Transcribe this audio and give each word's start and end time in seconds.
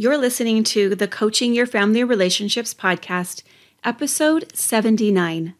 You're 0.00 0.16
listening 0.16 0.62
to 0.62 0.94
the 0.94 1.08
Coaching 1.08 1.54
Your 1.54 1.66
Family 1.66 2.04
Relationships 2.04 2.72
podcast, 2.72 3.42
episode 3.82 4.46
79 4.54 5.56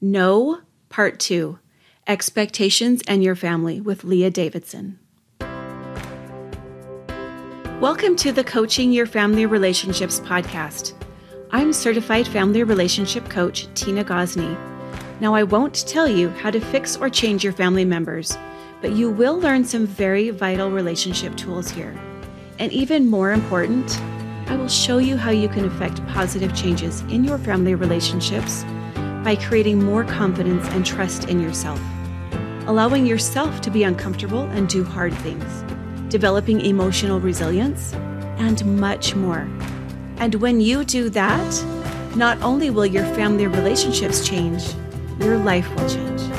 Know, 0.00 0.60
Part 0.88 1.20
2 1.20 1.58
Expectations 2.06 3.02
and 3.06 3.22
Your 3.22 3.36
Family 3.36 3.82
with 3.82 4.02
Leah 4.02 4.30
Davidson. 4.30 4.98
Welcome 7.78 8.16
to 8.16 8.32
the 8.32 8.42
Coaching 8.42 8.90
Your 8.90 9.04
Family 9.04 9.44
Relationships 9.44 10.18
podcast. 10.18 10.94
I'm 11.50 11.74
certified 11.74 12.26
family 12.26 12.62
relationship 12.62 13.28
coach 13.28 13.68
Tina 13.74 14.02
Gosney. 14.02 14.56
Now, 15.20 15.34
I 15.34 15.42
won't 15.42 15.86
tell 15.86 16.08
you 16.08 16.30
how 16.30 16.50
to 16.50 16.58
fix 16.58 16.96
or 16.96 17.10
change 17.10 17.44
your 17.44 17.52
family 17.52 17.84
members, 17.84 18.34
but 18.80 18.92
you 18.92 19.10
will 19.10 19.38
learn 19.38 19.62
some 19.62 19.86
very 19.86 20.30
vital 20.30 20.70
relationship 20.70 21.36
tools 21.36 21.68
here. 21.70 21.94
And 22.58 22.72
even 22.72 23.10
more 23.10 23.32
important, 23.32 24.00
I 24.46 24.56
will 24.56 24.68
show 24.68 24.98
you 24.98 25.16
how 25.16 25.30
you 25.30 25.48
can 25.48 25.64
effect 25.64 26.06
positive 26.08 26.54
changes 26.54 27.00
in 27.02 27.24
your 27.24 27.38
family 27.38 27.74
relationships 27.74 28.64
by 29.24 29.36
creating 29.36 29.82
more 29.82 30.04
confidence 30.04 30.66
and 30.68 30.84
trust 30.84 31.28
in 31.28 31.40
yourself, 31.40 31.80
allowing 32.66 33.06
yourself 33.06 33.60
to 33.62 33.70
be 33.70 33.82
uncomfortable 33.82 34.42
and 34.50 34.68
do 34.68 34.84
hard 34.84 35.14
things, 35.14 35.64
developing 36.10 36.60
emotional 36.60 37.20
resilience, 37.20 37.94
and 38.38 38.64
much 38.78 39.16
more. 39.16 39.48
And 40.18 40.34
when 40.36 40.60
you 40.60 40.84
do 40.84 41.08
that, 41.10 41.64
not 42.14 42.40
only 42.42 42.70
will 42.70 42.86
your 42.86 43.06
family 43.14 43.46
relationships 43.46 44.26
change, 44.26 44.62
your 45.18 45.38
life 45.38 45.68
will 45.74 45.88
change. 45.88 46.33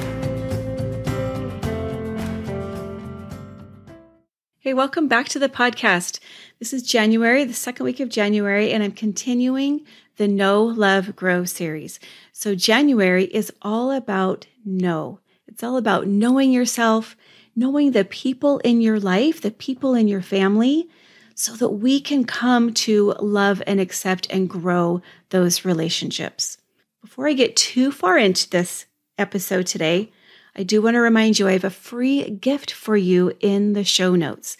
Hey, 4.65 4.73
welcome 4.73 5.07
back 5.07 5.29
to 5.29 5.37
the 5.37 5.47
podcast. 5.47 6.17
This 6.57 6.73
is 6.73 6.81
January, 6.81 7.43
the 7.43 7.53
second 7.53 7.83
week 7.83 7.99
of 7.99 8.09
January, 8.09 8.71
and 8.71 8.81
I'm 8.81 8.93
continuing 8.93 9.85
the 10.17 10.27
Know 10.27 10.63
Love, 10.63 11.15
Grow 11.15 11.45
series. 11.45 11.99
So, 12.31 12.55
January 12.55 13.25
is 13.25 13.53
all 13.61 13.91
about 13.91 14.47
know. 14.65 15.19
It's 15.47 15.61
all 15.61 15.77
about 15.77 16.07
knowing 16.07 16.51
yourself, 16.51 17.15
knowing 17.55 17.91
the 17.91 18.05
people 18.05 18.57
in 18.57 18.81
your 18.81 18.99
life, 18.99 19.39
the 19.39 19.51
people 19.51 19.93
in 19.93 20.07
your 20.07 20.23
family, 20.23 20.89
so 21.35 21.53
that 21.57 21.69
we 21.69 22.01
can 22.01 22.25
come 22.25 22.73
to 22.73 23.13
love 23.19 23.61
and 23.67 23.79
accept 23.79 24.25
and 24.31 24.49
grow 24.49 24.99
those 25.29 25.63
relationships. 25.63 26.57
Before 27.03 27.27
I 27.27 27.33
get 27.33 27.55
too 27.55 27.91
far 27.91 28.17
into 28.17 28.49
this 28.49 28.87
episode 29.19 29.67
today, 29.67 30.11
I 30.55 30.63
do 30.63 30.81
want 30.81 30.95
to 30.95 31.01
remind 31.01 31.37
you 31.37 31.47
I 31.47 31.53
have 31.53 31.65
a 31.65 31.69
free 31.69 32.29
gift 32.29 32.71
for 32.71 32.95
you 32.95 33.33
in 33.41 33.73
the 33.73 33.83
show 33.83 34.15
notes. 34.15 34.55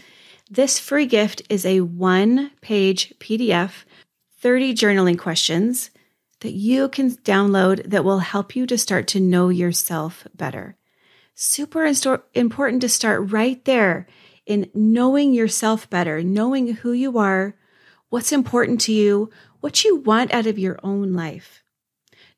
This 0.50 0.78
free 0.78 1.06
gift 1.06 1.42
is 1.50 1.66
a 1.66 1.82
one 1.82 2.52
page 2.62 3.14
PDF, 3.20 3.86
30 4.40 4.74
journaling 4.74 5.18
questions 5.18 5.92
that 6.42 6.52
you 6.52 6.90
can 6.90 7.12
download 7.12 7.90
that 7.90 8.04
will 8.04 8.20
help 8.20 8.56
you 8.56 8.68
to 8.68 8.78
start 8.78 9.08
to 9.08 9.22
know 9.22 9.50
yourself 9.50 10.28
better. 10.36 10.76
Super 11.34 11.90
important 12.34 12.82
to 12.82 12.90
start 12.90 13.32
right 13.32 13.64
there 13.66 14.06
in 14.46 14.70
knowing 14.74 15.34
yourself 15.34 15.90
better, 15.90 16.22
knowing 16.22 16.74
who 16.74 16.92
you 16.92 17.18
are, 17.18 17.56
what's 18.10 18.32
important 18.32 18.82
to 18.82 18.94
you, 18.94 19.30
what 19.62 19.84
you 19.84 19.96
want 19.96 20.34
out 20.34 20.46
of 20.46 20.60
your 20.60 20.78
own 20.84 21.14
life. 21.14 21.64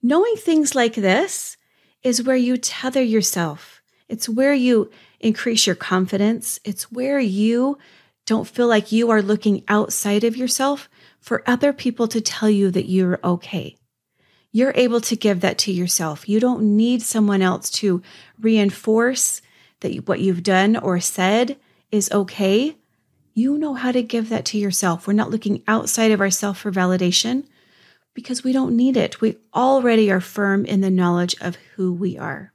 Knowing 0.02 0.36
things 0.36 0.76
like 0.76 0.96
this 0.96 1.58
is 2.04 2.24
where 2.24 2.36
you 2.36 2.58
tether 2.58 3.02
yourself. 3.02 3.82
It's 4.08 4.30
where 4.30 4.54
you 4.54 4.90
increase 5.20 5.68
your 5.68 5.76
confidence. 5.76 6.60
It's 6.64 6.92
where 6.92 7.20
you 7.20 7.78
don't 8.26 8.48
feel 8.48 8.68
like 8.68 8.92
you 8.92 9.10
are 9.10 9.22
looking 9.22 9.64
outside 9.68 10.24
of 10.24 10.38
yourself 10.38 10.90
for 11.20 11.44
other 11.48 11.74
people 11.74 12.08
to 12.10 12.22
tell 12.22 12.50
you 12.50 12.72
that 12.72 12.90
you're 12.90 13.20
okay. 13.24 13.76
You're 14.52 14.74
able 14.76 15.02
to 15.02 15.16
give 15.16 15.42
that 15.42 15.58
to 15.60 15.72
yourself. 15.72 16.28
You 16.28 16.40
don't 16.40 16.78
need 16.78 17.02
someone 17.02 17.42
else 17.42 17.70
to 17.72 18.02
reinforce 18.40 19.42
that 19.82 20.08
what 20.08 20.20
you've 20.20 20.44
done 20.44 20.78
or 20.78 21.00
said 21.00 21.58
is 21.92 22.12
okay. 22.12 22.78
You 23.34 23.58
know 23.58 23.76
how 23.76 23.92
to 23.92 24.02
give 24.02 24.30
that 24.30 24.46
to 24.46 24.58
yourself. 24.58 25.06
We're 25.06 25.14
not 25.14 25.30
looking 25.30 25.64
outside 25.68 26.12
of 26.12 26.22
ourselves 26.22 26.60
for 26.60 26.72
validation 26.72 27.46
because 28.18 28.44
we 28.44 28.52
don't 28.52 28.76
need 28.76 28.98
it. 28.98 29.22
We 29.22 29.38
already 29.54 30.10
are 30.10 30.20
firm 30.20 30.66
in 30.66 30.82
the 30.82 30.90
knowledge 30.90 31.36
of 31.40 31.56
who 31.76 31.94
we 31.94 32.18
are. 32.18 32.52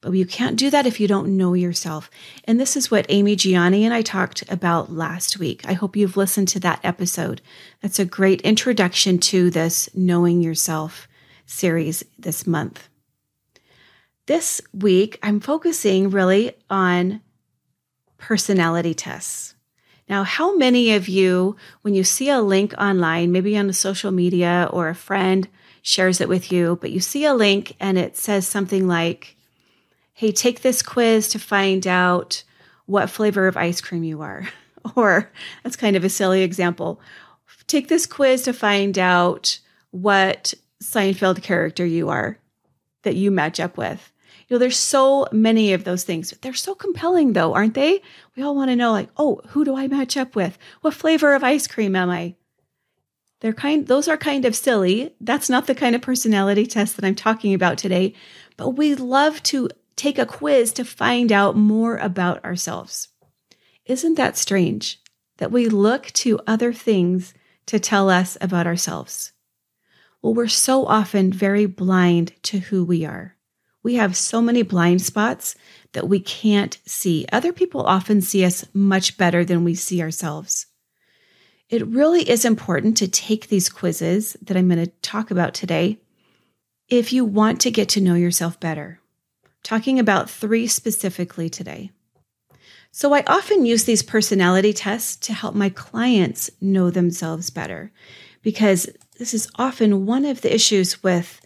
But 0.00 0.12
you 0.12 0.24
can't 0.24 0.56
do 0.56 0.70
that 0.70 0.86
if 0.86 0.98
you 0.98 1.06
don't 1.06 1.36
know 1.36 1.52
yourself. 1.52 2.10
And 2.44 2.58
this 2.58 2.74
is 2.74 2.90
what 2.90 3.04
Amy 3.10 3.36
Gianni 3.36 3.84
and 3.84 3.92
I 3.92 4.00
talked 4.00 4.50
about 4.50 4.90
last 4.90 5.38
week. 5.38 5.60
I 5.66 5.74
hope 5.74 5.94
you've 5.94 6.16
listened 6.16 6.48
to 6.48 6.60
that 6.60 6.80
episode. 6.82 7.42
That's 7.82 7.98
a 7.98 8.06
great 8.06 8.40
introduction 8.40 9.18
to 9.18 9.50
this 9.50 9.90
Knowing 9.94 10.40
Yourself 10.40 11.06
series 11.44 12.02
this 12.18 12.46
month. 12.46 12.88
This 14.24 14.62
week, 14.72 15.18
I'm 15.22 15.40
focusing 15.40 16.08
really 16.08 16.54
on 16.70 17.20
personality 18.16 18.94
tests. 18.94 19.54
Now, 20.08 20.24
how 20.24 20.56
many 20.56 20.92
of 20.92 21.08
you, 21.08 21.56
when 21.82 21.94
you 21.94 22.04
see 22.04 22.30
a 22.30 22.40
link 22.40 22.74
online, 22.78 23.30
maybe 23.30 23.56
on 23.58 23.68
a 23.68 23.74
social 23.74 24.10
media 24.10 24.68
or 24.72 24.88
a 24.88 24.94
friend 24.94 25.48
shares 25.82 26.20
it 26.20 26.28
with 26.28 26.50
you, 26.50 26.78
but 26.80 26.90
you 26.90 27.00
see 27.00 27.24
a 27.24 27.34
link 27.34 27.76
and 27.78 27.98
it 27.98 28.16
says 28.16 28.46
something 28.46 28.86
like, 28.88 29.36
Hey, 30.14 30.32
take 30.32 30.62
this 30.62 30.82
quiz 30.82 31.28
to 31.28 31.38
find 31.38 31.86
out 31.86 32.42
what 32.86 33.10
flavor 33.10 33.46
of 33.46 33.56
ice 33.56 33.80
cream 33.80 34.04
you 34.04 34.22
are. 34.22 34.48
Or 34.94 35.30
that's 35.62 35.76
kind 35.76 35.96
of 35.96 36.04
a 36.04 36.08
silly 36.08 36.40
example. 36.42 36.98
Take 37.66 37.88
this 37.88 38.06
quiz 38.06 38.42
to 38.42 38.54
find 38.54 38.98
out 38.98 39.58
what 39.90 40.54
Seinfeld 40.82 41.42
character 41.42 41.84
you 41.84 42.08
are 42.08 42.38
that 43.02 43.16
you 43.16 43.30
match 43.30 43.60
up 43.60 43.76
with. 43.76 44.10
You 44.48 44.54
know, 44.54 44.58
there's 44.58 44.78
so 44.78 45.26
many 45.30 45.74
of 45.74 45.84
those 45.84 46.04
things. 46.04 46.32
They're 46.40 46.54
so 46.54 46.74
compelling 46.74 47.34
though, 47.34 47.52
aren't 47.52 47.74
they? 47.74 48.00
We 48.34 48.42
all 48.42 48.56
want 48.56 48.70
to 48.70 48.76
know 48.76 48.92
like, 48.92 49.10
"Oh, 49.18 49.42
who 49.48 49.64
do 49.64 49.76
I 49.76 49.88
match 49.88 50.16
up 50.16 50.34
with? 50.34 50.58
What 50.80 50.94
flavor 50.94 51.34
of 51.34 51.44
ice 51.44 51.66
cream 51.66 51.94
am 51.94 52.08
I?" 52.08 52.34
They're 53.40 53.52
kind 53.52 53.86
those 53.86 54.08
are 54.08 54.16
kind 54.16 54.46
of 54.46 54.56
silly. 54.56 55.14
That's 55.20 55.50
not 55.50 55.66
the 55.66 55.74
kind 55.74 55.94
of 55.94 56.00
personality 56.00 56.66
test 56.66 56.96
that 56.96 57.04
I'm 57.04 57.14
talking 57.14 57.52
about 57.52 57.76
today, 57.76 58.14
but 58.56 58.70
we 58.70 58.94
love 58.94 59.42
to 59.44 59.68
take 59.96 60.18
a 60.18 60.26
quiz 60.26 60.72
to 60.72 60.84
find 60.84 61.30
out 61.30 61.56
more 61.56 61.96
about 61.98 62.42
ourselves. 62.44 63.08
Isn't 63.84 64.14
that 64.14 64.38
strange 64.38 65.00
that 65.36 65.52
we 65.52 65.68
look 65.68 66.06
to 66.06 66.40
other 66.46 66.72
things 66.72 67.34
to 67.66 67.78
tell 67.78 68.08
us 68.08 68.38
about 68.40 68.66
ourselves? 68.66 69.32
Well, 70.22 70.34
we're 70.34 70.48
so 70.48 70.86
often 70.86 71.32
very 71.32 71.66
blind 71.66 72.32
to 72.44 72.58
who 72.58 72.84
we 72.84 73.04
are. 73.04 73.37
We 73.88 73.94
have 73.94 74.18
so 74.18 74.42
many 74.42 74.60
blind 74.60 75.00
spots 75.00 75.54
that 75.94 76.10
we 76.10 76.20
can't 76.20 76.76
see. 76.84 77.24
Other 77.32 77.54
people 77.54 77.86
often 77.86 78.20
see 78.20 78.44
us 78.44 78.66
much 78.74 79.16
better 79.16 79.46
than 79.46 79.64
we 79.64 79.74
see 79.74 80.02
ourselves. 80.02 80.66
It 81.70 81.86
really 81.86 82.28
is 82.28 82.44
important 82.44 82.98
to 82.98 83.08
take 83.08 83.48
these 83.48 83.70
quizzes 83.70 84.36
that 84.42 84.58
I'm 84.58 84.68
going 84.68 84.84
to 84.84 84.92
talk 85.00 85.30
about 85.30 85.54
today 85.54 85.96
if 86.90 87.14
you 87.14 87.24
want 87.24 87.62
to 87.62 87.70
get 87.70 87.88
to 87.88 88.02
know 88.02 88.14
yourself 88.14 88.60
better. 88.60 89.00
talking 89.62 89.98
about 89.98 90.28
three 90.28 90.66
specifically 90.66 91.48
today. 91.48 91.90
So, 92.90 93.14
I 93.14 93.24
often 93.26 93.64
use 93.64 93.84
these 93.84 94.02
personality 94.02 94.74
tests 94.74 95.16
to 95.28 95.32
help 95.32 95.54
my 95.54 95.70
clients 95.70 96.50
know 96.60 96.90
themselves 96.90 97.48
better 97.48 97.90
because 98.42 98.86
this 99.18 99.32
is 99.32 99.50
often 99.54 100.04
one 100.04 100.26
of 100.26 100.42
the 100.42 100.54
issues 100.54 101.02
with 101.02 101.40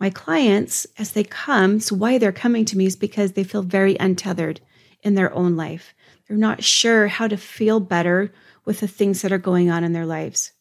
my 0.00 0.08
clients, 0.08 0.86
as 0.98 1.12
they 1.12 1.24
come, 1.24 1.78
so 1.78 1.94
why 1.94 2.16
they're 2.16 2.32
coming 2.32 2.64
to 2.64 2.78
me 2.78 2.86
is 2.86 2.96
because 2.96 3.32
they 3.32 3.44
feel 3.44 3.62
very 3.62 3.98
untethered 4.00 4.58
in 5.02 5.14
their 5.14 5.32
own 5.34 5.56
life. 5.56 5.94
They're 6.26 6.38
not 6.38 6.64
sure 6.64 7.06
how 7.06 7.28
to 7.28 7.36
feel 7.36 7.80
better 7.80 8.32
with 8.64 8.80
the 8.80 8.88
things 8.88 9.20
that 9.20 9.30
are 9.30 9.38
going 9.38 9.70
on 9.70 9.84
in 9.84 9.92
their 9.92 10.06
lives. 10.06 10.52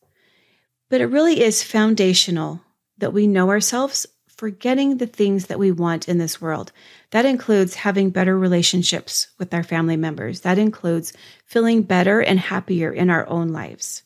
But 0.89 0.99
it 0.99 1.05
really 1.05 1.41
is 1.41 1.63
foundational 1.63 2.61
that 2.97 3.13
we 3.13 3.27
know 3.27 3.49
ourselves 3.49 4.05
for 4.27 4.49
getting 4.49 4.97
the 4.97 5.07
things 5.07 5.45
that 5.45 5.59
we 5.59 5.71
want 5.71 6.09
in 6.09 6.17
this 6.17 6.41
world. 6.41 6.73
That 7.11 7.25
includes 7.25 7.75
having 7.75 8.09
better 8.09 8.37
relationships 8.37 9.27
with 9.37 9.53
our 9.53 9.63
family 9.63 9.95
members. 9.95 10.41
That 10.41 10.57
includes 10.57 11.13
feeling 11.45 11.83
better 11.83 12.19
and 12.19 12.39
happier 12.39 12.91
in 12.91 13.09
our 13.09 13.27
own 13.27 13.49
lives. 13.49 14.03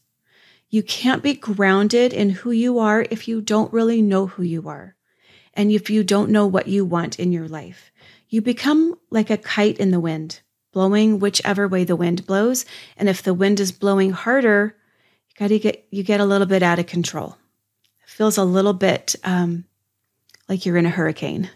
You 0.70 0.84
can't 0.84 1.24
be 1.24 1.34
grounded 1.34 2.14
in 2.14 2.30
who 2.30 2.52
you 2.52 2.78
are 2.78 3.06
if 3.10 3.28
you 3.28 3.42
don't 3.42 3.74
really 3.74 4.02
know 4.02 4.28
who 4.28 4.44
you 4.44 4.68
are 4.68 4.96
and 5.54 5.72
if 5.72 5.90
you 5.90 6.04
don't 6.04 6.30
know 6.30 6.48
what 6.48 6.68
you 6.68 6.86
want 6.86 7.20
in 7.20 7.32
your 7.32 7.48
life. 7.48 7.92
You 8.30 8.42
become 8.42 8.96
like 9.10 9.30
a 9.30 9.38
kite 9.38 9.78
in 9.78 9.92
the 9.92 10.00
wind, 10.00 10.42
blowing 10.72 11.20
whichever 11.20 11.68
way 11.68 11.84
the 11.84 11.96
wind 11.96 12.26
blows. 12.26 12.66
And 12.98 13.08
if 13.08 13.22
the 13.22 13.34
wind 13.34 13.60
is 13.60 13.72
blowing 13.72 14.12
harder, 14.12 14.76
you 15.30 15.36
got 15.38 15.50
to 15.50 15.60
get 15.60 15.86
you 15.92 16.04
get 16.04 16.20
a 16.20 16.26
little 16.26 16.48
bit 16.48 16.64
out 16.64 16.80
of 16.80 16.88
control. 16.88 17.38
It 18.04 18.10
feels 18.10 18.38
a 18.38 18.44
little 18.44 18.74
bit 18.74 19.16
um, 19.24 19.66
like 20.50 20.66
you're 20.66 20.78
in 20.78 20.86
a 20.86 20.92
hurricane. 20.92 21.50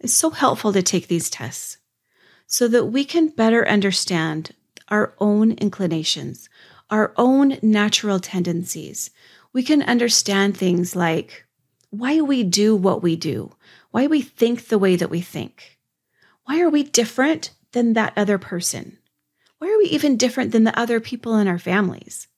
It's 0.00 0.14
so 0.14 0.30
helpful 0.30 0.72
to 0.72 0.82
take 0.82 1.08
these 1.08 1.28
tests 1.28 1.78
so 2.46 2.68
that 2.68 2.86
we 2.86 3.04
can 3.04 3.28
better 3.28 3.68
understand 3.68 4.52
our 4.88 5.14
own 5.18 5.52
inclinations, 5.52 6.48
our 6.88 7.12
own 7.16 7.58
natural 7.60 8.18
tendencies. 8.18 9.10
We 9.52 9.62
can 9.62 9.82
understand 9.82 10.56
things 10.56 10.96
like 10.96 11.44
why 11.90 12.20
we 12.20 12.44
do 12.44 12.76
what 12.76 13.02
we 13.02 13.16
do, 13.16 13.54
why 13.90 14.06
we 14.06 14.22
think 14.22 14.68
the 14.68 14.78
way 14.78 14.96
that 14.96 15.10
we 15.10 15.20
think. 15.20 15.78
Why 16.44 16.60
are 16.60 16.68
we 16.68 16.82
different 16.82 17.50
than 17.72 17.94
that 17.94 18.12
other 18.16 18.38
person? 18.38 18.98
Why 19.58 19.68
are 19.68 19.78
we 19.78 19.86
even 19.86 20.16
different 20.16 20.52
than 20.52 20.64
the 20.64 20.78
other 20.78 21.00
people 21.00 21.36
in 21.36 21.48
our 21.48 21.58
families? 21.58 22.28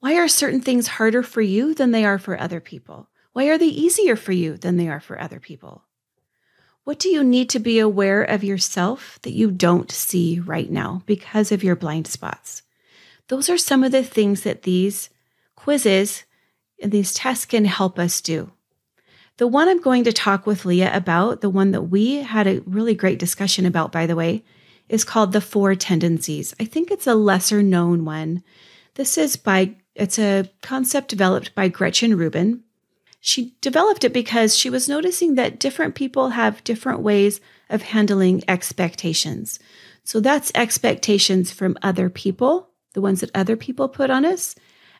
Why 0.00 0.16
are 0.16 0.28
certain 0.28 0.60
things 0.60 0.86
harder 0.86 1.22
for 1.22 1.40
you 1.40 1.74
than 1.74 1.92
they 1.92 2.04
are 2.04 2.18
for 2.18 2.38
other 2.38 2.60
people? 2.60 3.08
Why 3.32 3.46
are 3.46 3.58
they 3.58 3.66
easier 3.66 4.16
for 4.16 4.32
you 4.32 4.56
than 4.56 4.76
they 4.76 4.88
are 4.88 5.00
for 5.00 5.20
other 5.20 5.40
people? 5.40 5.84
What 6.84 6.98
do 6.98 7.08
you 7.08 7.22
need 7.22 7.48
to 7.50 7.60
be 7.60 7.78
aware 7.78 8.22
of 8.22 8.42
yourself 8.42 9.20
that 9.22 9.32
you 9.32 9.52
don't 9.52 9.90
see 9.90 10.40
right 10.40 10.68
now 10.68 11.02
because 11.06 11.52
of 11.52 11.62
your 11.62 11.76
blind 11.76 12.08
spots? 12.08 12.62
Those 13.28 13.48
are 13.48 13.56
some 13.56 13.84
of 13.84 13.92
the 13.92 14.02
things 14.02 14.42
that 14.42 14.62
these 14.62 15.08
quizzes 15.54 16.24
and 16.82 16.90
these 16.90 17.14
tests 17.14 17.46
can 17.46 17.64
help 17.64 17.98
us 17.98 18.20
do. 18.20 18.50
The 19.38 19.46
one 19.46 19.68
I'm 19.68 19.80
going 19.80 20.04
to 20.04 20.12
talk 20.12 20.46
with 20.46 20.64
Leah 20.64 20.94
about, 20.94 21.40
the 21.40 21.50
one 21.50 21.70
that 21.70 21.82
we 21.82 22.16
had 22.16 22.46
a 22.46 22.60
really 22.60 22.94
great 22.94 23.18
discussion 23.18 23.64
about, 23.64 23.90
by 23.90 24.06
the 24.06 24.16
way, 24.16 24.44
is 24.88 25.04
called 25.04 25.32
The 25.32 25.40
Four 25.40 25.74
Tendencies. 25.74 26.54
I 26.60 26.64
think 26.64 26.90
it's 26.90 27.06
a 27.06 27.14
lesser 27.14 27.62
known 27.62 28.04
one. 28.04 28.42
This 28.94 29.16
is 29.16 29.36
by, 29.36 29.76
it's 29.94 30.18
a 30.18 30.50
concept 30.60 31.08
developed 31.08 31.54
by 31.54 31.68
Gretchen 31.68 32.16
Rubin. 32.16 32.62
She 33.20 33.56
developed 33.60 34.04
it 34.04 34.12
because 34.12 34.56
she 34.56 34.68
was 34.68 34.88
noticing 34.88 35.36
that 35.36 35.58
different 35.58 35.94
people 35.94 36.30
have 36.30 36.64
different 36.64 37.00
ways 37.00 37.40
of 37.70 37.82
handling 37.82 38.42
expectations. 38.48 39.58
So 40.04 40.20
that's 40.20 40.52
expectations 40.54 41.52
from 41.52 41.78
other 41.82 42.10
people, 42.10 42.68
the 42.92 43.00
ones 43.00 43.20
that 43.20 43.30
other 43.34 43.56
people 43.56 43.88
put 43.88 44.10
on 44.10 44.24
us, 44.24 44.54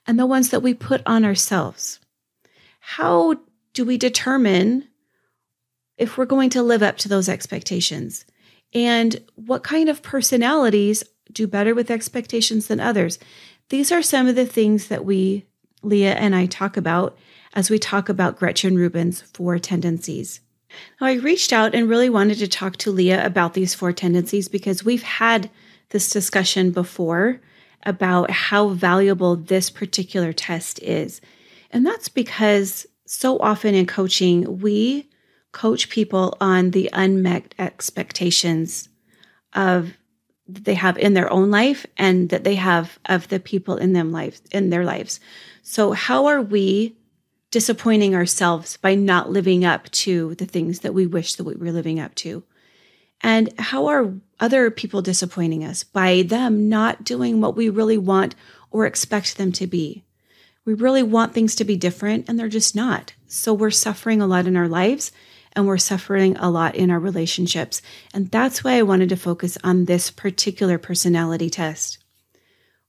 and 0.06 0.18
the 0.18 0.26
ones 0.26 0.50
that 0.50 0.62
we 0.62 0.72
put 0.72 1.02
on 1.04 1.24
ourselves. 1.24 2.00
How 2.80 3.36
do 3.74 3.84
we 3.84 3.96
determine 3.96 4.88
if 5.96 6.16
we're 6.16 6.24
going 6.24 6.50
to 6.50 6.62
live 6.62 6.82
up 6.82 6.96
to 6.98 7.08
those 7.08 7.28
expectations? 7.28 8.24
And 8.74 9.20
what 9.34 9.62
kind 9.62 9.88
of 9.88 10.02
personalities 10.02 11.04
do 11.30 11.46
better 11.46 11.74
with 11.74 11.90
expectations 11.90 12.66
than 12.66 12.80
others? 12.80 13.18
These 13.68 13.92
are 13.92 14.02
some 14.02 14.26
of 14.26 14.34
the 14.34 14.46
things 14.46 14.88
that 14.88 15.04
we, 15.04 15.46
Leah 15.82 16.14
and 16.14 16.34
I, 16.34 16.46
talk 16.46 16.76
about 16.76 17.16
as 17.54 17.70
we 17.70 17.78
talk 17.78 18.08
about 18.08 18.38
Gretchen 18.38 18.76
Rubin's 18.76 19.20
four 19.20 19.58
tendencies. 19.58 20.40
Now, 21.00 21.06
I 21.06 21.14
reached 21.14 21.52
out 21.52 21.74
and 21.74 21.88
really 21.88 22.08
wanted 22.08 22.38
to 22.38 22.48
talk 22.48 22.76
to 22.78 22.90
Leah 22.90 23.24
about 23.24 23.54
these 23.54 23.74
four 23.74 23.92
tendencies 23.92 24.48
because 24.48 24.84
we've 24.84 25.02
had 25.02 25.50
this 25.90 26.08
discussion 26.08 26.70
before 26.70 27.40
about 27.84 28.30
how 28.30 28.68
valuable 28.68 29.36
this 29.36 29.68
particular 29.68 30.32
test 30.32 30.80
is. 30.82 31.20
And 31.70 31.84
that's 31.84 32.08
because 32.08 32.86
so 33.12 33.38
often 33.40 33.74
in 33.74 33.84
coaching, 33.84 34.58
we 34.60 35.06
coach 35.52 35.90
people 35.90 36.34
on 36.40 36.70
the 36.70 36.88
unmet 36.94 37.54
expectations 37.58 38.88
of 39.52 39.92
that 40.48 40.64
they 40.64 40.74
have 40.74 40.96
in 40.96 41.12
their 41.12 41.30
own 41.30 41.50
life 41.50 41.84
and 41.98 42.30
that 42.30 42.42
they 42.42 42.54
have 42.54 42.98
of 43.04 43.28
the 43.28 43.38
people 43.38 43.76
in 43.76 43.92
them 43.92 44.12
lives 44.12 44.40
in 44.50 44.70
their 44.70 44.84
lives. 44.84 45.20
So 45.62 45.92
how 45.92 46.24
are 46.24 46.40
we 46.40 46.96
disappointing 47.50 48.14
ourselves 48.14 48.78
by 48.78 48.94
not 48.94 49.30
living 49.30 49.62
up 49.62 49.90
to 49.90 50.34
the 50.36 50.46
things 50.46 50.80
that 50.80 50.94
we 50.94 51.06
wish 51.06 51.34
that 51.34 51.44
we 51.44 51.54
were 51.54 51.70
living 51.70 52.00
up 52.00 52.14
to? 52.14 52.42
And 53.20 53.52
how 53.58 53.88
are 53.88 54.14
other 54.40 54.70
people 54.70 55.02
disappointing 55.02 55.64
us 55.64 55.84
by 55.84 56.22
them 56.22 56.70
not 56.70 57.04
doing 57.04 57.42
what 57.42 57.56
we 57.56 57.68
really 57.68 57.98
want 57.98 58.34
or 58.70 58.86
expect 58.86 59.36
them 59.36 59.52
to 59.52 59.66
be? 59.66 60.02
We 60.64 60.74
really 60.74 61.02
want 61.02 61.34
things 61.34 61.56
to 61.56 61.64
be 61.64 61.76
different 61.76 62.28
and 62.28 62.38
they're 62.38 62.48
just 62.48 62.76
not. 62.76 63.14
So 63.26 63.52
we're 63.52 63.70
suffering 63.70 64.20
a 64.20 64.26
lot 64.26 64.46
in 64.46 64.56
our 64.56 64.68
lives 64.68 65.10
and 65.54 65.66
we're 65.66 65.78
suffering 65.78 66.36
a 66.36 66.50
lot 66.50 66.74
in 66.76 66.90
our 66.90 67.00
relationships. 67.00 67.82
And 68.14 68.30
that's 68.30 68.62
why 68.62 68.74
I 68.74 68.82
wanted 68.82 69.08
to 69.08 69.16
focus 69.16 69.58
on 69.64 69.84
this 69.84 70.10
particular 70.10 70.78
personality 70.78 71.50
test. 71.50 71.98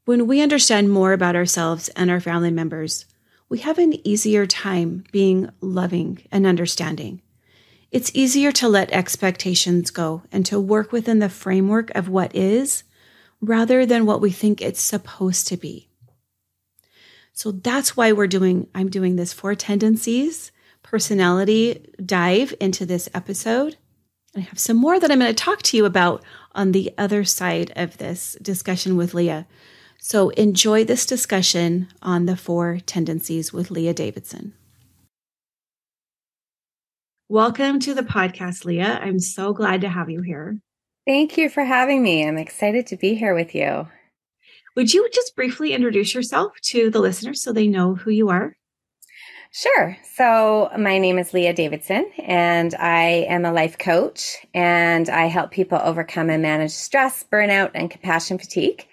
When 0.05 0.27
we 0.27 0.41
understand 0.41 0.91
more 0.91 1.13
about 1.13 1.35
ourselves 1.35 1.89
and 1.89 2.11
our 2.11 2.19
family 2.19 2.51
members, 2.51 3.05
we 3.49 3.59
have 3.59 3.77
an 3.77 4.05
easier 4.07 4.45
time 4.45 5.03
being 5.11 5.49
loving 5.61 6.23
and 6.31 6.45
understanding. 6.45 7.21
It's 7.91 8.11
easier 8.13 8.51
to 8.53 8.67
let 8.67 8.91
expectations 8.91 9.91
go 9.91 10.23
and 10.31 10.45
to 10.47 10.59
work 10.59 10.91
within 10.91 11.19
the 11.19 11.29
framework 11.29 11.89
of 11.91 12.09
what 12.09 12.35
is 12.35 12.83
rather 13.39 13.85
than 13.85 14.05
what 14.05 14.21
we 14.21 14.31
think 14.31 14.61
it's 14.61 14.81
supposed 14.81 15.47
to 15.47 15.57
be. 15.57 15.89
So 17.33 17.51
that's 17.51 17.97
why 17.97 18.11
we're 18.11 18.27
doing, 18.27 18.67
I'm 18.73 18.89
doing 18.89 19.15
this 19.15 19.33
four 19.33 19.55
tendencies 19.55 20.51
personality 20.83 21.83
dive 22.05 22.53
into 22.59 22.85
this 22.85 23.09
episode. 23.15 23.77
I 24.35 24.41
have 24.41 24.59
some 24.59 24.77
more 24.77 24.99
that 24.99 25.09
I'm 25.09 25.19
going 25.19 25.33
to 25.33 25.43
talk 25.43 25.61
to 25.63 25.77
you 25.77 25.85
about 25.85 26.23
on 26.53 26.71
the 26.71 26.93
other 26.97 27.23
side 27.23 27.71
of 27.75 27.97
this 27.97 28.37
discussion 28.41 28.95
with 28.95 29.13
Leah. 29.13 29.47
So 29.97 30.29
enjoy 30.29 30.83
this 30.83 31.05
discussion 31.05 31.87
on 32.01 32.25
the 32.25 32.35
four 32.35 32.79
tendencies 32.85 33.53
with 33.53 33.71
Leah 33.71 33.93
Davidson. 33.93 34.53
Welcome 37.29 37.79
to 37.79 37.93
the 37.93 38.03
podcast, 38.03 38.65
Leah. 38.65 38.99
I'm 39.01 39.19
so 39.19 39.53
glad 39.53 39.81
to 39.81 39.89
have 39.89 40.09
you 40.09 40.21
here. 40.21 40.59
Thank 41.07 41.37
you 41.37 41.49
for 41.49 41.63
having 41.63 42.03
me. 42.03 42.27
I'm 42.27 42.37
excited 42.37 42.85
to 42.87 42.97
be 42.97 43.15
here 43.15 43.33
with 43.33 43.55
you. 43.55 43.87
Would 44.75 44.93
you 44.93 45.07
just 45.13 45.35
briefly 45.35 45.73
introduce 45.73 46.15
yourself 46.15 46.53
to 46.63 46.89
the 46.89 46.99
listeners 46.99 47.43
so 47.43 47.53
they 47.53 47.67
know 47.67 47.93
who 47.93 48.09
you 48.09 48.29
are? 48.29 48.55
Sure. 49.51 49.95
So, 50.15 50.71
my 50.79 50.97
name 50.97 51.19
is 51.19 51.31
Leah 51.31 51.53
Davidson, 51.53 52.09
and 52.17 52.73
I 52.73 53.27
am 53.29 53.45
a 53.45 53.53
life 53.53 53.77
coach, 53.77 54.37
and 54.51 55.07
I 55.09 55.27
help 55.27 55.51
people 55.51 55.79
overcome 55.79 56.31
and 56.31 56.41
manage 56.41 56.71
stress, 56.71 57.23
burnout, 57.31 57.69
and 57.75 57.91
compassion 57.91 58.39
fatigue. 58.39 58.87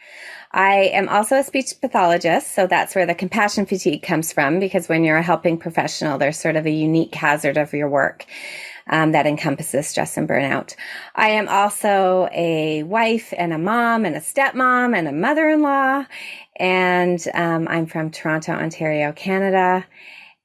I 0.53 0.91
am 0.93 1.09
also 1.09 1.37
a 1.37 1.45
speech 1.45 1.73
pathologist, 1.81 2.55
so 2.55 2.67
that's 2.67 2.95
where 2.95 3.07
the 3.07 3.15
compassion 3.15 3.65
fatigue 3.65 4.03
comes 4.03 4.35
from 4.35 4.61
because 4.61 4.87
when 4.87 5.03
you're 5.03 5.17
a 5.17 5.23
helping 5.23 5.57
professional, 5.57 6.19
there's 6.19 6.39
sort 6.39 6.57
of 6.57 6.67
a 6.67 6.71
unique 6.71 7.15
hazard 7.15 7.57
of 7.57 7.73
your 7.73 7.89
work 7.89 8.27
um, 8.91 9.13
that 9.13 9.27
encompasses 9.27 9.89
stress 9.89 10.17
and 10.17 10.29
burnout. 10.29 10.75
I 11.15 11.31
am 11.31 11.49
also 11.49 12.29
a 12.33 12.83
wife 12.83 13.33
and 13.37 13.53
a 13.53 13.59
mom 13.59 14.05
and 14.05 14.17
a 14.17 14.21
stepmom 14.21 14.97
and 14.97 15.09
a 15.09 15.13
mother 15.13 15.49
in 15.49 15.63
law. 15.63 16.05
And 16.57 17.25
um, 17.33 17.67
I'm 17.69 17.87
from 17.87 18.11
Toronto, 18.11 18.53
Ontario, 18.53 19.13
Canada. 19.13 19.87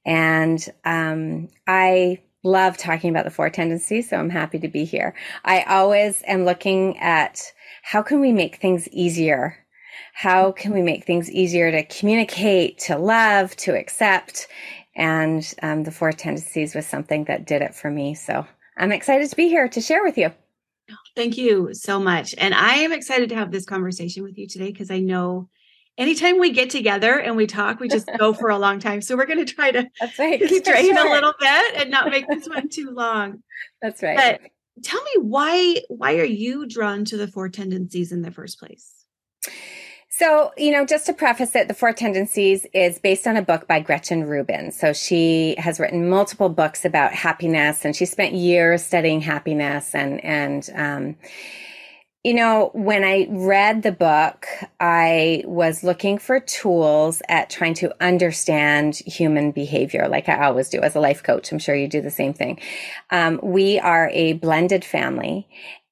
And 0.06 0.64
um, 0.84 1.48
I 1.66 2.22
love 2.44 2.76
talking 2.76 3.10
about 3.10 3.24
the 3.24 3.30
four 3.30 3.50
tendencies, 3.50 4.08
so 4.08 4.16
I'm 4.16 4.30
happy 4.30 4.60
to 4.60 4.68
be 4.68 4.84
here. 4.84 5.14
I 5.44 5.62
always 5.62 6.22
am 6.26 6.44
looking 6.44 6.96
at 6.98 7.42
how 7.82 8.02
can 8.02 8.20
we 8.20 8.32
make 8.32 8.56
things 8.56 8.88
easier? 8.88 9.56
How 10.12 10.52
can 10.52 10.72
we 10.72 10.80
make 10.80 11.04
things 11.04 11.30
easier 11.30 11.70
to 11.70 11.82
communicate, 11.84 12.78
to 12.80 12.96
love, 12.96 13.54
to 13.56 13.76
accept? 13.76 14.46
And 14.96 15.54
um, 15.62 15.84
the 15.84 15.90
four 15.92 16.10
tendencies 16.10 16.74
was 16.74 16.86
something 16.86 17.24
that 17.24 17.46
did 17.46 17.62
it 17.62 17.74
for 17.74 17.90
me. 17.90 18.14
So 18.14 18.46
I'm 18.76 18.92
excited 18.92 19.28
to 19.28 19.36
be 19.36 19.48
here 19.48 19.68
to 19.68 19.80
share 19.80 20.02
with 20.02 20.16
you. 20.16 20.32
Thank 21.14 21.36
you 21.36 21.74
so 21.74 22.00
much. 22.00 22.34
And 22.38 22.54
I 22.54 22.76
am 22.76 22.92
excited 22.92 23.28
to 23.28 23.34
have 23.36 23.50
this 23.50 23.66
conversation 23.66 24.22
with 24.22 24.38
you 24.38 24.46
today 24.46 24.72
because 24.72 24.90
I 24.90 25.00
know 25.00 25.48
anytime 25.98 26.38
we 26.38 26.50
get 26.50 26.70
together 26.70 27.18
and 27.18 27.36
we 27.36 27.46
talk, 27.46 27.80
we 27.80 27.88
just 27.88 28.08
go 28.18 28.32
for 28.32 28.48
a 28.48 28.58
long 28.58 28.78
time. 28.78 29.00
So 29.02 29.16
we're 29.16 29.26
going 29.26 29.44
to 29.44 29.52
try 29.52 29.70
to 29.70 29.86
That's 30.00 30.18
right. 30.18 30.40
a 30.96 31.12
little 31.12 31.34
bit 31.38 31.74
and 31.76 31.90
not 31.90 32.10
make 32.10 32.26
this 32.28 32.48
one 32.48 32.68
too 32.68 32.90
long. 32.90 33.42
That's 33.82 34.02
right. 34.02 34.16
But 34.16 34.40
tell 34.82 35.02
me 35.02 35.22
why 35.22 35.82
why 35.88 36.16
are 36.16 36.24
you 36.24 36.66
drawn 36.66 37.04
to 37.06 37.16
the 37.16 37.28
four 37.28 37.48
tendencies 37.48 38.12
in 38.12 38.22
the 38.22 38.30
first 38.30 38.58
place? 38.58 38.92
So, 40.18 40.52
you 40.56 40.72
know, 40.72 40.86
just 40.86 41.04
to 41.06 41.12
preface 41.12 41.54
it, 41.54 41.68
The 41.68 41.74
Four 41.74 41.92
Tendencies 41.92 42.64
is 42.72 42.98
based 42.98 43.26
on 43.26 43.36
a 43.36 43.42
book 43.42 43.68
by 43.68 43.80
Gretchen 43.80 44.24
Rubin. 44.24 44.72
So 44.72 44.94
she 44.94 45.54
has 45.58 45.78
written 45.78 46.08
multiple 46.08 46.48
books 46.48 46.86
about 46.86 47.12
happiness 47.12 47.84
and 47.84 47.94
she 47.94 48.06
spent 48.06 48.32
years 48.32 48.82
studying 48.82 49.20
happiness 49.20 49.94
and, 49.94 50.24
and, 50.24 50.70
um, 50.74 51.16
you 52.24 52.32
know, 52.34 52.70
when 52.72 53.04
I 53.04 53.28
read 53.30 53.82
the 53.82 53.92
book, 53.92 54.48
I 54.80 55.44
was 55.44 55.84
looking 55.84 56.18
for 56.18 56.40
tools 56.40 57.22
at 57.28 57.50
trying 57.50 57.74
to 57.74 57.94
understand 58.02 58.96
human 58.96 59.52
behavior, 59.52 60.08
like 60.08 60.28
I 60.28 60.46
always 60.46 60.68
do 60.68 60.80
as 60.80 60.96
a 60.96 61.00
life 61.00 61.22
coach. 61.22 61.52
I'm 61.52 61.60
sure 61.60 61.76
you 61.76 61.86
do 61.86 62.00
the 62.00 62.10
same 62.10 62.34
thing. 62.34 62.58
Um, 63.10 63.38
we 63.44 63.78
are 63.78 64.10
a 64.12 64.32
blended 64.32 64.84
family 64.84 65.46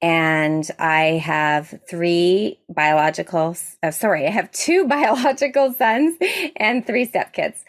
and 0.04 0.70
I 0.78 1.22
have 1.24 1.80
three 1.88 2.58
biological, 2.68 3.56
uh, 3.82 3.90
sorry, 3.90 4.26
I 4.26 4.30
have 4.30 4.52
two 4.52 4.86
biological 4.88 5.72
sons 5.72 6.18
and 6.56 6.86
three 6.86 7.06
stepkids. 7.08 7.60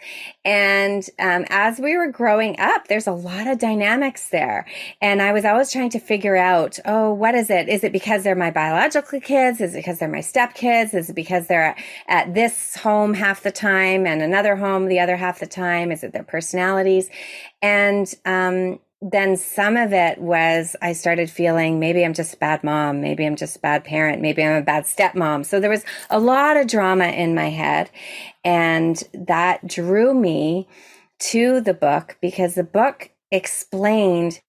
And 0.44 1.02
um, 1.18 1.46
as 1.48 1.78
we 1.78 1.96
were 1.96 2.08
growing 2.08 2.60
up, 2.60 2.88
there's 2.88 3.06
a 3.06 3.12
lot 3.12 3.46
of 3.46 3.58
dynamics 3.58 4.28
there. 4.28 4.66
And 5.00 5.22
I 5.22 5.32
was 5.32 5.46
always 5.46 5.72
trying 5.72 5.88
to 5.90 5.98
figure 5.98 6.36
out, 6.36 6.78
oh, 6.84 7.10
what 7.14 7.34
is 7.34 7.48
it? 7.48 7.70
Is 7.70 7.82
it 7.82 7.90
because 7.90 8.22
they're 8.22 8.34
my 8.34 8.50
biological 8.50 9.18
kids? 9.18 9.62
Is 9.62 9.74
it 9.74 9.78
because 9.78 9.98
they're 9.98 10.06
my 10.06 10.18
stepkids? 10.18 10.92
Is 10.92 11.08
it 11.08 11.16
because 11.16 11.46
they're 11.46 11.74
at 12.06 12.34
this 12.34 12.76
home 12.76 13.14
half 13.14 13.44
the 13.44 13.50
time 13.50 14.06
and 14.06 14.20
another 14.20 14.56
home 14.56 14.88
the 14.88 15.00
other 15.00 15.16
half 15.16 15.40
the 15.40 15.46
time? 15.46 15.90
Is 15.90 16.04
it 16.04 16.12
their 16.12 16.22
personalities? 16.22 17.08
And 17.62 18.14
um, 18.26 18.78
then 19.02 19.36
some 19.36 19.76
of 19.76 19.92
it 19.92 20.18
was 20.18 20.74
I 20.80 20.92
started 20.92 21.30
feeling 21.30 21.78
maybe 21.78 22.04
I'm 22.04 22.14
just 22.14 22.34
a 22.34 22.38
bad 22.38 22.64
mom, 22.64 23.00
maybe 23.00 23.26
I'm 23.26 23.36
just 23.36 23.56
a 23.56 23.60
bad 23.60 23.84
parent, 23.84 24.22
maybe 24.22 24.42
I'm 24.42 24.56
a 24.56 24.64
bad 24.64 24.84
stepmom. 24.84 25.44
So 25.44 25.60
there 25.60 25.70
was 25.70 25.84
a 26.08 26.18
lot 26.18 26.56
of 26.56 26.66
drama 26.66 27.06
in 27.06 27.34
my 27.34 27.50
head. 27.50 27.90
And 28.44 29.02
that 29.12 29.66
drew 29.66 30.14
me 30.14 30.66
to 31.18 31.60
the 31.60 31.74
book 31.74 32.16
because 32.20 32.54
the 32.54 32.64
book 32.64 33.10
explained 33.30 34.40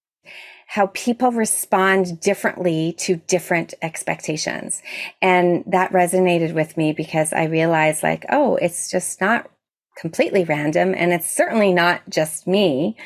how 0.68 0.88
people 0.88 1.32
respond 1.32 2.20
differently 2.20 2.94
to 2.98 3.16
different 3.16 3.72
expectations. 3.80 4.82
And 5.22 5.64
that 5.66 5.92
resonated 5.92 6.52
with 6.52 6.76
me 6.76 6.92
because 6.92 7.32
I 7.32 7.44
realized, 7.44 8.02
like, 8.02 8.26
oh, 8.28 8.56
it's 8.56 8.90
just 8.90 9.18
not 9.18 9.50
completely 9.96 10.44
random. 10.44 10.94
And 10.94 11.12
it's 11.12 11.30
certainly 11.30 11.72
not 11.72 12.02
just 12.10 12.46
me. 12.46 12.96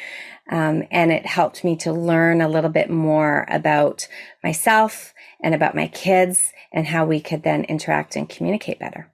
Um, 0.52 0.82
and 0.90 1.10
it 1.10 1.24
helped 1.24 1.64
me 1.64 1.76
to 1.76 1.92
learn 1.94 2.42
a 2.42 2.48
little 2.48 2.68
bit 2.68 2.90
more 2.90 3.46
about 3.48 4.06
myself 4.44 5.14
and 5.42 5.54
about 5.54 5.74
my 5.74 5.86
kids 5.86 6.52
and 6.70 6.86
how 6.86 7.06
we 7.06 7.20
could 7.20 7.42
then 7.42 7.64
interact 7.64 8.16
and 8.16 8.28
communicate 8.28 8.78
better. 8.78 9.10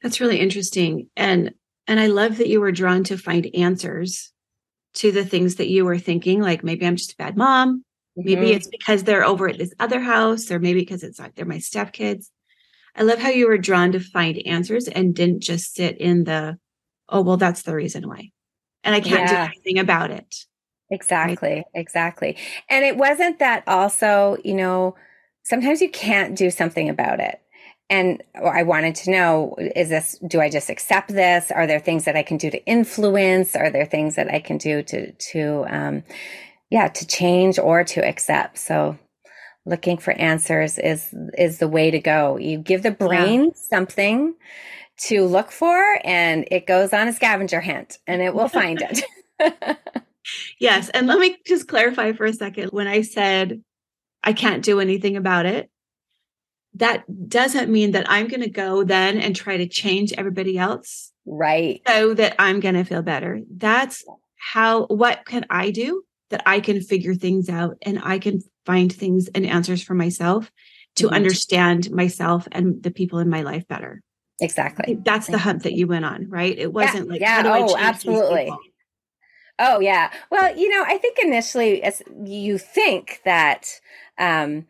That's 0.00 0.20
really 0.20 0.38
interesting. 0.38 1.10
And 1.16 1.52
and 1.88 1.98
I 1.98 2.06
love 2.06 2.36
that 2.36 2.48
you 2.48 2.60
were 2.60 2.70
drawn 2.70 3.02
to 3.04 3.18
find 3.18 3.50
answers 3.54 4.30
to 4.94 5.10
the 5.10 5.24
things 5.24 5.56
that 5.56 5.68
you 5.68 5.84
were 5.84 5.98
thinking, 5.98 6.40
like 6.40 6.62
maybe 6.62 6.86
I'm 6.86 6.96
just 6.96 7.14
a 7.14 7.16
bad 7.16 7.36
mom. 7.36 7.82
Mm-hmm. 8.16 8.24
Maybe 8.24 8.52
it's 8.52 8.68
because 8.68 9.02
they're 9.02 9.24
over 9.24 9.48
at 9.48 9.58
this 9.58 9.74
other 9.80 9.98
house, 9.98 10.48
or 10.52 10.60
maybe 10.60 10.80
because 10.80 11.02
it's 11.02 11.18
like 11.18 11.34
they're 11.34 11.44
my 11.44 11.56
stepkids. 11.56 12.26
I 12.94 13.02
love 13.02 13.18
how 13.18 13.30
you 13.30 13.48
were 13.48 13.58
drawn 13.58 13.90
to 13.92 14.00
find 14.00 14.40
answers 14.46 14.86
and 14.86 15.14
didn't 15.14 15.42
just 15.42 15.74
sit 15.74 15.98
in 15.98 16.24
the, 16.24 16.58
oh, 17.08 17.22
well, 17.22 17.36
that's 17.36 17.62
the 17.62 17.74
reason 17.74 18.08
why 18.08 18.30
and 18.88 18.94
I 18.94 19.00
can't 19.00 19.30
yeah. 19.30 19.46
do 19.46 19.52
anything 19.52 19.78
about 19.78 20.10
it. 20.10 20.46
Exactly, 20.90 21.56
right? 21.56 21.64
exactly. 21.74 22.36
And 22.70 22.84
it 22.84 22.96
wasn't 22.96 23.38
that 23.38 23.62
also, 23.66 24.38
you 24.42 24.54
know, 24.54 24.96
sometimes 25.42 25.82
you 25.82 25.90
can't 25.90 26.34
do 26.34 26.50
something 26.50 26.88
about 26.88 27.20
it. 27.20 27.40
And 27.90 28.22
I 28.34 28.62
wanted 28.62 28.94
to 28.96 29.10
know 29.10 29.54
is 29.58 29.90
this, 29.90 30.18
do 30.26 30.40
I 30.40 30.48
just 30.48 30.70
accept 30.70 31.08
this? 31.08 31.50
Are 31.50 31.66
there 31.66 31.80
things 31.80 32.04
that 32.04 32.16
I 32.16 32.22
can 32.22 32.38
do 32.38 32.50
to 32.50 32.64
influence? 32.66 33.54
Are 33.54 33.70
there 33.70 33.86
things 33.86 34.16
that 34.16 34.32
I 34.32 34.40
can 34.40 34.58
do 34.58 34.82
to, 34.82 35.12
to, 35.12 35.66
um, 35.68 36.02
yeah, 36.70 36.88
to 36.88 37.06
change 37.06 37.58
or 37.58 37.84
to 37.84 38.06
accept? 38.06 38.58
So 38.58 38.98
looking 39.66 39.98
for 39.98 40.12
answers 40.12 40.78
is, 40.78 41.14
is 41.36 41.58
the 41.58 41.68
way 41.68 41.90
to 41.90 41.98
go. 41.98 42.38
You 42.38 42.58
give 42.58 42.82
the 42.82 42.90
brain 42.90 43.44
yeah. 43.44 43.50
something 43.54 44.34
to 44.98 45.24
look 45.24 45.50
for 45.50 46.00
and 46.04 46.46
it 46.50 46.66
goes 46.66 46.92
on 46.92 47.08
a 47.08 47.12
scavenger 47.12 47.60
hunt 47.60 47.98
and 48.06 48.20
it 48.20 48.34
will 48.34 48.48
find 48.48 48.82
it. 48.82 49.04
yes. 50.58 50.88
And 50.90 51.06
let 51.06 51.18
me 51.18 51.38
just 51.46 51.68
clarify 51.68 52.12
for 52.12 52.26
a 52.26 52.32
second. 52.32 52.70
When 52.70 52.86
I 52.86 53.02
said 53.02 53.62
I 54.22 54.32
can't 54.32 54.64
do 54.64 54.80
anything 54.80 55.16
about 55.16 55.46
it, 55.46 55.70
that 56.74 57.04
doesn't 57.28 57.70
mean 57.70 57.92
that 57.92 58.10
I'm 58.10 58.28
going 58.28 58.42
to 58.42 58.50
go 58.50 58.84
then 58.84 59.18
and 59.18 59.34
try 59.34 59.56
to 59.56 59.68
change 59.68 60.12
everybody 60.12 60.58
else. 60.58 61.12
Right. 61.26 61.82
So 61.86 62.14
that 62.14 62.34
I'm 62.38 62.60
going 62.60 62.74
to 62.74 62.84
feel 62.84 63.02
better. 63.02 63.40
That's 63.50 64.04
how, 64.36 64.86
what 64.86 65.24
can 65.24 65.46
I 65.50 65.70
do 65.70 66.02
that 66.30 66.42
I 66.46 66.60
can 66.60 66.80
figure 66.80 67.14
things 67.14 67.48
out 67.48 67.78
and 67.82 68.00
I 68.02 68.18
can 68.18 68.40
find 68.66 68.92
things 68.92 69.28
and 69.34 69.46
answers 69.46 69.82
for 69.82 69.94
myself 69.94 70.50
to 70.96 71.06
mm-hmm. 71.06 71.14
understand 71.14 71.90
myself 71.90 72.46
and 72.52 72.82
the 72.82 72.90
people 72.90 73.18
in 73.18 73.28
my 73.28 73.42
life 73.42 73.66
better. 73.66 74.02
Exactly. 74.40 74.98
That's 75.02 75.26
the 75.26 75.38
hunt 75.38 75.64
that 75.64 75.72
you 75.72 75.86
went 75.86 76.04
on, 76.04 76.28
right? 76.28 76.56
It 76.56 76.72
wasn't 76.72 77.06
yeah, 77.06 77.12
like, 77.12 77.20
yeah, 77.20 77.42
oh, 77.46 77.76
absolutely. 77.76 78.52
Oh, 79.58 79.80
yeah. 79.80 80.12
Well, 80.30 80.56
you 80.56 80.68
know, 80.68 80.84
I 80.86 80.98
think 80.98 81.18
initially, 81.20 81.82
as 81.82 82.02
you 82.24 82.58
think 82.58 83.20
that, 83.24 83.80
um, 84.16 84.66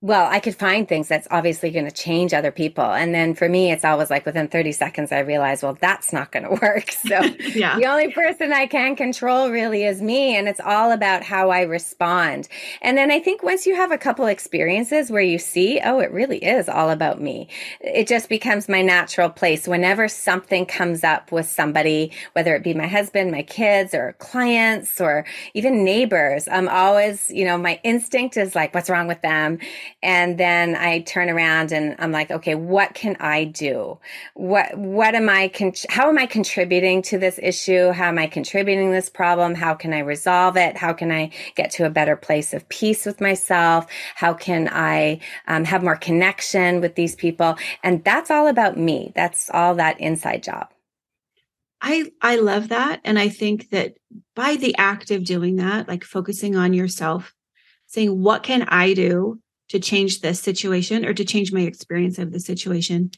well, 0.00 0.30
I 0.30 0.38
could 0.38 0.54
find 0.54 0.86
things 0.86 1.08
that's 1.08 1.26
obviously 1.28 1.72
going 1.72 1.84
to 1.84 1.90
change 1.90 2.32
other 2.32 2.52
people. 2.52 2.84
And 2.84 3.12
then 3.12 3.34
for 3.34 3.48
me, 3.48 3.72
it's 3.72 3.84
always 3.84 4.10
like 4.10 4.24
within 4.24 4.46
30 4.46 4.70
seconds, 4.70 5.10
I 5.10 5.18
realize, 5.20 5.64
well, 5.64 5.76
that's 5.80 6.12
not 6.12 6.30
going 6.30 6.44
to 6.48 6.50
work. 6.50 6.92
So 6.92 7.20
yeah. 7.40 7.76
the 7.76 7.86
only 7.86 8.12
person 8.12 8.52
I 8.52 8.66
can 8.66 8.94
control 8.94 9.50
really 9.50 9.84
is 9.84 10.00
me. 10.00 10.36
And 10.36 10.48
it's 10.48 10.60
all 10.60 10.92
about 10.92 11.24
how 11.24 11.50
I 11.50 11.62
respond. 11.62 12.46
And 12.80 12.96
then 12.96 13.10
I 13.10 13.18
think 13.18 13.42
once 13.42 13.66
you 13.66 13.74
have 13.74 13.90
a 13.90 13.98
couple 13.98 14.26
experiences 14.26 15.10
where 15.10 15.20
you 15.20 15.36
see, 15.36 15.80
oh, 15.84 15.98
it 15.98 16.12
really 16.12 16.38
is 16.38 16.68
all 16.68 16.90
about 16.90 17.20
me, 17.20 17.48
it 17.80 18.06
just 18.06 18.28
becomes 18.28 18.68
my 18.68 18.82
natural 18.82 19.28
place. 19.28 19.66
Whenever 19.66 20.06
something 20.06 20.64
comes 20.64 21.02
up 21.02 21.32
with 21.32 21.50
somebody, 21.50 22.12
whether 22.34 22.54
it 22.54 22.62
be 22.62 22.72
my 22.72 22.86
husband, 22.86 23.32
my 23.32 23.42
kids, 23.42 23.94
or 23.94 24.14
clients, 24.20 25.00
or 25.00 25.24
even 25.54 25.82
neighbors, 25.82 26.46
I'm 26.46 26.68
always, 26.68 27.28
you 27.30 27.44
know, 27.44 27.58
my 27.58 27.80
instinct 27.82 28.36
is 28.36 28.54
like, 28.54 28.72
what's 28.72 28.88
wrong 28.88 29.08
with 29.08 29.22
them? 29.22 29.58
And 30.02 30.38
then 30.38 30.76
I 30.76 31.00
turn 31.00 31.28
around 31.28 31.72
and 31.72 31.96
I'm 31.98 32.12
like, 32.12 32.30
okay, 32.30 32.54
what 32.54 32.94
can 32.94 33.16
I 33.20 33.44
do? 33.44 33.98
What 34.34 34.76
what 34.76 35.14
am 35.14 35.28
I 35.28 35.48
con- 35.48 35.72
how 35.88 36.08
am 36.08 36.18
I 36.18 36.26
contributing 36.26 37.02
to 37.02 37.18
this 37.18 37.38
issue? 37.42 37.90
How 37.90 38.08
am 38.08 38.18
I 38.18 38.26
contributing 38.26 38.90
this 38.90 39.08
problem? 39.10 39.54
How 39.54 39.74
can 39.74 39.92
I 39.92 40.00
resolve 40.00 40.56
it? 40.56 40.76
How 40.76 40.92
can 40.92 41.10
I 41.10 41.30
get 41.54 41.70
to 41.72 41.86
a 41.86 41.90
better 41.90 42.16
place 42.16 42.54
of 42.54 42.68
peace 42.68 43.06
with 43.06 43.20
myself? 43.20 43.86
How 44.14 44.34
can 44.34 44.68
I 44.72 45.20
um, 45.46 45.64
have 45.64 45.82
more 45.82 45.96
connection 45.96 46.80
with 46.80 46.94
these 46.94 47.14
people? 47.14 47.56
And 47.82 48.04
that's 48.04 48.30
all 48.30 48.46
about 48.46 48.76
me. 48.76 49.12
That's 49.14 49.50
all 49.50 49.74
that 49.76 50.00
inside 50.00 50.42
job. 50.42 50.68
I 51.80 52.10
I 52.20 52.36
love 52.36 52.68
that 52.68 53.00
and 53.04 53.18
I 53.18 53.28
think 53.28 53.70
that 53.70 53.94
by 54.34 54.56
the 54.56 54.74
act 54.78 55.10
of 55.10 55.24
doing 55.24 55.56
that 55.56 55.88
like 55.88 56.04
focusing 56.04 56.56
on 56.56 56.74
yourself 56.74 57.34
saying 57.86 58.22
what 58.22 58.42
can 58.42 58.62
I 58.62 58.94
do 58.94 59.40
to 59.68 59.78
change 59.78 60.20
this 60.20 60.40
situation 60.40 61.04
or 61.04 61.14
to 61.14 61.24
change 61.24 61.52
my 61.52 61.60
experience 61.60 62.18
of 62.18 62.32
the 62.32 62.40
situation. 62.40 63.10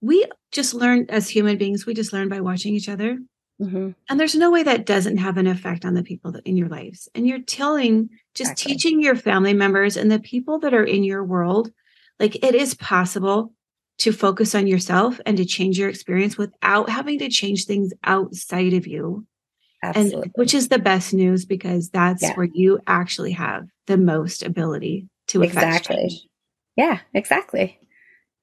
We 0.00 0.26
just 0.52 0.74
learn 0.74 1.06
as 1.08 1.28
human 1.28 1.56
beings, 1.56 1.86
we 1.86 1.94
just 1.94 2.12
learn 2.12 2.28
by 2.28 2.40
watching 2.40 2.74
each 2.74 2.88
other. 2.88 3.18
Mm-hmm. 3.60 3.90
And 4.10 4.20
there's 4.20 4.34
no 4.34 4.50
way 4.50 4.62
that 4.62 4.84
doesn't 4.84 5.16
have 5.16 5.38
an 5.38 5.46
effect 5.46 5.86
on 5.86 5.94
the 5.94 6.02
people 6.02 6.32
that 6.32 6.46
in 6.46 6.56
your 6.56 6.68
lives. 6.68 7.08
And 7.14 7.26
you're 7.26 7.40
telling, 7.40 8.10
just 8.34 8.52
exactly. 8.52 8.74
teaching 8.74 9.02
your 9.02 9.16
family 9.16 9.54
members 9.54 9.96
and 9.96 10.10
the 10.10 10.20
people 10.20 10.58
that 10.58 10.74
are 10.74 10.84
in 10.84 11.04
your 11.04 11.24
world, 11.24 11.72
like 12.20 12.36
it 12.44 12.54
is 12.54 12.74
possible 12.74 13.54
to 13.98 14.12
focus 14.12 14.54
on 14.54 14.66
yourself 14.66 15.18
and 15.24 15.38
to 15.38 15.46
change 15.46 15.78
your 15.78 15.88
experience 15.88 16.36
without 16.36 16.90
having 16.90 17.18
to 17.18 17.30
change 17.30 17.64
things 17.64 17.94
outside 18.04 18.74
of 18.74 18.86
you. 18.86 19.26
Absolutely. 19.82 20.22
And 20.22 20.32
which 20.34 20.52
is 20.52 20.68
the 20.68 20.78
best 20.78 21.14
news 21.14 21.46
because 21.46 21.88
that's 21.88 22.22
yeah. 22.22 22.34
where 22.34 22.48
you 22.52 22.78
actually 22.86 23.32
have 23.32 23.68
the 23.86 23.96
most 23.96 24.42
ability 24.42 25.08
to 25.28 25.42
exactly. 25.42 26.30
Yeah, 26.76 27.00
exactly. 27.14 27.80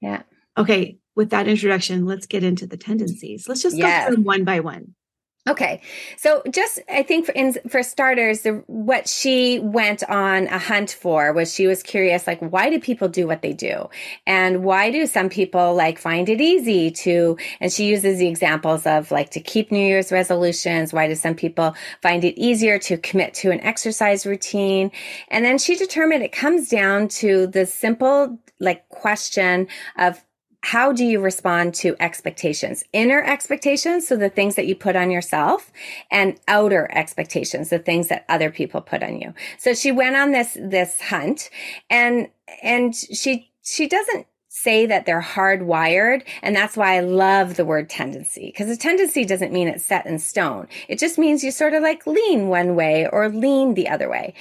Yeah. 0.02 0.24
Okay. 0.58 0.98
With 1.16 1.30
that 1.30 1.48
introduction, 1.48 2.06
let's 2.06 2.26
get 2.26 2.44
into 2.44 2.66
the 2.66 2.78
tendencies. 2.78 3.48
Let's 3.48 3.62
just 3.62 3.78
go 3.78 4.06
through 4.08 4.16
them 4.16 4.24
one 4.24 4.44
by 4.44 4.62
one. 4.62 4.96
Okay. 5.46 5.82
So 6.16 6.42
just, 6.50 6.80
I 6.88 7.04
think 7.04 7.26
for, 7.26 7.34
in, 7.34 7.52
for 7.68 7.84
starters, 7.84 8.44
the, 8.44 8.64
what 8.68 9.10
she 9.10 9.60
went 9.60 10.02
on 10.10 10.48
a 10.48 10.58
hunt 10.58 10.92
for 10.92 11.34
was 11.34 11.54
she 11.54 11.68
was 11.68 11.84
curious, 11.84 12.26
like, 12.26 12.40
why 12.40 12.70
do 12.70 12.80
people 12.80 13.10
do 13.10 13.28
what 13.28 13.42
they 13.42 13.52
do? 13.52 13.90
And 14.26 14.64
why 14.64 14.90
do 14.90 15.06
some 15.06 15.28
people 15.28 15.76
like 15.76 16.00
find 16.00 16.30
it 16.30 16.40
easy 16.40 16.92
to, 16.92 17.38
and 17.60 17.74
she 17.74 17.88
uses 17.88 18.20
the 18.20 18.28
examples 18.28 18.86
of 18.86 19.12
like 19.12 19.32
to 19.32 19.42
keep 19.42 19.70
New 19.70 19.86
Year's 19.86 20.14
resolutions. 20.14 20.94
Why 20.94 21.10
do 21.10 21.16
some 21.16 21.36
people 21.36 21.76
find 22.02 22.24
it 22.24 22.40
easier 22.40 22.80
to 22.80 22.98
commit 22.98 23.34
to 23.36 23.52
an 23.52 23.60
exercise 23.60 24.26
routine? 24.26 24.92
And 25.28 25.44
then 25.44 25.58
she 25.58 25.76
determined 25.76 26.24
it 26.24 26.32
comes 26.32 26.70
down 26.70 27.10
to 27.20 27.48
the 27.48 27.66
simple 27.66 28.40
like 28.62 28.88
question 28.88 29.68
of 29.98 30.24
how 30.64 30.94
do 30.94 31.04
you 31.04 31.20
respond 31.20 31.76
to 31.76 31.94
expectations? 32.00 32.86
Inner 32.94 33.22
expectations, 33.22 34.08
so 34.08 34.16
the 34.16 34.30
things 34.30 34.56
that 34.56 34.66
you 34.66 34.76
put 34.76 34.96
on 34.96 35.12
yourself, 35.12 35.74
and 36.10 36.40
outer 36.48 36.90
expectations, 36.96 37.70
the 37.70 37.80
things 37.80 38.08
that 38.08 38.24
other 38.30 38.50
people 38.50 38.80
put 38.80 39.04
on 39.04 39.20
you. 39.20 39.34
So 39.58 39.74
she 39.74 39.92
went 39.92 40.16
on 40.16 40.32
this 40.32 40.58
this 40.60 41.02
hunt, 41.02 41.50
and 41.90 42.30
and 42.64 42.96
she 42.96 43.52
she 43.62 43.88
doesn't 43.90 44.26
say 44.48 44.86
that 44.86 45.06
they're 45.06 45.22
hardwired. 45.22 46.24
And 46.42 46.56
that's 46.56 46.78
why 46.78 46.96
I 46.96 47.02
love 47.02 47.56
the 47.56 47.66
word 47.66 47.90
tendency 47.90 48.46
because 48.46 48.70
a 48.70 48.78
tendency 48.78 49.26
doesn't 49.26 49.52
mean 49.52 49.68
it's 49.68 49.84
set 49.84 50.06
in 50.06 50.18
stone. 50.18 50.70
It 50.88 50.98
just 50.98 51.18
means 51.18 51.44
you 51.44 51.52
sort 51.52 51.74
of 51.74 51.84
like 51.84 52.08
lean 52.08 52.48
one 52.48 52.76
way 52.76 53.06
or 53.12 53.28
lean 53.28 53.74
the 53.74 53.90
other 53.90 54.10
way. 54.10 54.34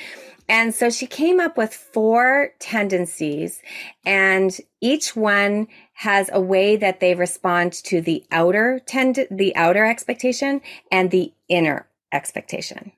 And 0.52 0.74
so 0.74 0.90
she 0.90 1.06
came 1.06 1.40
up 1.40 1.56
with 1.56 1.72
four 1.72 2.50
tendencies 2.58 3.62
and 4.04 4.54
each 4.82 5.16
one 5.16 5.66
has 5.94 6.28
a 6.30 6.42
way 6.42 6.76
that 6.76 7.00
they 7.00 7.14
respond 7.14 7.72
to 7.84 8.02
the 8.02 8.22
outer 8.30 8.78
tend, 8.84 9.26
the 9.30 9.56
outer 9.56 9.86
expectation 9.86 10.60
and 10.90 11.10
the 11.10 11.32
inner 11.48 11.88
expectation. 12.12 12.92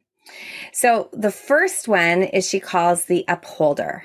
So 0.72 1.08
the 1.12 1.30
first 1.30 1.86
one 1.86 2.24
is 2.24 2.48
she 2.48 2.58
calls 2.58 3.04
the 3.04 3.24
upholder. 3.28 4.02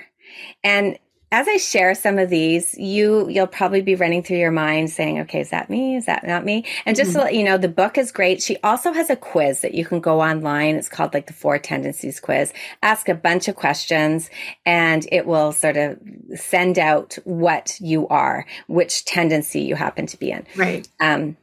And 0.63 0.99
as 1.31 1.47
I 1.47 1.57
share 1.57 1.93
some 1.93 2.17
of 2.17 2.29
these, 2.29 2.75
you 2.77 3.29
you'll 3.29 3.47
probably 3.47 3.81
be 3.81 3.93
running 3.95 4.23
through 4.23 4.37
your 4.37 4.51
mind 4.51 4.89
saying, 4.89 5.19
"Okay, 5.21 5.41
is 5.41 5.51
that 5.51 5.69
me? 5.69 5.95
Is 5.95 6.07
that 6.07 6.25
not 6.25 6.43
me?" 6.43 6.65
And 6.85 6.95
just 6.95 7.11
mm-hmm. 7.11 7.19
to 7.19 7.25
let 7.25 7.35
you 7.35 7.43
know, 7.43 7.57
the 7.57 7.67
book 7.67 7.97
is 7.97 8.11
great. 8.11 8.41
She 8.41 8.57
also 8.63 8.91
has 8.93 9.09
a 9.09 9.15
quiz 9.15 9.61
that 9.61 9.75
you 9.75 9.85
can 9.85 9.99
go 9.99 10.21
online. 10.21 10.75
It's 10.75 10.89
called 10.89 11.13
like 11.13 11.27
the 11.27 11.33
Four 11.33 11.59
Tendencies 11.59 12.19
quiz. 12.19 12.51
Ask 12.81 13.09
a 13.09 13.15
bunch 13.15 13.47
of 13.47 13.55
questions, 13.55 14.29
and 14.65 15.07
it 15.11 15.27
will 15.27 15.51
sort 15.51 15.77
of 15.77 15.99
send 16.35 16.79
out 16.79 17.17
what 17.25 17.79
you 17.79 18.07
are, 18.07 18.47
which 18.67 19.05
tendency 19.05 19.61
you 19.61 19.75
happen 19.75 20.07
to 20.07 20.17
be 20.17 20.31
in. 20.31 20.47
Right. 20.55 20.87
Um, 20.99 21.37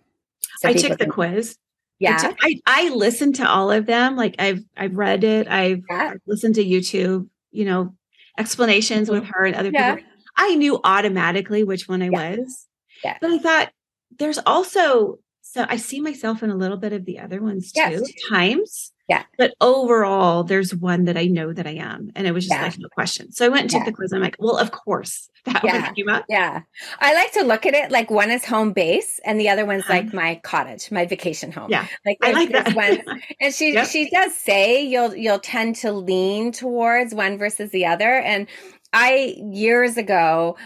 so 0.59 0.69
I 0.69 0.73
took 0.73 0.99
the 0.99 1.05
can, 1.05 1.13
quiz. 1.13 1.57
Yeah, 2.01 2.33
I, 2.43 2.61
I 2.67 2.89
listened 2.91 3.37
to 3.37 3.49
all 3.49 3.71
of 3.71 3.87
them. 3.87 4.17
Like 4.17 4.35
I've 4.41 4.65
I've 4.77 4.97
read 4.97 5.23
it. 5.23 5.47
I've, 5.47 5.83
yeah. 5.89 6.11
I've 6.15 6.21
listened 6.27 6.57
to 6.57 6.65
YouTube. 6.65 7.29
You 7.53 7.65
know, 7.65 7.95
explanations 8.39 9.11
with 9.11 9.25
mm-hmm. 9.25 9.33
her 9.33 9.45
and 9.47 9.57
other 9.57 9.71
yeah. 9.73 9.97
people. 9.97 10.11
I 10.37 10.55
knew 10.55 10.81
automatically 10.85 11.65
which 11.65 11.89
one 11.89 12.03
I 12.03 12.11
yeah. 12.11 12.37
was. 12.37 12.67
Yeah. 13.03 13.19
But 13.21 13.31
I 13.31 13.39
thought 13.39 13.73
there's 14.19 14.39
also 14.39 15.19
so 15.43 15.65
I 15.69 15.77
see 15.77 16.01
myself 16.01 16.43
in 16.43 16.51
a 16.51 16.57
little 16.57 16.77
bit 16.77 16.93
of 16.93 17.05
the 17.05 17.21
other 17.21 17.41
ones 17.41 17.73
too 17.73 17.81
yes. 17.81 18.13
times. 18.29 18.93
Yeah. 19.09 19.25
But 19.39 19.55
overall, 19.61 20.43
there's 20.43 20.75
one 20.75 21.05
that 21.05 21.17
I 21.17 21.27
know 21.27 21.53
that 21.53 21.67
I 21.67 21.75
am. 21.75 22.11
And 22.17 22.27
it 22.27 22.33
was 22.33 22.47
just 22.47 22.59
yeah. 22.59 22.65
like 22.65 22.79
no 22.79 22.89
question. 22.89 23.31
So 23.33 23.47
I 23.47 23.49
went 23.49 23.63
and 23.63 23.71
took 23.71 23.81
yeah. 23.81 23.87
the 23.87 23.93
quiz. 23.93 24.13
I'm 24.13 24.21
like, 24.21 24.37
well, 24.39 24.57
of 24.57 24.71
course. 24.71 25.29
That 25.47 25.63
yeah. 25.63 25.93
came 25.93 26.09
up. 26.09 26.25
Yeah. 26.29 26.63
I 26.99 27.15
like 27.15 27.33
to 27.35 27.45
look 27.45 27.67
at 27.67 27.75
it 27.75 27.93
like 27.93 28.11
one 28.11 28.33
is 28.33 28.45
home 28.45 28.73
base 28.73 29.21
and 29.25 29.39
the 29.39 29.49
other 29.49 29.65
one's 29.65 29.85
uh-huh. 29.85 29.93
like 29.93 30.13
my 30.13 30.41
cottage, 30.43 30.91
my 30.91 31.07
vacation 31.07 31.53
home. 31.53 31.71
Yeah. 31.71 31.87
Like 32.05 32.19
I 32.21 32.33
like 32.33 32.51
that. 32.51 32.75
one. 32.75 33.01
And 33.41 33.55
she 33.55 33.73
yep. 33.75 33.87
she 33.87 34.11
does 34.11 34.35
say 34.35 34.83
you'll 34.83 35.15
you'll 35.15 35.39
tend 35.39 35.77
to 35.77 35.93
lean 35.93 36.51
towards 36.51 37.15
one 37.15 37.39
versus 37.39 37.71
the 37.71 37.87
other. 37.87 38.11
And 38.11 38.49
I 38.93 39.37
years 39.39 39.97
ago 39.97 40.57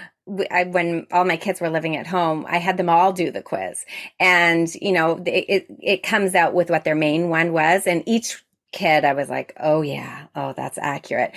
I, 0.50 0.64
when 0.64 1.06
all 1.12 1.24
my 1.24 1.36
kids 1.36 1.60
were 1.60 1.70
living 1.70 1.96
at 1.96 2.06
home, 2.06 2.46
I 2.48 2.58
had 2.58 2.76
them 2.76 2.88
all 2.88 3.12
do 3.12 3.30
the 3.30 3.42
quiz, 3.42 3.84
and 4.18 4.72
you 4.74 4.92
know, 4.92 5.16
it, 5.26 5.44
it, 5.48 5.66
it 5.80 6.02
comes 6.02 6.34
out 6.34 6.54
with 6.54 6.70
what 6.70 6.84
their 6.84 6.94
main 6.94 7.28
one 7.28 7.52
was, 7.52 7.86
and 7.86 8.02
each 8.06 8.42
kid, 8.72 9.04
I 9.04 9.12
was 9.14 9.28
like, 9.28 9.54
oh 9.58 9.82
yeah, 9.82 10.26
oh 10.34 10.52
that's 10.52 10.78
accurate. 10.78 11.32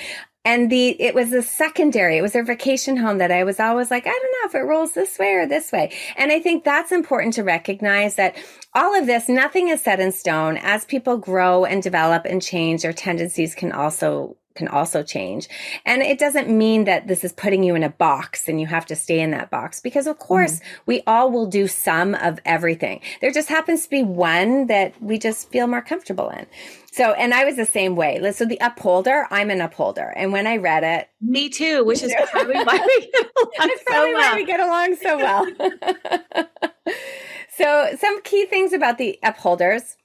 And 0.46 0.70
the 0.70 1.02
it 1.02 1.16
was 1.16 1.32
a 1.32 1.42
secondary, 1.42 2.18
it 2.18 2.22
was 2.22 2.34
their 2.34 2.44
vacation 2.44 2.98
home 2.98 3.18
that 3.20 3.32
I 3.32 3.46
was 3.46 3.62
always 3.62 3.90
like, 3.90 4.06
I 4.06 4.10
don't 4.10 4.22
know 4.42 4.48
if 4.50 4.56
it 4.56 4.68
rolls 4.68 4.92
this 4.92 5.18
way 5.18 5.36
or 5.36 5.48
this 5.48 5.72
way. 5.72 5.94
And 6.18 6.34
I 6.34 6.42
think 6.42 6.66
that's 6.66 6.92
important 6.92 7.34
to 7.36 7.44
recognize 7.44 8.16
that 8.16 8.36
all 8.74 8.94
of 9.00 9.06
this, 9.06 9.30
nothing 9.30 9.70
is 9.70 9.82
set 9.82 10.02
in 10.02 10.12
stone. 10.12 10.58
As 10.58 10.84
people 10.84 11.18
grow 11.18 11.64
and 11.64 11.82
develop 11.82 12.26
and 12.26 12.42
change, 12.42 12.82
their 12.82 12.92
tendencies 12.92 13.56
can 13.56 13.72
also 13.72 14.36
can 14.55 14.67
also 14.67 15.03
change. 15.03 15.50
And 15.86 16.01
it 16.01 16.19
doesn't 16.19 16.50
mean 16.50 16.86
that 16.86 17.07
this 17.07 17.24
is 17.24 17.33
putting 17.33 17.63
you 17.63 17.75
in 17.75 17.83
a 17.83 17.89
box 17.89 18.48
and 18.48 18.60
you 18.60 18.67
have 18.67 18.86
to 18.88 18.95
stay 18.95 19.19
in 19.19 19.31
that 19.31 19.50
box 19.50 19.79
because 19.79 20.07
of 20.07 20.19
course 20.19 20.55
mm-hmm. 20.60 20.81
we 20.86 21.01
all 21.07 21.31
will 21.31 21.48
do 21.48 21.67
some 21.67 22.15
of 22.15 22.39
everything. 22.45 23.01
There 23.22 23.31
just 23.31 23.50
happens 23.50 23.83
to 23.83 23.89
be 23.89 24.03
one 24.03 24.67
that 24.67 25.01
we 25.01 25.17
just 25.17 25.50
feel 25.50 25.67
more 25.67 25.81
comfortable 25.81 26.29
in. 26.29 26.45
So, 26.91 27.13
and 27.13 27.33
I 27.33 27.43
was 27.43 27.55
the 27.55 27.65
same 27.65 27.95
way. 27.95 28.31
So 28.33 28.45
the 28.45 28.60
upholder, 28.62 29.27
I'm 29.31 29.50
an 29.50 29.62
upholder. 29.62 30.13
And 30.15 30.31
when 30.31 30.45
I 30.45 30.57
read 30.57 30.83
it, 30.83 31.10
me 31.19 31.50
too, 31.50 31.83
which 31.83 32.03
is 32.03 32.13
probably 32.31 32.53
why 32.53 32.86
we 32.86 33.12
get 33.12 33.25
along 33.41 33.77
so 33.88 34.13
well. 34.13 34.36
we 34.36 34.45
get 34.45 34.60
along 34.60 34.95
so 34.98 35.17
well. 35.17 36.45
so 37.57 37.95
some 37.98 38.22
key 38.22 38.45
things 38.45 38.74
about 38.74 39.00
the 39.00 39.17
upholders 39.24 39.98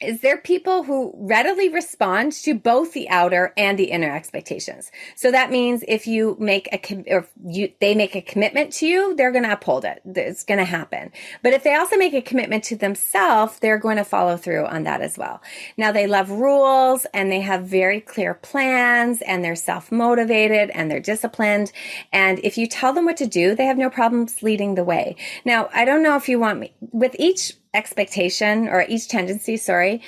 is 0.00 0.20
there 0.20 0.38
people 0.38 0.82
who 0.82 1.12
readily 1.16 1.68
respond 1.68 2.32
to 2.32 2.54
both 2.54 2.92
the 2.92 3.08
outer 3.08 3.52
and 3.56 3.78
the 3.78 3.84
inner 3.84 4.14
expectations. 4.14 4.90
So 5.14 5.30
that 5.30 5.50
means 5.50 5.84
if 5.86 6.06
you 6.06 6.36
make 6.40 6.68
a 6.72 6.78
com- 6.78 7.04
or 7.08 7.28
you 7.44 7.72
they 7.80 7.94
make 7.94 8.16
a 8.16 8.20
commitment 8.20 8.72
to 8.74 8.86
you, 8.86 9.14
they're 9.14 9.30
going 9.30 9.44
to 9.44 9.52
uphold 9.52 9.84
it. 9.84 10.02
It's 10.04 10.44
going 10.44 10.58
to 10.58 10.64
happen. 10.64 11.12
But 11.42 11.52
if 11.52 11.62
they 11.62 11.74
also 11.74 11.96
make 11.96 12.12
a 12.12 12.20
commitment 12.20 12.64
to 12.64 12.76
themselves, 12.76 13.58
they're 13.60 13.78
going 13.78 13.96
to 13.96 14.04
follow 14.04 14.36
through 14.36 14.66
on 14.66 14.82
that 14.82 15.00
as 15.00 15.16
well. 15.16 15.40
Now 15.76 15.92
they 15.92 16.06
love 16.06 16.30
rules 16.30 17.06
and 17.14 17.30
they 17.30 17.40
have 17.40 17.64
very 17.64 18.00
clear 18.00 18.34
plans 18.34 19.22
and 19.22 19.44
they're 19.44 19.56
self-motivated 19.56 20.70
and 20.70 20.90
they're 20.90 21.00
disciplined. 21.00 21.72
And 22.12 22.40
if 22.40 22.58
you 22.58 22.66
tell 22.66 22.92
them 22.92 23.04
what 23.04 23.16
to 23.18 23.26
do, 23.26 23.54
they 23.54 23.66
have 23.66 23.78
no 23.78 23.90
problems 23.90 24.42
leading 24.42 24.74
the 24.74 24.84
way. 24.84 25.16
Now, 25.44 25.68
I 25.72 25.84
don't 25.84 26.02
know 26.02 26.16
if 26.16 26.28
you 26.28 26.38
want 26.38 26.58
me 26.58 26.74
with 26.92 27.14
each 27.18 27.54
expectation 27.74 28.68
or 28.68 28.84
each 28.88 29.08
tendency, 29.08 29.56
sorry, 29.56 30.02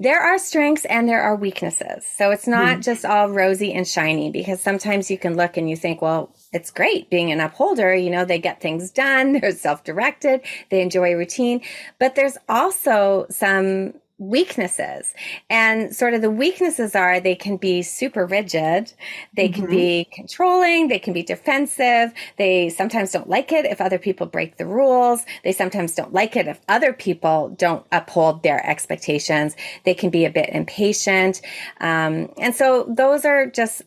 there 0.00 0.20
are 0.20 0.38
strengths 0.38 0.84
and 0.84 1.08
there 1.08 1.20
are 1.20 1.34
weaknesses. 1.34 2.06
So 2.06 2.30
it's 2.30 2.46
not 2.46 2.78
mm. 2.78 2.84
just 2.84 3.04
all 3.04 3.30
rosy 3.30 3.74
and 3.74 3.86
shiny 3.86 4.30
because 4.30 4.60
sometimes 4.60 5.10
you 5.10 5.18
can 5.18 5.36
look 5.36 5.56
and 5.56 5.68
you 5.68 5.74
think, 5.74 6.00
well, 6.00 6.32
it's 6.52 6.70
great 6.70 7.10
being 7.10 7.32
an 7.32 7.40
upholder. 7.40 7.92
You 7.92 8.10
know, 8.10 8.24
they 8.24 8.38
get 8.38 8.60
things 8.60 8.92
done. 8.92 9.32
They're 9.40 9.50
self 9.50 9.82
directed. 9.82 10.42
They 10.70 10.82
enjoy 10.82 11.14
routine, 11.14 11.62
but 11.98 12.14
there's 12.14 12.38
also 12.48 13.26
some 13.28 13.94
weaknesses. 14.18 15.14
And 15.48 15.94
sort 15.94 16.14
of 16.14 16.22
the 16.22 16.30
weaknesses 16.30 16.94
are 16.94 17.20
they 17.20 17.34
can 17.34 17.56
be 17.56 17.82
super 17.82 18.26
rigid, 18.26 18.92
they 19.36 19.48
mm-hmm. 19.48 19.60
can 19.60 19.70
be 19.70 20.08
controlling, 20.12 20.88
they 20.88 20.98
can 20.98 21.12
be 21.12 21.22
defensive, 21.22 22.12
they 22.36 22.68
sometimes 22.68 23.12
don't 23.12 23.28
like 23.28 23.52
it 23.52 23.64
if 23.64 23.80
other 23.80 23.98
people 23.98 24.26
break 24.26 24.56
the 24.56 24.66
rules, 24.66 25.24
they 25.44 25.52
sometimes 25.52 25.94
don't 25.94 26.12
like 26.12 26.36
it 26.36 26.48
if 26.48 26.60
other 26.68 26.92
people 26.92 27.50
don't 27.50 27.86
uphold 27.92 28.42
their 28.42 28.64
expectations, 28.68 29.54
they 29.84 29.94
can 29.94 30.10
be 30.10 30.24
a 30.24 30.30
bit 30.30 30.48
impatient. 30.50 31.40
Um, 31.80 32.32
and 32.38 32.54
so 32.54 32.92
those 32.96 33.24
are 33.24 33.46
just 33.46 33.82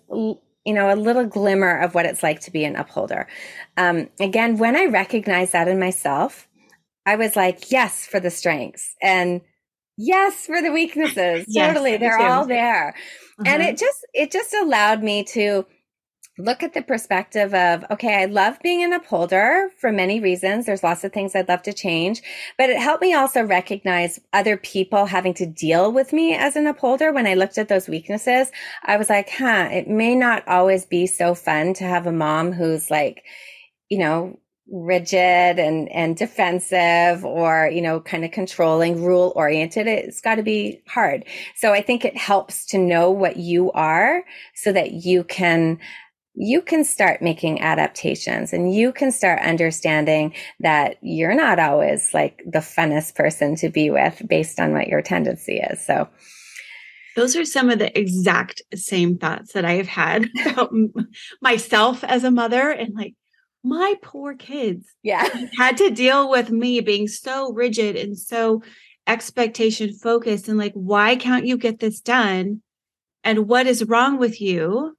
you 0.63 0.74
know, 0.74 0.94
a 0.94 0.96
little 0.96 1.26
glimmer 1.26 1.80
of 1.80 1.96
what 1.96 2.06
it's 2.06 2.22
like 2.22 2.39
to 2.41 2.52
be 2.52 2.63
an 2.65 2.76
upholder. 2.76 3.28
Um, 3.78 4.10
again, 4.20 4.58
when 4.58 4.76
I 4.76 4.86
recognized 4.86 5.54
that 5.54 5.67
in 5.67 5.80
myself, 5.80 6.48
I 7.06 7.15
was 7.15 7.36
like, 7.36 7.72
yes, 7.72 8.06
for 8.06 8.20
the 8.20 8.30
strengths. 8.30 8.96
And 9.02 9.41
Yes, 9.98 10.46
for 10.46 10.62
the 10.62 10.72
weaknesses. 10.72 11.46
yes, 11.50 11.74
totally. 11.74 11.98
They're 11.98 12.20
all 12.20 12.46
there. 12.46 12.90
Uh-huh. 13.40 13.44
And 13.46 13.62
it 13.62 13.78
just 13.78 14.06
it 14.14 14.32
just 14.32 14.54
allowed 14.54 15.04
me 15.04 15.24
to 15.26 15.66
look 16.38 16.64
at 16.64 16.74
the 16.74 16.82
perspective 16.82 17.54
of 17.54 17.86
okay, 17.92 18.22
I 18.22 18.26
love 18.26 18.60
being 18.64 18.84
an 18.84 18.94
upholder 18.94 19.70
for 19.80 19.92
many 19.92 20.20
reasons. 20.20 20.66
There's 20.66 20.84
lots 20.84 21.04
of 21.04 21.14
things 21.14 21.36
I'd 21.36 21.50
love 21.50 21.62
to 21.64 21.74
change, 21.74 22.22
but 22.58 22.70
it 22.70 22.80
helped 22.80 23.02
me 23.02 23.14
also 23.14 23.44
recognize 23.44 24.20
other 24.34 24.58
people 24.58 25.06
having 25.06 25.34
to 25.36 25.46
deal 25.46 25.92
with 25.92 26.14
me 26.14 26.34
as 26.34 26.56
an 26.56 26.68
upholder. 26.68 27.12
When 27.12 27.28
I 27.28 27.34
looked 27.34 27.58
at 27.58 27.68
those 27.68 27.88
weaknesses, 27.88 28.52
I 28.84 28.98
was 28.98 29.10
like, 29.10 29.30
huh, 29.30 29.70
it 29.72 29.88
may 29.88 30.16
not 30.16 30.48
always 30.48 30.86
be 30.86 31.06
so 31.06 31.36
fun 31.36 31.74
to 31.76 31.84
have 31.84 32.08
a 32.08 32.12
mom 32.12 32.54
who's 32.54 32.90
like, 32.90 33.24
you 33.90 34.00
know, 34.00 34.40
rigid 34.69 35.60
and 35.60 35.89
and 35.89 36.15
defensive 36.15 37.26
or 37.26 37.69
you 37.74 37.82
know 37.82 38.00
kind 38.00 38.24
of 38.24 38.32
controlling 38.32 39.04
rule 39.04 39.34
oriented 39.36 39.88
it's 39.88 40.21
got 40.21 40.36
to 40.36 40.43
be 40.43 40.82
hard. 40.88 41.26
So 41.56 41.74
i 41.74 41.82
think 41.82 42.06
it 42.06 42.17
helps 42.17 42.65
to 42.67 42.78
know 42.78 43.12
what 43.12 43.38
you 43.38 43.71
are 43.71 44.24
so 44.56 44.71
that 44.71 44.91
you 44.91 45.24
can 45.24 45.80
you 46.34 46.62
can 46.62 46.86
start 46.86 47.21
making 47.21 47.62
adaptations 47.62 48.54
and 48.54 48.74
you 48.74 48.93
can 48.93 49.12
start 49.12 49.41
understanding 49.41 50.34
that 50.62 50.97
you're 51.02 51.36
not 51.36 51.60
always 51.60 52.13
like 52.13 52.41
the 52.45 52.60
funnest 52.60 53.15
person 53.15 53.56
to 53.58 53.69
be 53.69 53.89
with 53.89 54.21
based 54.28 54.60
on 54.60 54.71
what 54.71 54.88
your 54.88 55.02
tendency 55.02 55.58
is. 55.58 55.86
So 55.86 56.08
those 57.15 57.36
are 57.36 57.43
some 57.43 57.69
of 57.69 57.80
the 57.80 57.97
exact 58.00 58.62
same 58.74 59.17
thoughts 59.17 59.54
that 59.54 59.65
I 59.65 59.74
have 59.74 59.88
had 59.88 60.30
about 60.45 60.71
myself 61.41 62.04
as 62.06 62.24
a 62.24 62.32
mother 62.32 62.69
and 62.69 62.95
like 62.95 63.15
my 63.63 63.95
poor 64.02 64.36
kids 64.36 64.88
yeah. 65.04 65.28
had 65.58 65.78
to 65.78 65.89
deal 65.89 66.30
with 66.30 66.50
me 66.50 66.80
being 66.80 67.08
so 67.08 67.54
rigid 67.54 67.95
and 67.95 68.17
so 68.17 68.63
expectation 69.08 69.93
focused 69.93 70.47
and 70.47 70.58
like 70.58 70.74
why 70.74 71.15
can't 71.15 71.45
you 71.45 71.58
get 71.58 71.80
this 71.80 72.00
done? 72.02 72.62
And 73.24 73.47
what 73.47 73.67
is 73.67 73.86
wrong 73.86 74.17
with 74.17 74.41
you? 74.41 74.97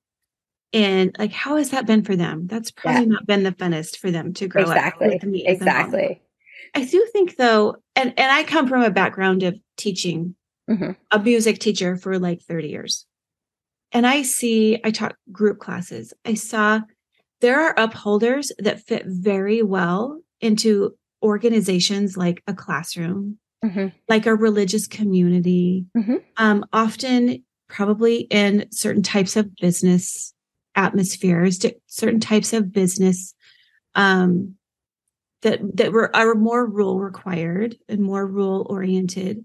And 0.72 1.14
like 1.18 1.33
how 1.33 1.57
has 1.57 1.70
that 1.70 1.87
been 1.87 2.05
for 2.05 2.16
them? 2.16 2.46
That's 2.46 2.70
probably 2.70 3.03
yeah. 3.03 3.09
not 3.09 3.27
been 3.27 3.42
the 3.42 3.53
funnest 3.53 3.96
for 3.96 4.11
them 4.11 4.33
to 4.35 4.48
grow 4.48 4.62
exactly. 4.62 5.07
up 5.09 5.12
with 5.14 5.25
me 5.25 5.46
exactly. 5.46 6.22
I 6.75 6.85
do 6.85 7.07
think 7.12 7.37
though 7.37 7.77
and 7.96 8.14
and 8.18 8.33
i 8.33 8.44
come 8.44 8.66
from 8.66 8.83
a 8.83 8.90
background 8.90 9.42
of 9.42 9.59
teaching 9.77 10.35
mm-hmm. 10.70 10.92
a 11.11 11.18
music 11.18 11.59
teacher 11.59 11.96
for 11.96 12.18
like 12.18 12.40
30 12.42 12.68
years. 12.68 13.07
And 13.90 14.07
i 14.07 14.22
see 14.22 14.81
i 14.85 14.90
taught 14.90 15.16
group 15.31 15.59
classes. 15.59 16.14
I 16.25 16.35
saw 16.35 16.81
there 17.43 17.61
are 17.61 17.75
upholders 17.77 18.53
that 18.59 18.87
fit 18.87 19.03
very 19.05 19.63
well 19.63 20.23
into 20.41 20.95
organizations 21.23 22.17
like 22.17 22.43
a 22.47 22.55
classroom, 22.55 23.37
mm-hmm. 23.65 23.89
like 24.09 24.27
a 24.27 24.35
religious 24.35 24.87
community, 24.87 25.85
mm-hmm. 25.97 26.17
um, 26.37 26.65
often 26.73 27.45
probably 27.69 28.21
in 28.31 28.67
certain 28.71 29.03
types 29.03 29.37
of 29.37 29.55
business 29.57 30.33
atmospheres, 30.77 31.65
certain 31.87 32.21
types 32.21 32.53
of 32.53 32.73
business 32.73 33.35
um, 33.97 34.55
that 35.43 35.59
that 35.77 35.93
were 35.93 36.15
are 36.15 36.37
more 36.37 36.65
rule 36.65 37.01
required 37.01 37.77
and 37.89 38.01
more 38.01 38.27
rule 38.27 38.67
oriented, 38.71 39.45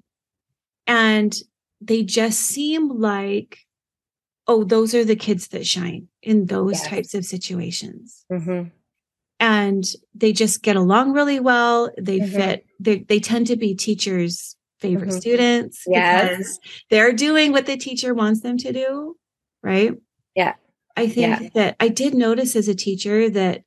and 0.86 1.36
they 1.82 2.04
just 2.04 2.40
seem 2.40 2.90
like, 2.90 3.58
oh, 4.48 4.64
those 4.64 4.94
are 4.94 5.04
the 5.04 5.16
kids 5.16 5.48
that 5.50 5.66
shine 5.66 6.08
in 6.28 6.46
those 6.48 6.74
yes. 6.74 6.88
types 6.88 7.14
of 7.14 7.26
situations. 7.26 8.26
Mm-hmm. 8.30 8.70
And 9.40 9.86
they 10.14 10.34
just 10.34 10.62
get 10.62 10.76
along 10.76 11.14
really 11.14 11.40
well. 11.40 11.90
They 11.98 12.20
mm-hmm. 12.20 12.36
fit. 12.36 12.66
They 12.80 13.00
they 13.00 13.20
tend 13.20 13.48
to 13.48 13.56
be 13.56 13.76
teachers' 13.76 14.56
favorite 14.80 15.10
mm-hmm. 15.10 15.20
students 15.20 15.84
yes. 15.88 16.30
because 16.30 16.60
they're 16.90 17.14
doing 17.14 17.54
what 17.54 17.66
the 17.66 17.78
teacher 17.78 18.14
wants 18.14 18.42
them 18.42 18.58
to 18.58 18.74
do, 18.74 19.16
right? 19.64 19.94
Yeah. 20.36 20.56
I 20.98 21.08
think 21.08 21.42
yeah. 21.42 21.50
that 21.54 21.76
I 21.80 21.88
did 21.88 22.14
notice 22.14 22.56
as 22.56 22.68
a 22.68 22.76
teacher 22.76 23.30
that 23.30 23.62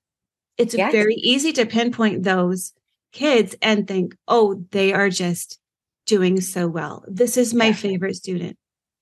it's 0.59 0.75
yes. 0.75 0.93
very 0.93 1.15
easy 1.15 1.53
to 1.53 1.65
pinpoint 1.65 2.25
those 2.25 2.75
kids 3.13 3.55
and 3.63 3.89
think, 3.89 4.15
oh, 4.29 4.65
they 4.73 4.93
are 4.93 5.09
just 5.09 5.59
doing 6.05 6.41
so 6.41 6.67
well. 6.67 7.05
This 7.07 7.37
is 7.37 7.55
my 7.55 7.69
yeah. 7.69 7.73
favorite 7.73 8.17
student. 8.17 8.59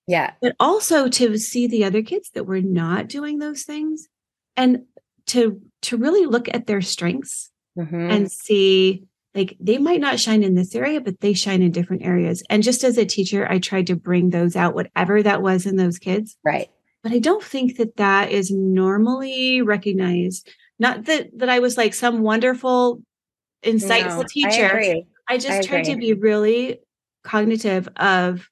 Yeah. 0.09 0.33
But 0.41 0.57
also 0.59 1.09
to 1.09 1.37
see 1.37 1.67
the 1.67 1.85
other 1.85 2.03
kids 2.03 2.31
that 2.31 2.45
were 2.45 2.63
not 2.63 3.09
doing 3.09 3.39
those 3.39 3.63
things 3.63 4.09
and 4.57 4.85
to 5.27 5.61
to 5.83 5.97
really 5.99 6.25
look 6.27 6.49
at 6.53 6.67
their 6.67 6.81
strengths 6.81 7.51
mm-hmm. 7.79 8.11
and 8.11 8.33
see 8.33 9.05
like 9.35 9.57
they 9.61 9.77
might 9.77 10.01
not 10.01 10.19
shine 10.19 10.43
in 10.43 10.55
this 10.55 10.75
area 10.75 11.01
but 11.01 11.21
they 11.21 11.35
shine 11.35 11.61
in 11.61 11.71
different 11.71 12.03
areas. 12.03 12.43
And 12.49 12.63
just 12.63 12.83
as 12.85 12.97
a 12.97 13.05
teacher 13.05 13.47
i 13.51 13.59
tried 13.59 13.87
to 13.89 13.97
bring 13.97 14.31
those 14.31 14.57
out 14.57 14.75
whatever 14.75 15.23
that 15.23 15.43
was 15.43 15.67
in 15.67 15.77
those 15.77 15.99
kids. 15.99 16.39
Right. 16.43 16.71
But 17.03 17.13
i 17.13 17.19
don't 17.19 17.45
think 17.45 17.77
that 17.77 17.97
that 17.97 18.33
is 18.33 18.51
normally 18.51 19.61
recognized. 19.61 20.49
Not 20.79 21.05
that 21.05 21.29
that 21.39 21.51
i 21.51 21.59
was 21.59 21.77
like 21.77 21.93
some 21.93 22.23
wonderful 22.23 23.03
insightful 23.63 24.23
no, 24.23 24.25
teacher. 24.27 24.81
i, 24.81 25.03
I 25.29 25.37
just 25.37 25.51
I 25.51 25.63
tried 25.63 25.85
to 25.85 25.97
be 25.97 26.15
really 26.15 26.81
cognitive 27.25 27.89
of 27.97 28.49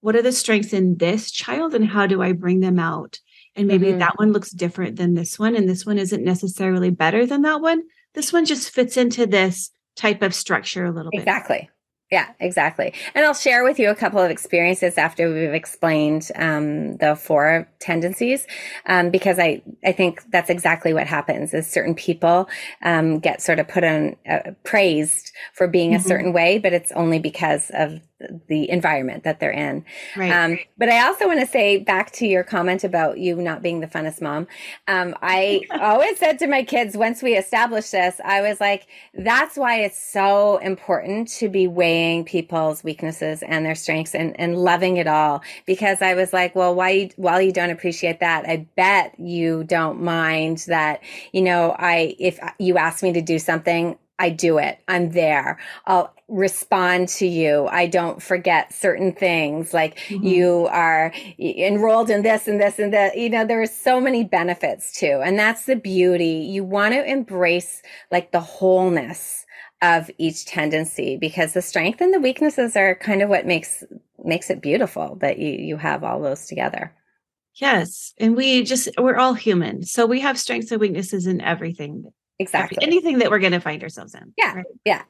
what 0.00 0.16
are 0.16 0.22
the 0.22 0.32
strengths 0.32 0.72
in 0.72 0.96
this 0.96 1.30
child 1.30 1.74
and 1.74 1.86
how 1.86 2.06
do 2.06 2.22
i 2.22 2.32
bring 2.32 2.60
them 2.60 2.78
out 2.78 3.18
and 3.56 3.66
maybe 3.66 3.86
mm-hmm. 3.86 3.98
that 3.98 4.18
one 4.18 4.32
looks 4.32 4.50
different 4.50 4.96
than 4.96 5.14
this 5.14 5.38
one 5.38 5.56
and 5.56 5.68
this 5.68 5.84
one 5.84 5.98
isn't 5.98 6.24
necessarily 6.24 6.90
better 6.90 7.26
than 7.26 7.42
that 7.42 7.60
one 7.60 7.82
this 8.14 8.32
one 8.32 8.44
just 8.44 8.70
fits 8.70 8.96
into 8.96 9.26
this 9.26 9.70
type 9.96 10.22
of 10.22 10.34
structure 10.34 10.84
a 10.84 10.90
little 10.90 11.10
bit 11.10 11.20
exactly 11.20 11.68
yeah, 12.10 12.26
exactly. 12.40 12.92
And 13.14 13.24
I'll 13.24 13.34
share 13.34 13.62
with 13.62 13.78
you 13.78 13.88
a 13.88 13.94
couple 13.94 14.18
of 14.18 14.32
experiences 14.32 14.98
after 14.98 15.32
we've 15.32 15.54
explained 15.54 16.28
um, 16.34 16.96
the 16.96 17.14
four 17.14 17.68
tendencies, 17.78 18.48
um, 18.86 19.10
because 19.10 19.38
I, 19.38 19.62
I 19.84 19.92
think 19.92 20.22
that's 20.32 20.50
exactly 20.50 20.92
what 20.92 21.06
happens 21.06 21.54
is 21.54 21.70
certain 21.70 21.94
people 21.94 22.48
um, 22.82 23.20
get 23.20 23.40
sort 23.40 23.60
of 23.60 23.68
put 23.68 23.84
on 23.84 24.16
uh, 24.28 24.50
praised 24.64 25.30
for 25.52 25.68
being 25.68 25.92
mm-hmm. 25.92 26.04
a 26.04 26.08
certain 26.08 26.32
way, 26.32 26.58
but 26.58 26.72
it's 26.72 26.90
only 26.92 27.20
because 27.20 27.70
of 27.74 28.00
the 28.48 28.68
environment 28.70 29.24
that 29.24 29.40
they're 29.40 29.50
in. 29.50 29.84
Right. 30.16 30.30
Um, 30.30 30.58
but 30.76 30.88
I 30.88 31.06
also 31.06 31.26
want 31.26 31.40
to 31.40 31.46
say 31.46 31.78
back 31.78 32.10
to 32.12 32.26
your 32.26 32.42
comment 32.42 32.84
about 32.84 33.18
you 33.18 33.36
not 33.36 33.62
being 33.62 33.80
the 33.80 33.86
funnest 33.86 34.20
mom. 34.20 34.46
Um, 34.88 35.14
I 35.22 35.62
always 35.70 36.18
said 36.18 36.38
to 36.40 36.46
my 36.46 36.62
kids 36.62 36.96
once 36.96 37.22
we 37.22 37.34
established 37.34 37.92
this, 37.92 38.20
I 38.24 38.42
was 38.42 38.60
like, 38.60 38.86
that's 39.14 39.56
why 39.56 39.80
it's 39.80 40.00
so 40.00 40.58
important 40.58 41.28
to 41.28 41.48
be 41.48 41.66
weighing 41.66 42.24
people's 42.24 42.84
weaknesses 42.84 43.42
and 43.42 43.64
their 43.64 43.74
strengths 43.74 44.14
and, 44.14 44.38
and 44.38 44.56
loving 44.56 44.98
it 44.98 45.06
all. 45.06 45.42
Because 45.66 46.02
I 46.02 46.14
was 46.14 46.32
like, 46.32 46.54
well, 46.54 46.74
why, 46.74 47.10
while 47.16 47.40
you 47.40 47.52
don't 47.52 47.70
appreciate 47.70 48.20
that, 48.20 48.46
I 48.46 48.66
bet 48.76 49.18
you 49.18 49.64
don't 49.64 50.02
mind 50.02 50.64
that, 50.68 51.00
you 51.32 51.42
know, 51.42 51.74
I, 51.78 52.16
if 52.18 52.38
you 52.58 52.76
ask 52.76 53.02
me 53.02 53.12
to 53.12 53.22
do 53.22 53.38
something, 53.38 53.98
I 54.20 54.28
do 54.28 54.58
it. 54.58 54.78
I'm 54.86 55.12
there. 55.12 55.58
I'll 55.86 56.14
respond 56.28 57.08
to 57.08 57.26
you. 57.26 57.66
I 57.68 57.86
don't 57.86 58.22
forget 58.22 58.70
certain 58.70 59.12
things 59.12 59.72
like 59.72 59.98
mm-hmm. 59.98 60.24
you 60.24 60.68
are 60.70 61.10
enrolled 61.38 62.10
in 62.10 62.20
this 62.20 62.46
and 62.46 62.60
this 62.60 62.78
and 62.78 62.92
that. 62.92 63.16
You 63.16 63.30
know, 63.30 63.46
there 63.46 63.62
are 63.62 63.66
so 63.66 63.98
many 63.98 64.22
benefits 64.22 64.92
too. 64.92 65.22
And 65.24 65.38
that's 65.38 65.64
the 65.64 65.74
beauty. 65.74 66.46
You 66.50 66.64
want 66.64 66.92
to 66.92 67.10
embrace 67.10 67.80
like 68.12 68.30
the 68.30 68.40
wholeness 68.40 69.46
of 69.80 70.10
each 70.18 70.44
tendency 70.44 71.16
because 71.16 71.54
the 71.54 71.62
strength 71.62 72.02
and 72.02 72.12
the 72.12 72.20
weaknesses 72.20 72.76
are 72.76 72.94
kind 72.96 73.22
of 73.22 73.30
what 73.30 73.46
makes 73.46 73.82
makes 74.22 74.50
it 74.50 74.60
beautiful 74.60 75.16
that 75.22 75.38
you 75.38 75.52
you 75.52 75.78
have 75.78 76.04
all 76.04 76.20
those 76.20 76.46
together. 76.46 76.94
Yes. 77.54 78.12
And 78.18 78.36
we 78.36 78.64
just 78.64 78.90
we're 78.98 79.16
all 79.16 79.32
human. 79.32 79.82
So 79.82 80.04
we 80.04 80.20
have 80.20 80.38
strengths 80.38 80.70
and 80.70 80.80
weaknesses 80.80 81.26
in 81.26 81.40
everything 81.40 82.12
Exactly. 82.40 82.78
Anything 82.80 83.18
that 83.18 83.30
we're 83.30 83.38
going 83.38 83.52
to 83.52 83.60
find 83.60 83.82
ourselves 83.82 84.14
in. 84.14 84.32
Yeah. 84.36 84.54
Right? 84.54 84.64
Yeah. 84.84 85.02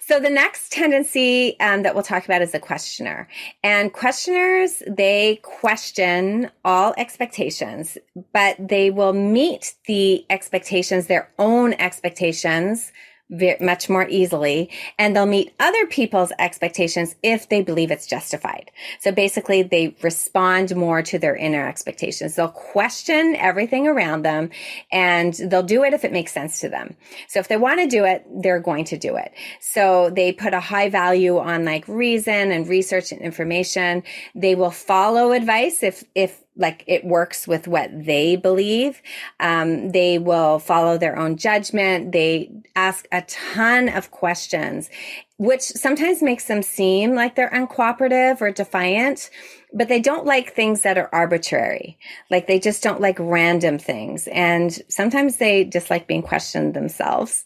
So 0.00 0.20
the 0.20 0.28
next 0.28 0.70
tendency 0.72 1.58
um, 1.60 1.82
that 1.82 1.94
we'll 1.94 2.04
talk 2.04 2.24
about 2.26 2.42
is 2.42 2.52
the 2.52 2.58
questioner. 2.58 3.28
And 3.62 3.92
questioners, 3.92 4.82
they 4.86 5.40
question 5.42 6.50
all 6.64 6.92
expectations, 6.98 7.96
but 8.34 8.56
they 8.58 8.90
will 8.90 9.14
meet 9.14 9.74
the 9.86 10.26
expectations, 10.28 11.06
their 11.06 11.30
own 11.38 11.72
expectations 11.74 12.92
much 13.28 13.88
more 13.88 14.06
easily 14.08 14.70
and 14.98 15.14
they'll 15.14 15.26
meet 15.26 15.52
other 15.58 15.86
people's 15.86 16.30
expectations 16.38 17.16
if 17.22 17.48
they 17.48 17.60
believe 17.60 17.90
it's 17.90 18.06
justified. 18.06 18.70
So 19.00 19.10
basically 19.10 19.62
they 19.62 19.96
respond 20.02 20.76
more 20.76 21.02
to 21.02 21.18
their 21.18 21.34
inner 21.34 21.66
expectations. 21.66 22.36
They'll 22.36 22.48
question 22.48 23.34
everything 23.36 23.88
around 23.88 24.22
them 24.22 24.50
and 24.92 25.34
they'll 25.34 25.64
do 25.64 25.82
it 25.82 25.92
if 25.92 26.04
it 26.04 26.12
makes 26.12 26.32
sense 26.32 26.60
to 26.60 26.68
them. 26.68 26.96
So 27.28 27.40
if 27.40 27.48
they 27.48 27.56
want 27.56 27.80
to 27.80 27.88
do 27.88 28.04
it, 28.04 28.24
they're 28.30 28.60
going 28.60 28.84
to 28.86 28.96
do 28.96 29.16
it. 29.16 29.32
So 29.60 30.10
they 30.10 30.32
put 30.32 30.54
a 30.54 30.60
high 30.60 30.88
value 30.88 31.38
on 31.38 31.64
like 31.64 31.86
reason 31.88 32.52
and 32.52 32.68
research 32.68 33.10
and 33.10 33.20
information. 33.20 34.04
They 34.36 34.54
will 34.54 34.70
follow 34.70 35.32
advice 35.32 35.82
if, 35.82 36.04
if 36.14 36.45
like 36.56 36.84
it 36.86 37.04
works 37.04 37.46
with 37.46 37.68
what 37.68 37.90
they 37.92 38.36
believe. 38.36 39.02
Um, 39.40 39.92
they 39.92 40.18
will 40.18 40.58
follow 40.58 40.96
their 40.96 41.18
own 41.18 41.36
judgment. 41.36 42.12
They 42.12 42.50
ask 42.74 43.06
a 43.12 43.22
ton 43.22 43.88
of 43.88 44.10
questions, 44.10 44.88
which 45.36 45.60
sometimes 45.60 46.22
makes 46.22 46.46
them 46.46 46.62
seem 46.62 47.14
like 47.14 47.34
they're 47.34 47.50
uncooperative 47.50 48.40
or 48.40 48.50
defiant, 48.50 49.30
but 49.72 49.88
they 49.88 50.00
don't 50.00 50.24
like 50.24 50.54
things 50.54 50.82
that 50.82 50.96
are 50.96 51.10
arbitrary. 51.12 51.98
Like 52.30 52.46
they 52.46 52.58
just 52.58 52.82
don't 52.82 53.00
like 53.00 53.18
random 53.18 53.78
things. 53.78 54.26
And 54.28 54.72
sometimes 54.88 55.36
they 55.36 55.64
just 55.64 55.90
like 55.90 56.06
being 56.06 56.22
questioned 56.22 56.74
themselves. 56.74 57.44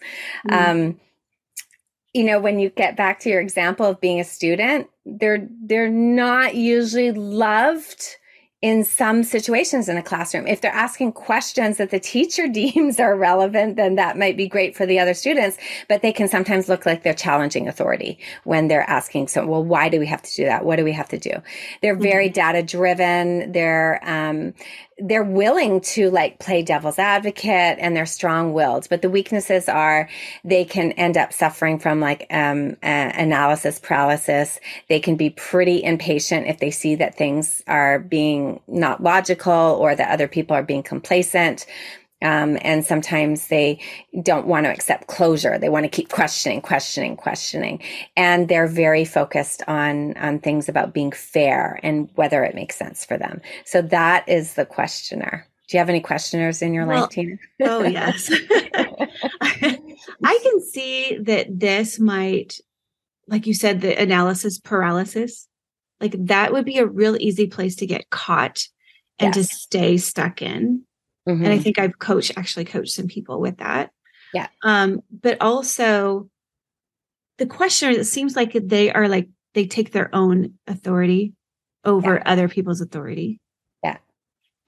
Mm. 0.48 0.70
Um, 0.70 1.00
you 2.12 2.24
know, 2.24 2.40
when 2.40 2.58
you 2.58 2.70
get 2.70 2.96
back 2.96 3.20
to 3.20 3.28
your 3.30 3.40
example 3.40 3.86
of 3.86 4.00
being 4.00 4.20
a 4.20 4.24
student, 4.24 4.88
they're, 5.04 5.48
they're 5.62 5.90
not 5.90 6.56
usually 6.56 7.12
loved 7.12 8.16
in 8.62 8.84
some 8.84 9.24
situations 9.24 9.88
in 9.88 9.96
a 9.96 10.02
classroom. 10.02 10.46
If 10.46 10.60
they're 10.60 10.70
asking 10.70 11.12
questions 11.12 11.78
that 11.78 11.90
the 11.90 12.00
teacher 12.00 12.46
deems 12.52 13.00
are 13.00 13.16
relevant, 13.16 13.76
then 13.76 13.94
that 13.94 14.18
might 14.18 14.36
be 14.36 14.48
great 14.48 14.76
for 14.76 14.86
the 14.86 14.98
other 14.98 15.14
students, 15.14 15.56
but 15.88 16.02
they 16.02 16.12
can 16.12 16.28
sometimes 16.28 16.68
look 16.68 16.84
like 16.84 17.02
they're 17.02 17.14
challenging 17.14 17.68
authority 17.68 18.18
when 18.44 18.68
they're 18.68 18.88
asking, 18.88 19.28
so, 19.28 19.46
well, 19.46 19.64
why 19.64 19.88
do 19.88 19.98
we 19.98 20.06
have 20.06 20.22
to 20.22 20.34
do 20.34 20.44
that? 20.44 20.64
What 20.64 20.76
do 20.76 20.84
we 20.84 20.92
have 20.92 21.08
to 21.08 21.18
do? 21.18 21.32
They're 21.80 21.96
very 21.96 22.26
mm-hmm. 22.26 22.34
data 22.34 22.62
driven. 22.62 23.52
They're, 23.52 24.00
um, 24.02 24.54
they're 25.00 25.24
willing 25.24 25.80
to 25.80 26.10
like 26.10 26.38
play 26.38 26.62
devil's 26.62 26.98
advocate 26.98 27.78
and 27.80 27.96
they're 27.96 28.06
strong 28.06 28.52
willed 28.52 28.88
but 28.88 29.02
the 29.02 29.10
weaknesses 29.10 29.68
are 29.68 30.08
they 30.44 30.64
can 30.64 30.92
end 30.92 31.16
up 31.16 31.32
suffering 31.32 31.78
from 31.78 32.00
like 32.00 32.26
um, 32.30 32.76
uh, 32.82 33.12
analysis 33.14 33.78
paralysis. 33.78 34.60
They 34.88 35.00
can 35.00 35.16
be 35.16 35.30
pretty 35.30 35.82
impatient 35.82 36.46
if 36.46 36.58
they 36.58 36.70
see 36.70 36.94
that 36.96 37.16
things 37.16 37.62
are 37.66 37.98
being 37.98 38.60
not 38.66 39.02
logical 39.02 39.52
or 39.52 39.94
that 39.94 40.10
other 40.10 40.28
people 40.28 40.56
are 40.56 40.62
being 40.62 40.82
complacent 40.82 41.66
um, 42.22 42.58
and 42.62 42.84
sometimes 42.84 43.48
they 43.48 43.80
don't 44.22 44.46
want 44.46 44.66
to 44.66 44.72
accept 44.72 45.06
closure. 45.06 45.58
They 45.58 45.68
want 45.68 45.84
to 45.84 45.88
keep 45.88 46.10
questioning, 46.10 46.60
questioning, 46.60 47.16
questioning. 47.16 47.82
And 48.16 48.48
they're 48.48 48.66
very 48.66 49.04
focused 49.04 49.62
on, 49.66 50.16
on 50.16 50.38
things 50.38 50.68
about 50.68 50.92
being 50.92 51.12
fair 51.12 51.80
and 51.82 52.10
whether 52.14 52.44
it 52.44 52.54
makes 52.54 52.76
sense 52.76 53.04
for 53.04 53.16
them. 53.16 53.40
So 53.64 53.82
that 53.82 54.28
is 54.28 54.54
the 54.54 54.66
questioner. 54.66 55.46
Do 55.68 55.76
you 55.76 55.78
have 55.78 55.88
any 55.88 56.00
questioners 56.00 56.62
in 56.62 56.74
your 56.74 56.84
well, 56.84 57.02
life, 57.02 57.10
Tina? 57.10 57.36
oh, 57.62 57.84
yes. 57.84 58.30
I 59.40 60.38
can 60.42 60.60
see 60.62 61.18
that 61.22 61.46
this 61.60 62.00
might, 62.00 62.58
like 63.28 63.46
you 63.46 63.54
said, 63.54 63.80
the 63.80 64.00
analysis 64.00 64.58
paralysis, 64.58 65.46
like 66.00 66.14
that 66.26 66.52
would 66.52 66.64
be 66.64 66.78
a 66.78 66.86
real 66.86 67.16
easy 67.20 67.46
place 67.46 67.76
to 67.76 67.86
get 67.86 68.10
caught 68.10 68.66
and 69.20 69.34
yes. 69.34 69.48
to 69.48 69.54
stay 69.54 69.96
stuck 69.96 70.42
in. 70.42 70.82
Mm-hmm. 71.28 71.44
And 71.44 71.52
I 71.52 71.56
mm-hmm. 71.56 71.62
think 71.62 71.78
I've 71.78 71.98
coached, 71.98 72.32
actually 72.36 72.64
coached 72.64 72.92
some 72.92 73.06
people 73.06 73.40
with 73.40 73.58
that. 73.58 73.90
Yeah. 74.32 74.48
Um, 74.62 75.00
but 75.10 75.40
also 75.40 76.28
the 77.38 77.46
questioner, 77.46 77.92
it 77.92 78.04
seems 78.04 78.36
like 78.36 78.52
they 78.52 78.92
are 78.92 79.08
like, 79.08 79.28
they 79.54 79.66
take 79.66 79.92
their 79.92 80.14
own 80.14 80.54
authority 80.66 81.34
over 81.84 82.14
yeah. 82.14 82.22
other 82.24 82.48
people's 82.48 82.80
authority. 82.80 83.40
Yeah. 83.82 83.98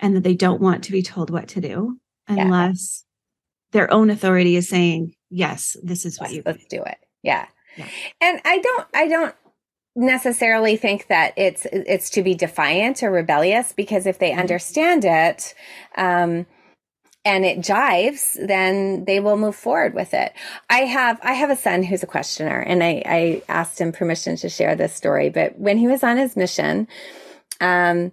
And 0.00 0.16
that 0.16 0.24
they 0.24 0.34
don't 0.34 0.60
want 0.60 0.84
to 0.84 0.92
be 0.92 1.02
told 1.02 1.30
what 1.30 1.48
to 1.48 1.60
do 1.60 1.98
unless 2.26 3.04
yeah. 3.04 3.78
their 3.78 3.92
own 3.92 4.10
authority 4.10 4.56
is 4.56 4.68
saying, 4.68 5.14
yes, 5.30 5.76
this 5.82 6.04
is 6.04 6.18
what 6.18 6.26
let's, 6.26 6.34
you 6.34 6.42
let's 6.44 6.64
do 6.66 6.82
it. 6.82 6.98
Yeah. 7.22 7.46
yeah. 7.76 7.86
And 8.20 8.40
I 8.44 8.58
don't, 8.58 8.86
I 8.94 9.08
don't 9.08 9.34
necessarily 9.94 10.76
think 10.76 11.08
that 11.08 11.34
it's, 11.36 11.66
it's 11.66 12.10
to 12.10 12.22
be 12.22 12.34
defiant 12.34 13.02
or 13.02 13.10
rebellious 13.10 13.72
because 13.72 14.06
if 14.06 14.18
they 14.18 14.30
mm-hmm. 14.30 14.40
understand 14.40 15.04
it, 15.04 15.54
um, 15.96 16.46
and 17.24 17.44
it 17.44 17.58
jives, 17.58 18.34
then 18.46 19.04
they 19.04 19.20
will 19.20 19.36
move 19.36 19.54
forward 19.54 19.94
with 19.94 20.12
it. 20.12 20.32
I 20.68 20.80
have 20.80 21.20
I 21.22 21.34
have 21.34 21.50
a 21.50 21.56
son 21.56 21.84
who's 21.84 22.02
a 22.02 22.06
questioner, 22.06 22.58
and 22.58 22.82
I, 22.82 23.02
I 23.06 23.42
asked 23.48 23.80
him 23.80 23.92
permission 23.92 24.36
to 24.36 24.48
share 24.48 24.74
this 24.74 24.94
story. 24.94 25.30
But 25.30 25.58
when 25.58 25.78
he 25.78 25.86
was 25.86 26.02
on 26.02 26.16
his 26.16 26.36
mission, 26.36 26.88
um, 27.60 28.12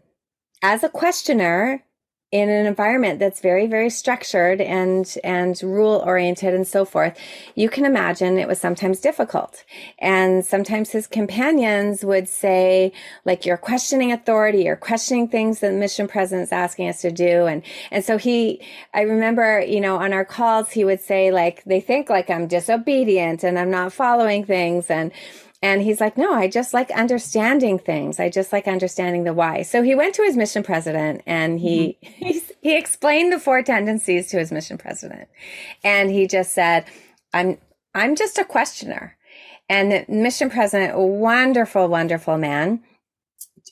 as 0.61 0.83
a 0.83 0.89
questioner, 0.89 1.83
in 2.31 2.47
an 2.47 2.67
environment 2.67 3.19
that's 3.19 3.39
very 3.39 3.65
very 3.65 3.89
structured 3.89 4.61
and 4.61 5.17
and 5.23 5.61
rule 5.63 6.03
oriented 6.05 6.53
and 6.53 6.67
so 6.67 6.85
forth 6.85 7.17
you 7.55 7.69
can 7.69 7.85
imagine 7.85 8.37
it 8.37 8.47
was 8.47 8.59
sometimes 8.59 8.99
difficult. 8.99 9.63
And 9.97 10.45
sometimes 10.45 10.91
his 10.91 11.07
companions 11.07 12.05
would 12.05 12.29
say 12.29 12.91
like 13.25 13.45
you're 13.45 13.57
questioning 13.57 14.11
authority 14.11 14.63
you're 14.63 14.75
questioning 14.75 15.27
things 15.27 15.59
that 15.59 15.71
the 15.71 15.77
mission 15.77 16.07
president's 16.07 16.51
asking 16.51 16.87
us 16.89 17.01
to 17.01 17.11
do. 17.11 17.45
And 17.47 17.63
and 17.91 18.03
so 18.05 18.17
he 18.17 18.61
i 18.93 19.01
remember 19.01 19.61
you 19.61 19.81
know 19.81 19.97
on 19.97 20.13
our 20.13 20.25
calls 20.25 20.71
he 20.71 20.85
would 20.85 21.01
say 21.01 21.31
like 21.31 21.63
they 21.63 21.81
think 21.81 22.09
like 22.09 22.29
i'm 22.29 22.47
disobedient 22.47 23.43
and 23.43 23.57
i'm 23.57 23.71
not 23.71 23.91
following 23.91 24.45
things. 24.45 24.89
And 24.89 25.11
and 25.61 25.81
he's 25.81 25.99
like, 25.99 26.17
no, 26.17 26.33
I 26.33 26.47
just 26.47 26.73
like 26.73 26.89
understanding 26.91 27.79
things. 27.79 28.19
I 28.19 28.29
just 28.29 28.53
like 28.53 28.67
understanding 28.67 29.25
the 29.25 29.33
why. 29.33 29.63
So 29.63 29.83
he 29.83 29.93
went 29.93 30.15
to 30.15 30.23
his 30.23 30.37
mission 30.37 30.63
president 30.63 31.21
and 31.25 31.59
he, 31.59 31.97
mm-hmm. 32.03 32.25
he, 32.25 32.41
he 32.61 32.77
explained 32.77 33.33
the 33.33 33.39
four 33.39 33.61
tendencies 33.61 34.27
to 34.27 34.39
his 34.39 34.51
mission 34.51 34.77
president. 34.77 35.27
And 35.83 36.09
he 36.09 36.27
just 36.27 36.53
said, 36.53 36.85
I'm, 37.33 37.57
I'm 37.93 38.15
just 38.15 38.37
a 38.37 38.45
questioner. 38.45 39.17
And 39.67 39.91
the 39.91 40.05
mission 40.07 40.49
president, 40.49 40.97
wonderful, 40.97 41.87
wonderful 41.89 42.37
man, 42.37 42.81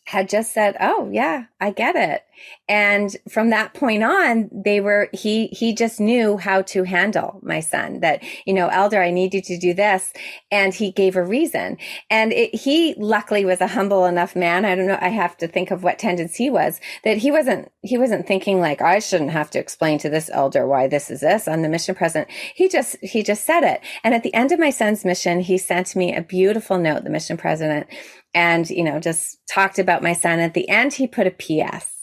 had 0.05 0.29
just 0.29 0.53
said, 0.53 0.75
"Oh, 0.79 1.09
yeah, 1.11 1.45
I 1.59 1.71
get 1.71 1.95
it." 1.95 2.23
And 2.69 3.15
from 3.29 3.49
that 3.49 3.73
point 3.73 4.03
on, 4.03 4.49
they 4.53 4.79
were 4.79 5.09
he 5.11 5.47
he 5.47 5.73
just 5.73 5.99
knew 5.99 6.37
how 6.37 6.61
to 6.63 6.83
handle 6.83 7.39
my 7.41 7.59
son 7.59 8.01
that, 8.01 8.23
you 8.45 8.53
know, 8.53 8.67
elder, 8.67 9.01
I 9.01 9.11
need 9.11 9.33
you 9.33 9.41
to 9.41 9.57
do 9.57 9.73
this, 9.73 10.13
and 10.51 10.73
he 10.73 10.91
gave 10.91 11.15
a 11.15 11.23
reason. 11.23 11.77
And 12.09 12.31
it, 12.31 12.53
he 12.53 12.93
luckily 12.97 13.45
was 13.45 13.61
a 13.61 13.67
humble 13.67 14.05
enough 14.05 14.35
man. 14.35 14.65
I 14.65 14.75
don't 14.75 14.87
know, 14.87 14.99
I 15.01 15.09
have 15.09 15.35
to 15.37 15.47
think 15.47 15.71
of 15.71 15.83
what 15.83 15.99
tendency 15.99 16.37
he 16.37 16.49
was 16.49 16.79
that 17.03 17.17
he 17.17 17.31
wasn't 17.31 17.71
he 17.81 17.97
wasn't 17.97 18.27
thinking 18.27 18.59
like 18.61 18.81
I 18.81 18.99
shouldn't 18.99 19.31
have 19.31 19.49
to 19.51 19.59
explain 19.59 19.99
to 19.99 20.09
this 20.09 20.29
elder 20.31 20.65
why 20.65 20.87
this 20.87 21.11
is 21.11 21.21
this. 21.21 21.47
I'm 21.47 21.61
the 21.61 21.69
mission 21.69 21.95
president. 21.95 22.29
He 22.55 22.69
just 22.69 22.95
he 23.01 23.23
just 23.23 23.45
said 23.45 23.63
it. 23.63 23.81
And 24.03 24.13
at 24.13 24.23
the 24.23 24.33
end 24.33 24.51
of 24.51 24.59
my 24.59 24.69
son's 24.69 25.03
mission, 25.03 25.41
he 25.41 25.57
sent 25.57 25.95
me 25.95 26.15
a 26.15 26.21
beautiful 26.21 26.77
note, 26.77 27.03
the 27.03 27.09
mission 27.09 27.37
president, 27.37 27.87
and, 28.33 28.69
you 28.69 28.83
know, 28.83 28.99
just 28.99 29.39
talked 29.51 29.79
about 29.79 30.03
my 30.03 30.13
son. 30.13 30.39
At 30.39 30.53
the 30.53 30.69
end, 30.69 30.93
he 30.93 31.07
put 31.07 31.27
a 31.27 31.31
PS. 31.31 31.93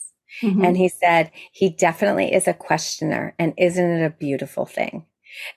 Mm-hmm. 0.43 0.65
And 0.65 0.77
he 0.77 0.89
said, 0.89 1.31
he 1.53 1.71
definitely 1.71 2.33
is 2.33 2.49
a 2.49 2.55
questioner. 2.55 3.35
And 3.39 3.55
isn't 3.57 3.91
it 3.91 4.05
a 4.05 4.11
beautiful 4.11 4.67
thing? 4.67 5.07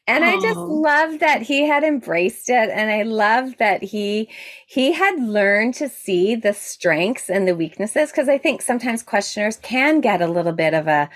And. 0.07 0.23
I 0.23 0.39
just 0.39 0.57
oh. 0.57 0.65
love 0.65 1.19
that 1.19 1.43
he 1.43 1.67
had 1.67 1.83
embraced 1.83 2.49
it. 2.49 2.69
And 2.69 2.91
I 2.91 3.03
love 3.03 3.57
that 3.57 3.83
he, 3.83 4.29
he 4.67 4.93
had 4.93 5.19
learned 5.19 5.75
to 5.75 5.89
see 5.89 6.35
the 6.35 6.53
strengths 6.53 7.29
and 7.29 7.47
the 7.47 7.55
weaknesses. 7.55 8.11
Cause 8.11 8.29
I 8.29 8.37
think 8.37 8.61
sometimes 8.61 9.03
questioners 9.03 9.57
can 9.57 10.01
get 10.01 10.21
a 10.21 10.27
little 10.27 10.53
bit 10.53 10.73
of 10.73 10.87
a, 10.87 11.09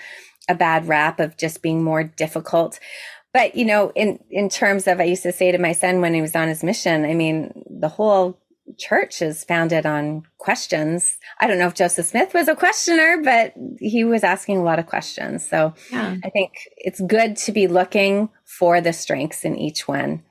a 0.48 0.54
bad 0.54 0.88
rap 0.88 1.20
of 1.20 1.36
just 1.36 1.62
being 1.62 1.82
more 1.82 2.02
difficult. 2.04 2.78
But, 3.32 3.54
you 3.54 3.64
know, 3.64 3.92
in, 3.94 4.18
in 4.30 4.48
terms 4.48 4.86
of, 4.86 5.00
I 5.00 5.04
used 5.04 5.22
to 5.22 5.32
say 5.32 5.52
to 5.52 5.58
my 5.58 5.72
son 5.72 6.00
when 6.00 6.14
he 6.14 6.20
was 6.20 6.36
on 6.36 6.48
his 6.48 6.62
mission, 6.62 7.04
I 7.04 7.14
mean, 7.14 7.64
the 7.68 7.88
whole 7.88 8.41
church 8.82 9.22
is 9.22 9.44
founded 9.44 9.86
on 9.86 10.24
questions. 10.38 11.16
I 11.40 11.46
don't 11.46 11.58
know 11.58 11.68
if 11.68 11.74
Joseph 11.74 12.06
Smith 12.06 12.34
was 12.34 12.48
a 12.48 12.56
questioner, 12.56 13.22
but 13.22 13.54
he 13.78 14.02
was 14.04 14.24
asking 14.24 14.58
a 14.58 14.62
lot 14.62 14.78
of 14.78 14.86
questions. 14.86 15.48
So 15.48 15.72
yeah. 15.90 16.16
I 16.24 16.30
think 16.30 16.52
it's 16.76 17.00
good 17.00 17.36
to 17.36 17.52
be 17.52 17.68
looking 17.68 18.28
for 18.44 18.80
the 18.80 18.92
strengths 18.92 19.44
in 19.44 19.56
each 19.56 19.86
one. 19.86 20.22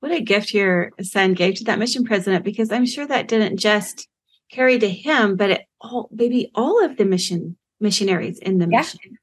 What 0.00 0.12
a 0.12 0.20
gift 0.20 0.52
your 0.52 0.90
son 1.00 1.32
gave 1.34 1.54
to 1.56 1.64
that 1.64 1.78
mission 1.78 2.04
president, 2.04 2.44
because 2.44 2.70
I'm 2.70 2.86
sure 2.86 3.06
that 3.06 3.28
didn't 3.28 3.56
just 3.56 4.08
carry 4.50 4.78
to 4.78 4.88
him, 4.88 5.36
but 5.36 5.50
it 5.50 5.62
all 5.80 6.08
maybe 6.12 6.50
all 6.54 6.84
of 6.84 6.96
the 6.96 7.04
mission 7.04 7.56
missionaries 7.80 8.38
in 8.38 8.58
the 8.58 8.68
yeah. 8.70 8.78
mission. 8.78 9.18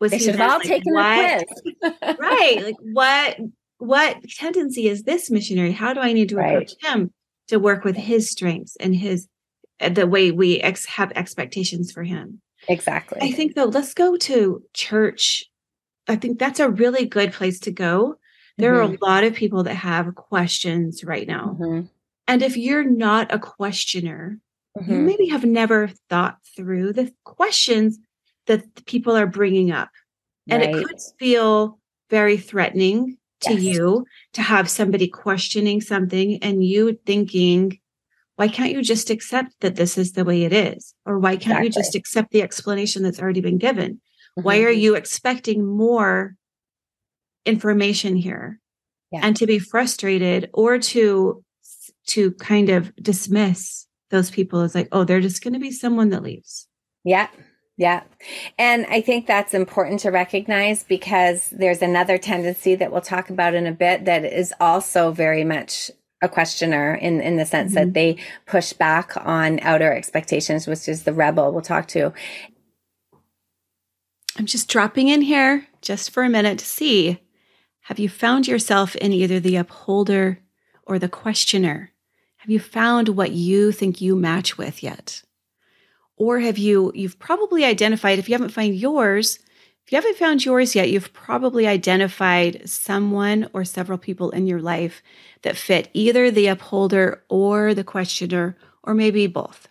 Was 0.00 0.10
they 0.10 0.18
should 0.18 0.34
have 0.34 0.50
all 0.50 0.58
like, 0.58 0.66
taken 0.66 0.92
what, 0.92 1.44
quiz. 1.80 2.16
right. 2.18 2.62
Like 2.64 2.76
what 2.92 3.38
what 3.78 4.28
tendency 4.28 4.88
is 4.88 5.04
this 5.04 5.30
missionary? 5.30 5.72
How 5.72 5.94
do 5.94 6.00
I 6.00 6.12
need 6.12 6.28
to 6.30 6.36
right. 6.36 6.54
approach 6.54 6.72
him? 6.82 7.12
To 7.48 7.58
work 7.58 7.84
with 7.84 7.96
his 7.96 8.30
strengths 8.30 8.76
and 8.76 8.94
his 8.94 9.28
uh, 9.80 9.88
the 9.88 10.06
way 10.06 10.30
we 10.30 10.60
ex- 10.60 10.86
have 10.86 11.12
expectations 11.12 11.92
for 11.92 12.02
him. 12.02 12.40
Exactly. 12.68 13.18
I 13.20 13.32
think 13.32 13.54
though, 13.54 13.64
let's 13.64 13.94
go 13.94 14.16
to 14.16 14.62
church. 14.72 15.44
I 16.08 16.16
think 16.16 16.38
that's 16.38 16.60
a 16.60 16.70
really 16.70 17.06
good 17.06 17.32
place 17.32 17.60
to 17.60 17.70
go. 17.70 18.16
There 18.56 18.72
mm-hmm. 18.72 18.78
are 18.78 18.82
a 18.82 18.88
mm-hmm. 18.88 19.04
lot 19.04 19.24
of 19.24 19.34
people 19.34 19.64
that 19.64 19.74
have 19.74 20.14
questions 20.14 21.04
right 21.04 21.26
now. 21.26 21.56
Mm-hmm. 21.58 21.86
And 22.26 22.42
if 22.42 22.56
you're 22.56 22.84
not 22.84 23.34
a 23.34 23.38
questioner, 23.38 24.38
mm-hmm. 24.78 24.92
you 24.92 24.98
maybe 25.00 25.26
have 25.28 25.44
never 25.44 25.90
thought 26.08 26.38
through 26.56 26.92
the 26.92 27.12
questions 27.24 27.98
that 28.46 28.86
people 28.86 29.16
are 29.16 29.26
bringing 29.26 29.70
up. 29.70 29.90
And 30.48 30.62
right. 30.62 30.74
it 30.74 30.86
could 30.86 31.00
feel 31.18 31.78
very 32.10 32.36
threatening 32.36 33.16
to 33.44 33.54
yes. 33.54 33.76
you 33.76 34.06
to 34.34 34.42
have 34.42 34.68
somebody 34.68 35.08
questioning 35.08 35.80
something 35.80 36.42
and 36.42 36.64
you 36.64 36.98
thinking, 37.06 37.78
why 38.36 38.48
can't 38.48 38.72
you 38.72 38.82
just 38.82 39.10
accept 39.10 39.52
that 39.60 39.76
this 39.76 39.96
is 39.96 40.12
the 40.12 40.24
way 40.24 40.42
it 40.42 40.52
is? 40.52 40.94
Or 41.06 41.18
why 41.18 41.32
can't 41.32 41.44
exactly. 41.44 41.66
you 41.66 41.72
just 41.72 41.94
accept 41.94 42.30
the 42.32 42.42
explanation 42.42 43.02
that's 43.02 43.20
already 43.20 43.40
been 43.40 43.58
given? 43.58 43.94
Mm-hmm. 43.94 44.42
Why 44.42 44.62
are 44.62 44.70
you 44.70 44.94
expecting 44.94 45.64
more 45.64 46.34
information 47.46 48.16
here? 48.16 48.60
Yeah. 49.12 49.20
And 49.22 49.36
to 49.36 49.46
be 49.46 49.58
frustrated 49.58 50.50
or 50.52 50.78
to 50.78 51.44
to 52.06 52.32
kind 52.32 52.68
of 52.68 52.94
dismiss 52.96 53.86
those 54.10 54.30
people 54.30 54.60
as 54.60 54.74
like, 54.74 54.88
oh, 54.92 55.04
they're 55.04 55.20
just 55.20 55.42
going 55.42 55.54
to 55.54 55.60
be 55.60 55.70
someone 55.70 56.10
that 56.10 56.22
leaves. 56.22 56.68
Yeah. 57.04 57.28
Yeah. 57.76 58.04
And 58.56 58.86
I 58.86 59.00
think 59.00 59.26
that's 59.26 59.52
important 59.52 60.00
to 60.00 60.10
recognize 60.10 60.84
because 60.84 61.50
there's 61.50 61.82
another 61.82 62.18
tendency 62.18 62.76
that 62.76 62.92
we'll 62.92 63.00
talk 63.00 63.30
about 63.30 63.54
in 63.54 63.66
a 63.66 63.72
bit 63.72 64.04
that 64.04 64.24
is 64.24 64.54
also 64.60 65.10
very 65.10 65.42
much 65.42 65.90
a 66.22 66.28
questioner 66.28 66.94
in, 66.94 67.20
in 67.20 67.36
the 67.36 67.44
sense 67.44 67.74
mm-hmm. 67.74 67.86
that 67.86 67.94
they 67.94 68.16
push 68.46 68.72
back 68.72 69.16
on 69.16 69.58
outer 69.60 69.92
expectations, 69.92 70.66
which 70.66 70.88
is 70.88 71.02
the 71.02 71.12
rebel 71.12 71.52
we'll 71.52 71.62
talk 71.62 71.88
to. 71.88 72.12
I'm 74.36 74.46
just 74.46 74.68
dropping 74.68 75.08
in 75.08 75.22
here 75.22 75.66
just 75.80 76.10
for 76.10 76.22
a 76.22 76.30
minute 76.30 76.58
to 76.60 76.64
see 76.64 77.20
have 77.82 77.98
you 77.98 78.08
found 78.08 78.48
yourself 78.48 78.96
in 78.96 79.12
either 79.12 79.38
the 79.38 79.56
upholder 79.56 80.38
or 80.84 80.98
the 80.98 81.08
questioner? 81.08 81.92
Have 82.38 82.48
you 82.48 82.58
found 82.58 83.10
what 83.10 83.32
you 83.32 83.72
think 83.72 84.00
you 84.00 84.16
match 84.16 84.56
with 84.56 84.82
yet? 84.82 85.22
Or 86.16 86.40
have 86.40 86.58
you, 86.58 86.92
you've 86.94 87.18
probably 87.18 87.64
identified, 87.64 88.18
if 88.18 88.28
you 88.28 88.34
haven't 88.34 88.52
found 88.52 88.74
yours, 88.74 89.38
if 89.84 89.92
you 89.92 89.96
haven't 89.96 90.16
found 90.16 90.44
yours 90.44 90.74
yet, 90.74 90.88
you've 90.88 91.12
probably 91.12 91.66
identified 91.66 92.68
someone 92.68 93.48
or 93.52 93.64
several 93.64 93.98
people 93.98 94.30
in 94.30 94.46
your 94.46 94.60
life 94.60 95.02
that 95.42 95.58
fit 95.58 95.90
either 95.92 96.30
the 96.30 96.46
upholder 96.46 97.22
or 97.28 97.74
the 97.74 97.84
questioner, 97.84 98.56
or 98.82 98.94
maybe 98.94 99.26
both. 99.26 99.68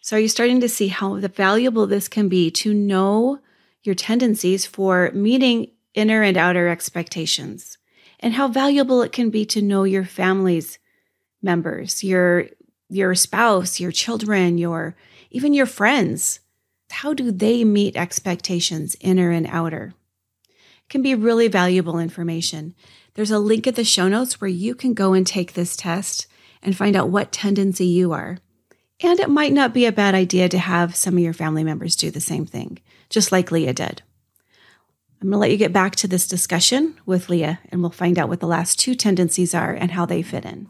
So, 0.00 0.16
are 0.16 0.20
you 0.20 0.28
starting 0.28 0.60
to 0.60 0.68
see 0.68 0.88
how 0.88 1.16
valuable 1.16 1.86
this 1.86 2.08
can 2.08 2.28
be 2.28 2.50
to 2.52 2.72
know 2.72 3.40
your 3.82 3.94
tendencies 3.96 4.66
for 4.66 5.10
meeting 5.12 5.70
inner 5.94 6.22
and 6.22 6.36
outer 6.36 6.68
expectations? 6.68 7.78
And 8.20 8.34
how 8.34 8.46
valuable 8.46 9.02
it 9.02 9.10
can 9.10 9.30
be 9.30 9.44
to 9.46 9.62
know 9.62 9.82
your 9.82 10.04
family's 10.04 10.78
members, 11.42 12.04
your 12.04 12.46
your 12.88 13.14
spouse, 13.14 13.80
your 13.80 13.90
children, 13.90 14.58
your 14.58 14.94
even 15.32 15.54
your 15.54 15.66
friends. 15.66 16.40
How 16.90 17.14
do 17.14 17.32
they 17.32 17.64
meet 17.64 17.96
expectations, 17.96 18.96
inner 19.00 19.30
and 19.30 19.46
outer? 19.46 19.94
It 20.44 20.88
can 20.90 21.02
be 21.02 21.14
really 21.14 21.48
valuable 21.48 21.98
information. 21.98 22.74
There's 23.14 23.30
a 23.30 23.38
link 23.38 23.66
at 23.66 23.74
the 23.74 23.84
show 23.84 24.08
notes 24.08 24.40
where 24.40 24.48
you 24.48 24.74
can 24.74 24.94
go 24.94 25.14
and 25.14 25.26
take 25.26 25.54
this 25.54 25.74
test 25.76 26.26
and 26.62 26.76
find 26.76 26.94
out 26.94 27.08
what 27.08 27.32
tendency 27.32 27.86
you 27.86 28.12
are. 28.12 28.38
And 29.02 29.18
it 29.18 29.30
might 29.30 29.52
not 29.52 29.74
be 29.74 29.86
a 29.86 29.92
bad 29.92 30.14
idea 30.14 30.48
to 30.50 30.58
have 30.58 30.94
some 30.94 31.14
of 31.14 31.22
your 31.22 31.32
family 31.32 31.64
members 31.64 31.96
do 31.96 32.10
the 32.10 32.20
same 32.20 32.46
thing, 32.46 32.78
just 33.10 33.32
like 33.32 33.50
Leah 33.50 33.72
did. 33.72 34.02
I'm 35.20 35.28
going 35.28 35.32
to 35.32 35.38
let 35.38 35.50
you 35.50 35.56
get 35.56 35.72
back 35.72 35.96
to 35.96 36.08
this 36.08 36.28
discussion 36.28 36.94
with 37.06 37.28
Leah, 37.28 37.60
and 37.70 37.80
we'll 37.80 37.90
find 37.90 38.18
out 38.18 38.28
what 38.28 38.40
the 38.40 38.46
last 38.46 38.78
two 38.78 38.94
tendencies 38.94 39.54
are 39.54 39.72
and 39.72 39.92
how 39.92 40.04
they 40.04 40.20
fit 40.20 40.44
in. 40.44 40.68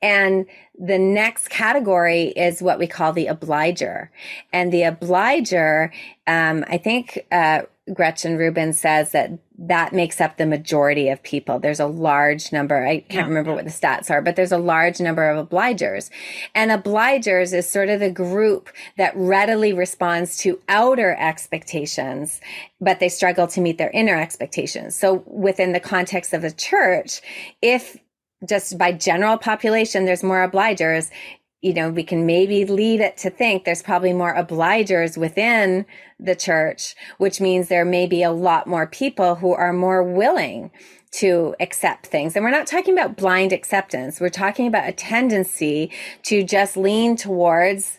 And 0.00 0.46
the 0.78 0.98
next 0.98 1.48
category 1.48 2.28
is 2.28 2.62
what 2.62 2.78
we 2.78 2.86
call 2.86 3.12
the 3.12 3.26
obliger. 3.26 4.10
And 4.52 4.72
the 4.72 4.84
obliger, 4.84 5.92
um, 6.26 6.64
I 6.68 6.78
think, 6.78 7.26
uh, 7.32 7.62
Gretchen 7.92 8.36
Rubin 8.36 8.72
says 8.72 9.12
that 9.12 9.32
that 9.58 9.92
makes 9.92 10.20
up 10.20 10.36
the 10.36 10.46
majority 10.46 11.08
of 11.08 11.22
people. 11.22 11.58
There's 11.58 11.80
a 11.80 11.86
large 11.86 12.52
number. 12.52 12.86
I 12.86 13.00
can't 13.00 13.12
yeah. 13.12 13.24
remember 13.24 13.54
what 13.54 13.64
the 13.64 13.70
stats 13.70 14.10
are, 14.10 14.22
but 14.22 14.36
there's 14.36 14.52
a 14.52 14.58
large 14.58 15.00
number 15.00 15.28
of 15.28 15.48
obligers. 15.48 16.10
And 16.54 16.70
obligers 16.70 17.52
is 17.52 17.68
sort 17.68 17.88
of 17.88 18.00
the 18.00 18.10
group 18.10 18.68
that 18.98 19.16
readily 19.16 19.72
responds 19.72 20.36
to 20.38 20.60
outer 20.68 21.16
expectations, 21.18 22.40
but 22.80 23.00
they 23.00 23.08
struggle 23.08 23.46
to 23.48 23.60
meet 23.60 23.78
their 23.78 23.90
inner 23.90 24.16
expectations. 24.16 24.94
So 24.94 25.24
within 25.26 25.72
the 25.72 25.80
context 25.80 26.32
of 26.32 26.44
a 26.44 26.50
church, 26.50 27.20
if 27.62 27.96
just 28.46 28.78
by 28.78 28.92
general 28.92 29.38
population, 29.38 30.04
there's 30.04 30.22
more 30.22 30.48
obligers 30.48 31.10
you 31.60 31.74
know, 31.74 31.90
we 31.90 32.04
can 32.04 32.24
maybe 32.24 32.64
lead 32.64 33.00
it 33.00 33.16
to 33.16 33.30
think 33.30 33.64
there's 33.64 33.82
probably 33.82 34.12
more 34.12 34.34
obligers 34.34 35.16
within 35.16 35.86
the 36.20 36.36
church, 36.36 36.94
which 37.18 37.40
means 37.40 37.68
there 37.68 37.84
may 37.84 38.06
be 38.06 38.22
a 38.22 38.30
lot 38.30 38.66
more 38.66 38.86
people 38.86 39.36
who 39.36 39.52
are 39.52 39.72
more 39.72 40.02
willing 40.02 40.70
to 41.10 41.56
accept 41.58 42.06
things. 42.06 42.36
And 42.36 42.44
we're 42.44 42.50
not 42.50 42.66
talking 42.66 42.94
about 42.96 43.16
blind 43.16 43.52
acceptance. 43.52 44.20
We're 44.20 44.28
talking 44.28 44.66
about 44.66 44.88
a 44.88 44.92
tendency 44.92 45.90
to 46.24 46.44
just 46.44 46.76
lean 46.76 47.16
towards 47.16 47.98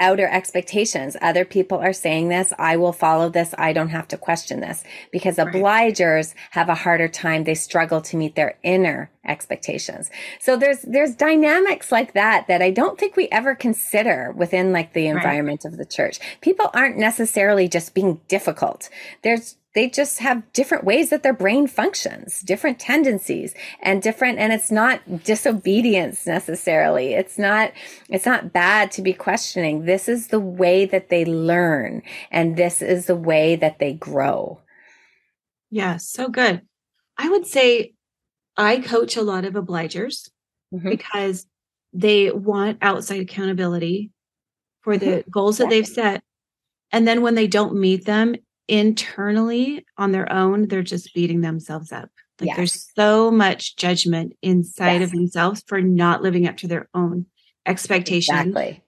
outer 0.00 0.26
expectations. 0.26 1.16
Other 1.22 1.44
people 1.44 1.78
are 1.78 1.92
saying 1.92 2.28
this. 2.28 2.52
I 2.58 2.76
will 2.76 2.92
follow 2.92 3.28
this. 3.28 3.54
I 3.56 3.72
don't 3.72 3.90
have 3.90 4.08
to 4.08 4.18
question 4.18 4.60
this 4.60 4.82
because 5.12 5.38
right. 5.38 5.46
obligers 5.46 6.34
have 6.50 6.68
a 6.68 6.74
harder 6.74 7.08
time. 7.08 7.44
They 7.44 7.54
struggle 7.54 8.00
to 8.02 8.16
meet 8.16 8.34
their 8.34 8.58
inner 8.62 9.10
expectations. 9.24 10.10
So 10.40 10.56
there's, 10.56 10.82
there's 10.82 11.14
dynamics 11.14 11.92
like 11.92 12.12
that 12.14 12.46
that 12.48 12.60
I 12.60 12.70
don't 12.70 12.98
think 12.98 13.16
we 13.16 13.28
ever 13.28 13.54
consider 13.54 14.32
within 14.36 14.72
like 14.72 14.92
the 14.92 15.06
environment 15.06 15.62
right. 15.64 15.72
of 15.72 15.78
the 15.78 15.86
church. 15.86 16.18
People 16.40 16.70
aren't 16.74 16.98
necessarily 16.98 17.68
just 17.68 17.94
being 17.94 18.20
difficult. 18.28 18.90
There's 19.22 19.56
they 19.74 19.90
just 19.90 20.20
have 20.20 20.52
different 20.52 20.84
ways 20.84 21.10
that 21.10 21.22
their 21.22 21.32
brain 21.32 21.66
functions, 21.66 22.40
different 22.40 22.78
tendencies 22.78 23.54
and 23.82 24.00
different, 24.00 24.38
and 24.38 24.52
it's 24.52 24.70
not 24.70 25.24
disobedience 25.24 26.26
necessarily. 26.26 27.14
It's 27.14 27.38
not, 27.38 27.72
it's 28.08 28.26
not 28.26 28.52
bad 28.52 28.92
to 28.92 29.02
be 29.02 29.12
questioning. 29.12 29.84
This 29.84 30.08
is 30.08 30.28
the 30.28 30.40
way 30.40 30.84
that 30.86 31.08
they 31.08 31.24
learn 31.24 32.02
and 32.30 32.56
this 32.56 32.82
is 32.82 33.06
the 33.06 33.16
way 33.16 33.56
that 33.56 33.80
they 33.80 33.92
grow. 33.92 34.60
Yeah, 35.70 35.96
so 35.96 36.28
good. 36.28 36.62
I 37.18 37.28
would 37.28 37.46
say 37.46 37.94
I 38.56 38.78
coach 38.78 39.16
a 39.16 39.22
lot 39.22 39.44
of 39.44 39.54
obligers 39.54 40.30
mm-hmm. 40.72 40.88
because 40.88 41.46
they 41.92 42.30
want 42.30 42.78
outside 42.80 43.20
accountability 43.20 44.12
for 44.82 44.96
the 44.96 45.06
mm-hmm. 45.06 45.30
goals 45.30 45.58
that 45.58 45.70
they've 45.70 45.86
set. 45.86 46.22
And 46.92 47.08
then 47.08 47.22
when 47.22 47.34
they 47.34 47.48
don't 47.48 47.74
meet 47.74 48.04
them, 48.04 48.36
internally 48.68 49.84
on 49.98 50.12
their 50.12 50.30
own, 50.32 50.68
they're 50.68 50.82
just 50.82 51.14
beating 51.14 51.40
themselves 51.40 51.92
up. 51.92 52.10
Like 52.40 52.48
yes. 52.48 52.56
there's 52.56 52.90
so 52.96 53.30
much 53.30 53.76
judgment 53.76 54.34
inside 54.42 55.00
yes. 55.00 55.04
of 55.04 55.10
themselves 55.12 55.62
for 55.66 55.80
not 55.80 56.22
living 56.22 56.48
up 56.48 56.56
to 56.58 56.68
their 56.68 56.88
own 56.94 57.26
expectations. 57.66 58.48
Exactly. 58.48 58.82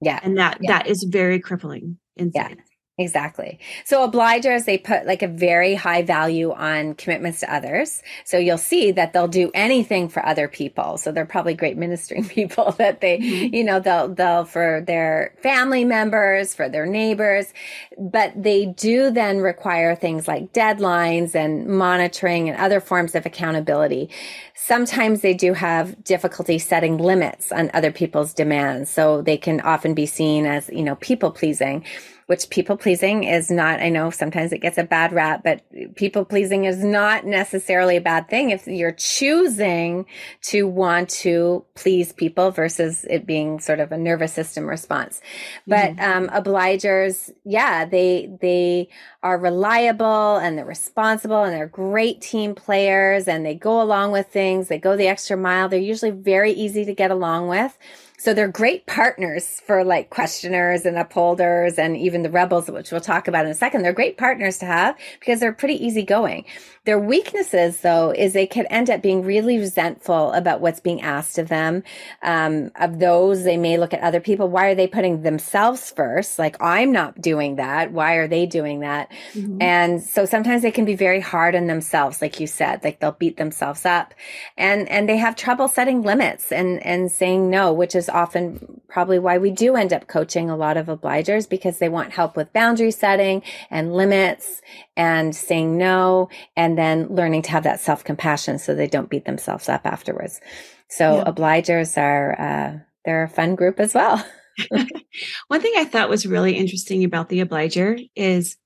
Yeah. 0.00 0.18
And 0.22 0.38
that 0.38 0.58
yeah. 0.60 0.78
that 0.78 0.86
is 0.88 1.04
very 1.04 1.40
crippling 1.40 1.98
inside. 2.16 2.56
Yeah. 2.58 2.64
Exactly. 3.00 3.60
So 3.84 4.08
obligers, 4.10 4.64
they 4.64 4.76
put 4.76 5.06
like 5.06 5.22
a 5.22 5.28
very 5.28 5.76
high 5.76 6.02
value 6.02 6.52
on 6.52 6.94
commitments 6.94 7.38
to 7.40 7.54
others. 7.54 8.02
So 8.24 8.38
you'll 8.38 8.58
see 8.58 8.90
that 8.90 9.12
they'll 9.12 9.28
do 9.28 9.52
anything 9.54 10.08
for 10.08 10.24
other 10.26 10.48
people. 10.48 10.98
So 10.98 11.12
they're 11.12 11.24
probably 11.24 11.54
great 11.54 11.76
ministering 11.76 12.28
people 12.28 12.72
that 12.72 13.00
they, 13.00 13.18
mm-hmm. 13.18 13.54
you 13.54 13.62
know, 13.62 13.78
they'll, 13.78 14.08
they'll 14.08 14.44
for 14.44 14.82
their 14.84 15.32
family 15.44 15.84
members, 15.84 16.56
for 16.56 16.68
their 16.68 16.86
neighbors, 16.86 17.54
but 17.96 18.32
they 18.34 18.66
do 18.66 19.12
then 19.12 19.38
require 19.38 19.94
things 19.94 20.26
like 20.26 20.52
deadlines 20.52 21.36
and 21.36 21.68
monitoring 21.68 22.48
and 22.48 22.58
other 22.58 22.80
forms 22.80 23.14
of 23.14 23.24
accountability. 23.24 24.10
Sometimes 24.56 25.20
they 25.20 25.34
do 25.34 25.52
have 25.52 26.02
difficulty 26.02 26.58
setting 26.58 26.98
limits 26.98 27.52
on 27.52 27.70
other 27.74 27.92
people's 27.92 28.34
demands. 28.34 28.90
So 28.90 29.22
they 29.22 29.36
can 29.36 29.60
often 29.60 29.94
be 29.94 30.04
seen 30.04 30.46
as, 30.46 30.68
you 30.70 30.82
know, 30.82 30.96
people 30.96 31.30
pleasing 31.30 31.84
which 32.28 32.50
people 32.50 32.76
pleasing 32.76 33.24
is 33.24 33.50
not, 33.50 33.80
I 33.80 33.88
know 33.88 34.10
sometimes 34.10 34.52
it 34.52 34.58
gets 34.58 34.76
a 34.76 34.84
bad 34.84 35.14
rap, 35.14 35.42
but 35.42 35.62
people 35.94 36.26
pleasing 36.26 36.66
is 36.66 36.84
not 36.84 37.24
necessarily 37.24 37.96
a 37.96 38.02
bad 38.02 38.28
thing 38.28 38.50
if 38.50 38.66
you're 38.66 38.92
choosing 38.92 40.04
to 40.42 40.66
want 40.66 41.08
to 41.08 41.64
please 41.74 42.12
people 42.12 42.50
versus 42.50 43.06
it 43.08 43.24
being 43.24 43.60
sort 43.60 43.80
of 43.80 43.92
a 43.92 43.96
nervous 43.96 44.34
system 44.34 44.66
response. 44.66 45.22
But, 45.66 45.96
mm-hmm. 45.96 46.28
um, 46.30 46.42
obligers, 46.42 47.30
yeah, 47.46 47.86
they, 47.86 48.30
they 48.42 48.90
are 49.22 49.38
reliable 49.38 50.36
and 50.36 50.58
they're 50.58 50.66
responsible 50.66 51.44
and 51.44 51.54
they're 51.54 51.66
great 51.66 52.20
team 52.20 52.54
players 52.54 53.26
and 53.26 53.46
they 53.46 53.54
go 53.54 53.80
along 53.80 54.12
with 54.12 54.26
things. 54.26 54.68
They 54.68 54.78
go 54.78 54.98
the 54.98 55.08
extra 55.08 55.38
mile. 55.38 55.70
They're 55.70 55.80
usually 55.80 56.10
very 56.10 56.52
easy 56.52 56.84
to 56.84 56.94
get 56.94 57.10
along 57.10 57.48
with. 57.48 57.78
So 58.20 58.34
they're 58.34 58.48
great 58.48 58.84
partners 58.86 59.60
for 59.64 59.84
like 59.84 60.10
questioners 60.10 60.84
and 60.84 60.98
upholders 60.98 61.78
and 61.78 61.96
even 61.96 62.22
the 62.22 62.30
rebels, 62.30 62.68
which 62.68 62.90
we'll 62.90 63.00
talk 63.00 63.28
about 63.28 63.44
in 63.44 63.52
a 63.52 63.54
second. 63.54 63.82
They're 63.82 63.92
great 63.92 64.18
partners 64.18 64.58
to 64.58 64.66
have 64.66 64.96
because 65.20 65.38
they're 65.38 65.52
pretty 65.52 65.86
easygoing. 65.86 66.44
Their 66.88 66.98
weaknesses, 66.98 67.82
though, 67.82 68.12
is 68.12 68.32
they 68.32 68.46
could 68.46 68.66
end 68.70 68.88
up 68.88 69.02
being 69.02 69.22
really 69.22 69.58
resentful 69.58 70.32
about 70.32 70.62
what's 70.62 70.80
being 70.80 71.02
asked 71.02 71.36
of 71.36 71.48
them. 71.48 71.82
Um, 72.22 72.70
of 72.76 72.98
those, 72.98 73.44
they 73.44 73.58
may 73.58 73.76
look 73.76 73.92
at 73.92 74.00
other 74.00 74.20
people. 74.20 74.48
Why 74.48 74.68
are 74.68 74.74
they 74.74 74.86
putting 74.86 75.20
themselves 75.20 75.90
first? 75.90 76.38
Like, 76.38 76.56
I'm 76.62 76.90
not 76.90 77.20
doing 77.20 77.56
that. 77.56 77.92
Why 77.92 78.14
are 78.14 78.26
they 78.26 78.46
doing 78.46 78.80
that? 78.80 79.12
Mm-hmm. 79.34 79.60
And 79.60 80.02
so 80.02 80.24
sometimes 80.24 80.62
they 80.62 80.70
can 80.70 80.86
be 80.86 80.96
very 80.96 81.20
hard 81.20 81.54
on 81.54 81.66
themselves, 81.66 82.22
like 82.22 82.40
you 82.40 82.46
said, 82.46 82.82
like 82.82 83.00
they'll 83.00 83.12
beat 83.12 83.36
themselves 83.36 83.84
up 83.84 84.14
and, 84.56 84.88
and 84.88 85.06
they 85.06 85.18
have 85.18 85.36
trouble 85.36 85.68
setting 85.68 86.00
limits 86.00 86.50
and, 86.50 86.82
and 86.86 87.12
saying 87.12 87.50
no, 87.50 87.70
which 87.70 87.94
is 87.94 88.08
often 88.08 88.80
probably 88.88 89.18
why 89.18 89.36
we 89.36 89.50
do 89.50 89.76
end 89.76 89.92
up 89.92 90.06
coaching 90.06 90.48
a 90.48 90.56
lot 90.56 90.78
of 90.78 90.86
obligers 90.86 91.46
because 91.46 91.80
they 91.80 91.90
want 91.90 92.14
help 92.14 92.34
with 92.34 92.50
boundary 92.54 92.90
setting 92.90 93.42
and 93.70 93.94
limits 93.94 94.62
and 94.96 95.36
saying 95.36 95.76
no 95.76 96.30
and 96.56 96.77
then 96.78 97.06
learning 97.08 97.42
to 97.42 97.50
have 97.50 97.64
that 97.64 97.80
self 97.80 98.04
compassion 98.04 98.58
so 98.58 98.74
they 98.74 98.86
don't 98.86 99.10
beat 99.10 99.24
themselves 99.24 99.68
up 99.68 99.82
afterwards. 99.84 100.40
So 100.88 101.16
yeah. 101.16 101.24
obligers 101.24 101.96
are, 102.00 102.40
uh, 102.40 102.78
they're 103.04 103.24
a 103.24 103.28
fun 103.28 103.54
group 103.54 103.80
as 103.80 103.94
well. 103.94 104.24
One 105.48 105.60
thing 105.60 105.72
I 105.76 105.84
thought 105.84 106.08
was 106.08 106.26
really 106.26 106.56
interesting 106.56 107.04
about 107.04 107.28
the 107.28 107.40
obliger 107.40 107.98
is 108.16 108.56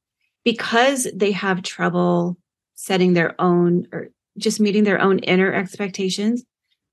because 0.44 1.06
they 1.14 1.32
have 1.32 1.62
trouble 1.62 2.36
setting 2.74 3.12
their 3.12 3.40
own 3.40 3.86
or 3.92 4.08
just 4.38 4.60
meeting 4.60 4.84
their 4.84 5.00
own 5.00 5.18
inner 5.20 5.52
expectations, 5.52 6.44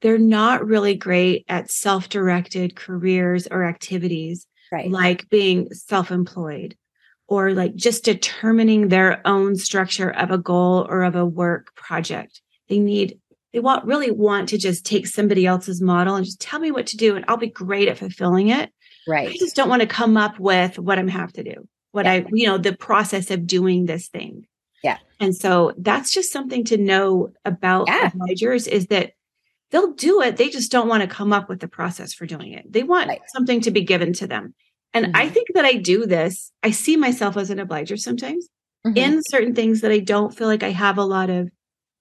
they're 0.02 0.18
not 0.18 0.66
really 0.66 0.96
great 0.96 1.46
at 1.48 1.72
self 1.72 2.10
directed 2.10 2.76
careers 2.76 3.48
or 3.48 3.64
activities 3.64 4.46
right. 4.72 4.90
like 4.90 5.30
being 5.30 5.74
self 5.74 6.12
employed 6.12 6.76
or 7.30 7.54
like 7.54 7.76
just 7.76 8.04
determining 8.04 8.88
their 8.88 9.26
own 9.26 9.56
structure 9.56 10.10
of 10.10 10.32
a 10.32 10.38
goal 10.38 10.88
or 10.90 11.04
of 11.04 11.16
a 11.16 11.26
work 11.26 11.76
project. 11.76 12.42
They 12.68 12.80
need, 12.80 13.20
they 13.54 13.60
want 13.60 13.86
really 13.86 14.10
want 14.10 14.50
to 14.50 14.58
just 14.58 14.84
take 14.84 15.06
somebody 15.06 15.46
else's 15.46 15.80
model 15.80 16.16
and 16.16 16.26
just 16.26 16.42
tell 16.42 16.60
me 16.60 16.72
what 16.72 16.88
to 16.88 16.98
do 16.98 17.16
and 17.16 17.24
I'll 17.28 17.38
be 17.38 17.48
great 17.48 17.88
at 17.88 18.00
fulfilling 18.00 18.50
it. 18.50 18.72
Right. 19.08 19.30
I 19.30 19.34
just 19.38 19.56
don't 19.56 19.70
want 19.70 19.84
to 19.84 19.88
come 19.88 20.18
up 20.18 20.40
with 20.40 20.80
what 20.80 20.98
I'm 20.98 21.08
have 21.08 21.32
to 21.34 21.44
do, 21.44 21.68
what 21.92 22.06
yeah. 22.06 22.14
I, 22.14 22.26
you 22.34 22.48
know, 22.48 22.58
the 22.58 22.76
process 22.76 23.30
of 23.30 23.46
doing 23.46 23.86
this 23.86 24.08
thing. 24.08 24.48
Yeah. 24.84 24.98
And 25.20 25.36
so 25.36 25.74
that's 25.78 26.12
just 26.12 26.32
something 26.32 26.64
to 26.66 26.78
know 26.78 27.32
about 27.46 27.88
yeah. 27.88 28.10
is 28.28 28.88
that 28.88 29.12
they'll 29.70 29.94
do 29.94 30.22
it. 30.22 30.38
They 30.38 30.50
just 30.50 30.72
don't 30.72 30.88
want 30.88 31.02
to 31.02 31.08
come 31.08 31.32
up 31.32 31.48
with 31.48 31.60
the 31.60 31.68
process 31.68 32.14
for 32.14 32.26
doing 32.26 32.54
it. 32.54 32.72
They 32.72 32.82
want 32.82 33.10
right. 33.10 33.22
something 33.28 33.62
to 33.62 33.72
be 33.72 33.84
given 33.84 34.14
to 34.14 34.26
them. 34.26 34.56
And 34.94 35.08
mm-hmm. 35.08 35.16
I 35.16 35.30
think 35.30 35.48
that 35.54 35.66
I 35.66 35.74
do 35.74 36.06
this. 36.06 36.52
I 36.64 36.72
see 36.72 36.98
myself 36.98 37.38
as 37.38 37.50
an 37.50 37.60
obliger 37.60 37.98
sometimes 37.98 38.48
mm-hmm. 38.86 38.98
in 38.98 39.22
certain 39.30 39.56
things 39.56 39.82
that 39.82 39.92
I 39.92 40.00
don't 40.00 40.36
feel 40.36 40.48
like 40.48 40.64
I 40.64 40.72
have 40.72 40.98
a 40.98 41.04
lot 41.04 41.30
of 41.30 41.50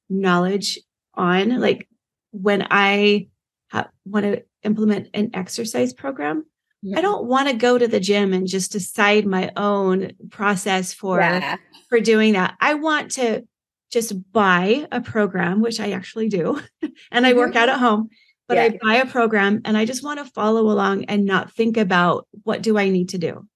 knowledge 0.09 0.79
on. 1.15 1.61
Like 1.61 1.89
when 2.31 2.67
I 2.71 3.29
ha- 3.71 3.91
want 4.05 4.25
to 4.25 4.43
implement 4.63 5.09
an 5.15 5.31
exercise 5.35 5.93
program, 5.93 6.45
yeah. 6.83 6.99
I 6.99 7.01
don't 7.03 7.27
want 7.27 7.49
to 7.49 7.57
go 7.57 7.77
to 7.77 7.89
the 7.89 8.01
gym 8.01 8.33
and 8.33 8.47
just 8.47 8.73
decide 8.73 9.27
my 9.27 9.51
own 9.57 10.13
process 10.31 10.93
for 10.93 11.19
yeah. 11.21 11.57
for 11.89 12.01
doing 12.01 12.35
that. 12.35 12.57
I 12.61 12.75
want 12.75 13.13
to 13.13 13.47
just 13.91 14.33
buy 14.33 14.87
a 14.93 15.01
program, 15.01 15.61
which 15.61 15.81
I 15.81 15.91
actually 15.91 16.29
do, 16.29 16.61
and 17.11 17.27
I 17.27 17.33
work 17.33 17.51
mm-hmm. 17.51 17.59
out 17.59 17.69
at 17.69 17.79
home 17.79 18.11
but 18.49 18.57
yeah. 18.57 18.65
I 18.65 18.79
buy 18.83 18.95
a 18.97 19.07
program 19.07 19.61
and 19.65 19.77
I 19.77 19.85
just 19.85 20.03
want 20.03 20.19
to 20.19 20.25
follow 20.25 20.63
along 20.63 21.05
and 21.05 21.25
not 21.25 21.53
think 21.53 21.77
about 21.77 22.27
what 22.45 22.63
do 22.63 22.79
I 22.79 22.89
need 22.89 23.11
to 23.11 23.19
do. 23.19 23.47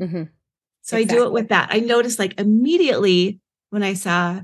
Mm-hmm. 0.00 0.24
So 0.82 0.96
exactly. 0.96 1.02
I 1.02 1.20
do 1.20 1.26
it 1.26 1.32
with 1.32 1.48
that. 1.50 1.68
I 1.70 1.80
noticed 1.80 2.18
like 2.18 2.40
immediately 2.40 3.40
when 3.70 3.82
I 3.82 3.92
saw 3.92 4.40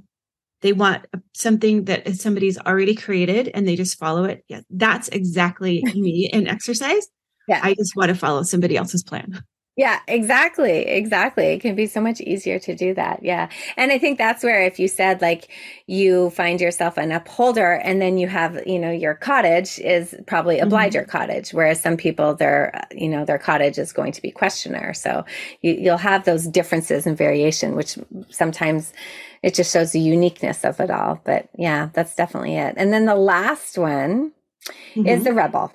they 0.61 0.73
want 0.73 1.07
something 1.35 1.85
that 1.85 2.17
somebody's 2.17 2.59
already 2.59 2.95
created 2.95 3.51
and 3.53 3.67
they 3.67 3.77
just 3.77 3.99
follow 3.99 4.25
it. 4.25 4.45
Yeah, 4.49 4.61
that's 4.71 5.09
exactly 5.09 5.83
me 5.95 6.29
in 6.33 6.47
exercise. 6.47 7.07
Yeah. 7.49 7.61
I 7.63 7.75
just 7.75 7.97
want 7.97 8.11
to 8.11 8.15
follow 8.15 8.43
somebody 8.43 8.77
else's 8.77 9.03
plan. 9.03 9.43
Yeah, 9.77 9.99
exactly. 10.07 10.87
Exactly. 10.87 11.47
It 11.47 11.61
can 11.61 11.75
be 11.75 11.87
so 11.87 12.01
much 12.01 12.21
easier 12.21 12.61
to 12.61 12.77
do 12.77 12.95
that. 12.95 13.25
Yeah. 13.25 13.49
And 13.77 13.91
I 13.91 13.99
think 13.99 14.19
that's 14.19 14.45
where 14.45 14.63
if 14.63 14.79
you 14.79 14.87
said 14.87 15.21
like 15.21 15.49
you 15.89 16.31
find 16.31 16.61
yourself 16.61 16.97
an 16.97 17.11
upholder 17.11 17.73
and 17.73 18.01
then 18.01 18.17
you 18.17 18.29
have, 18.29 18.65
you 18.69 18.79
know, 18.79 18.93
your 18.93 19.15
cottage 19.15 19.81
is 19.81 20.15
probably 20.29 20.61
obliger 20.61 21.03
mm-hmm. 21.03 21.11
cottage, 21.11 21.51
whereas 21.51 21.81
some 21.81 21.97
people 21.97 22.37
their, 22.37 22.87
you 22.93 23.09
know, 23.09 23.25
their 23.25 23.39
cottage 23.39 23.77
is 23.77 23.93
going 23.93 24.13
to 24.13 24.23
be 24.23 24.31
questioner. 24.31 24.95
So 24.95 25.25
you, 25.61 25.73
you'll 25.73 25.97
have 25.97 26.25
those 26.25 26.47
differences 26.47 27.05
and 27.05 27.19
variation, 27.19 27.75
which 27.75 27.99
sometimes 28.31 28.93
it 29.43 29.55
just 29.55 29.73
shows 29.73 29.91
the 29.91 30.01
uniqueness 30.01 30.65
of 30.65 30.79
it 30.79 30.91
all. 30.91 31.21
But 31.25 31.49
yeah, 31.59 31.89
that's 31.95 32.15
definitely 32.15 32.55
it. 32.55 32.75
And 32.77 32.93
then 32.93 33.07
the 33.07 33.17
last 33.17 33.77
one 33.77 34.31
mm-hmm. 34.95 35.09
is 35.09 35.25
the 35.25 35.33
rebel. 35.33 35.73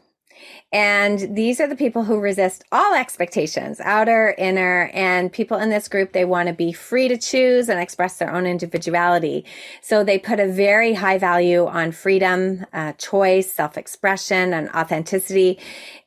And 0.72 1.36
these 1.36 1.60
are 1.60 1.68
the 1.68 1.76
people 1.76 2.04
who 2.04 2.20
resist 2.20 2.64
all 2.72 2.94
expectations, 2.94 3.80
outer, 3.80 4.36
inner, 4.38 4.92
and 4.94 5.34
people 5.34 5.58
in 5.58 5.72
this 5.72 5.88
group, 5.88 6.12
they 6.12 6.26
want 6.26 6.48
to 6.48 6.54
be 6.54 6.72
free 6.72 7.08
to 7.08 7.18
choose 7.18 7.70
and 7.70 7.80
express 7.80 8.18
their 8.18 8.32
own 8.32 8.46
individuality. 8.46 9.46
So 9.82 10.04
they 10.04 10.20
put 10.20 10.40
a 10.40 10.48
very 10.48 10.94
high 10.94 11.18
value 11.18 11.66
on 11.66 11.92
freedom, 11.92 12.68
uh, 12.72 12.94
choice, 12.94 13.52
self-expression, 13.52 14.54
and 14.54 14.70
authenticity. 14.70 15.58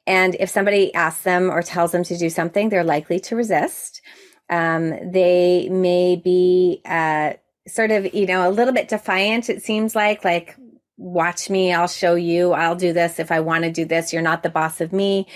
And 0.06 0.36
if 0.36 0.48
somebody 0.48 0.94
asks 0.94 1.24
them 1.24 1.50
or 1.50 1.62
tells 1.62 1.90
them 1.90 2.04
to 2.04 2.16
do 2.16 2.30
something, 2.30 2.68
they're 2.68 2.84
likely 2.84 3.18
to 3.18 3.34
resist. 3.34 4.00
Um, 4.48 4.90
they 5.10 5.68
may 5.70 6.14
be, 6.14 6.82
uh, 6.84 7.32
sort 7.66 7.90
of, 7.90 8.14
you 8.14 8.26
know, 8.26 8.48
a 8.48 8.50
little 8.50 8.74
bit 8.74 8.88
defiant, 8.88 9.48
it 9.48 9.62
seems 9.62 9.94
like, 9.94 10.24
like, 10.24 10.56
watch 11.02 11.50
me, 11.50 11.72
I'll 11.72 11.88
show 11.88 12.14
you, 12.14 12.52
I'll 12.52 12.76
do 12.76 12.92
this 12.92 13.18
if 13.18 13.32
I 13.32 13.40
want 13.40 13.64
to 13.64 13.70
do 13.70 13.84
this. 13.84 14.12
You're 14.12 14.22
not 14.22 14.42
the 14.42 14.50
boss 14.50 14.80
of 14.80 14.92
me. 14.92 15.26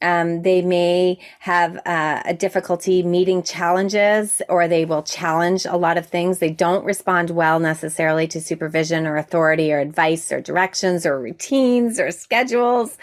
Um, 0.00 0.42
they 0.42 0.62
may 0.62 1.18
have 1.40 1.76
uh, 1.84 2.22
a 2.24 2.32
difficulty 2.32 3.02
meeting 3.02 3.42
challenges 3.42 4.40
or 4.48 4.68
they 4.68 4.84
will 4.84 5.02
challenge 5.02 5.66
a 5.66 5.76
lot 5.76 5.98
of 5.98 6.06
things. 6.06 6.38
They 6.38 6.50
don't 6.50 6.84
respond 6.84 7.30
well 7.30 7.58
necessarily 7.58 8.28
to 8.28 8.40
supervision 8.40 9.08
or 9.08 9.16
authority 9.16 9.72
or 9.72 9.80
advice 9.80 10.30
or 10.30 10.40
directions 10.40 11.04
or 11.04 11.20
routines 11.20 11.98
or 11.98 12.12
schedules. 12.12 12.96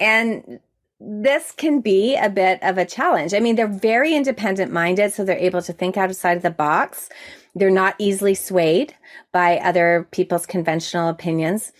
And 0.00 0.60
this 0.98 1.52
can 1.52 1.80
be 1.80 2.16
a 2.16 2.30
bit 2.30 2.62
of 2.62 2.78
a 2.78 2.86
challenge. 2.86 3.34
I 3.34 3.40
mean, 3.40 3.56
they're 3.56 3.66
very 3.66 4.14
independent 4.14 4.72
minded, 4.72 5.12
so 5.12 5.24
they're 5.24 5.36
able 5.36 5.62
to 5.62 5.72
think 5.74 5.98
outside 5.98 6.38
of 6.38 6.42
the 6.42 6.50
box. 6.50 7.10
They're 7.54 7.70
not 7.70 7.94
easily 7.98 8.34
swayed 8.34 8.94
by 9.32 9.58
other 9.58 10.08
people's 10.10 10.46
conventional 10.46 11.08
opinions, 11.08 11.72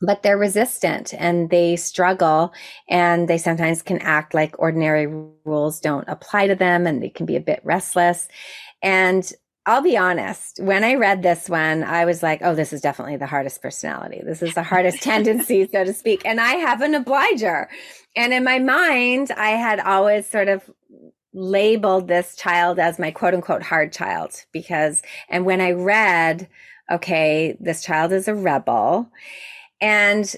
but 0.00 0.22
they're 0.22 0.38
resistant 0.38 1.14
and 1.14 1.50
they 1.50 1.76
struggle 1.76 2.52
and 2.88 3.28
they 3.28 3.38
sometimes 3.38 3.82
can 3.82 3.98
act 3.98 4.34
like 4.34 4.58
ordinary 4.58 5.06
rules 5.44 5.80
don't 5.80 6.08
apply 6.08 6.48
to 6.48 6.54
them 6.54 6.86
and 6.86 7.02
they 7.02 7.08
can 7.08 7.26
be 7.26 7.36
a 7.36 7.40
bit 7.40 7.60
restless. 7.64 8.28
And 8.82 9.32
I'll 9.64 9.82
be 9.82 9.96
honest, 9.96 10.58
when 10.60 10.82
I 10.82 10.94
read 10.94 11.22
this 11.22 11.48
one, 11.48 11.84
I 11.84 12.04
was 12.04 12.20
like, 12.20 12.40
oh, 12.42 12.54
this 12.54 12.72
is 12.72 12.80
definitely 12.80 13.16
the 13.16 13.26
hardest 13.26 13.62
personality. 13.62 14.20
This 14.24 14.42
is 14.42 14.54
the 14.54 14.62
hardest 14.64 15.02
tendency, 15.02 15.68
so 15.70 15.84
to 15.84 15.94
speak. 15.94 16.22
And 16.24 16.40
I 16.40 16.54
have 16.54 16.80
an 16.80 16.96
obliger. 16.96 17.68
And 18.16 18.32
in 18.32 18.42
my 18.42 18.58
mind, 18.58 19.30
I 19.30 19.50
had 19.50 19.78
always 19.78 20.28
sort 20.28 20.48
of 20.48 20.68
labeled 21.34 22.08
this 22.08 22.36
child 22.36 22.78
as 22.78 22.98
my 22.98 23.10
quote 23.10 23.34
unquote 23.34 23.62
hard 23.62 23.92
child 23.92 24.44
because, 24.52 25.02
and 25.28 25.44
when 25.44 25.60
I 25.60 25.72
read, 25.72 26.48
okay, 26.90 27.56
this 27.60 27.82
child 27.82 28.12
is 28.12 28.28
a 28.28 28.34
rebel, 28.34 29.10
and 29.80 30.34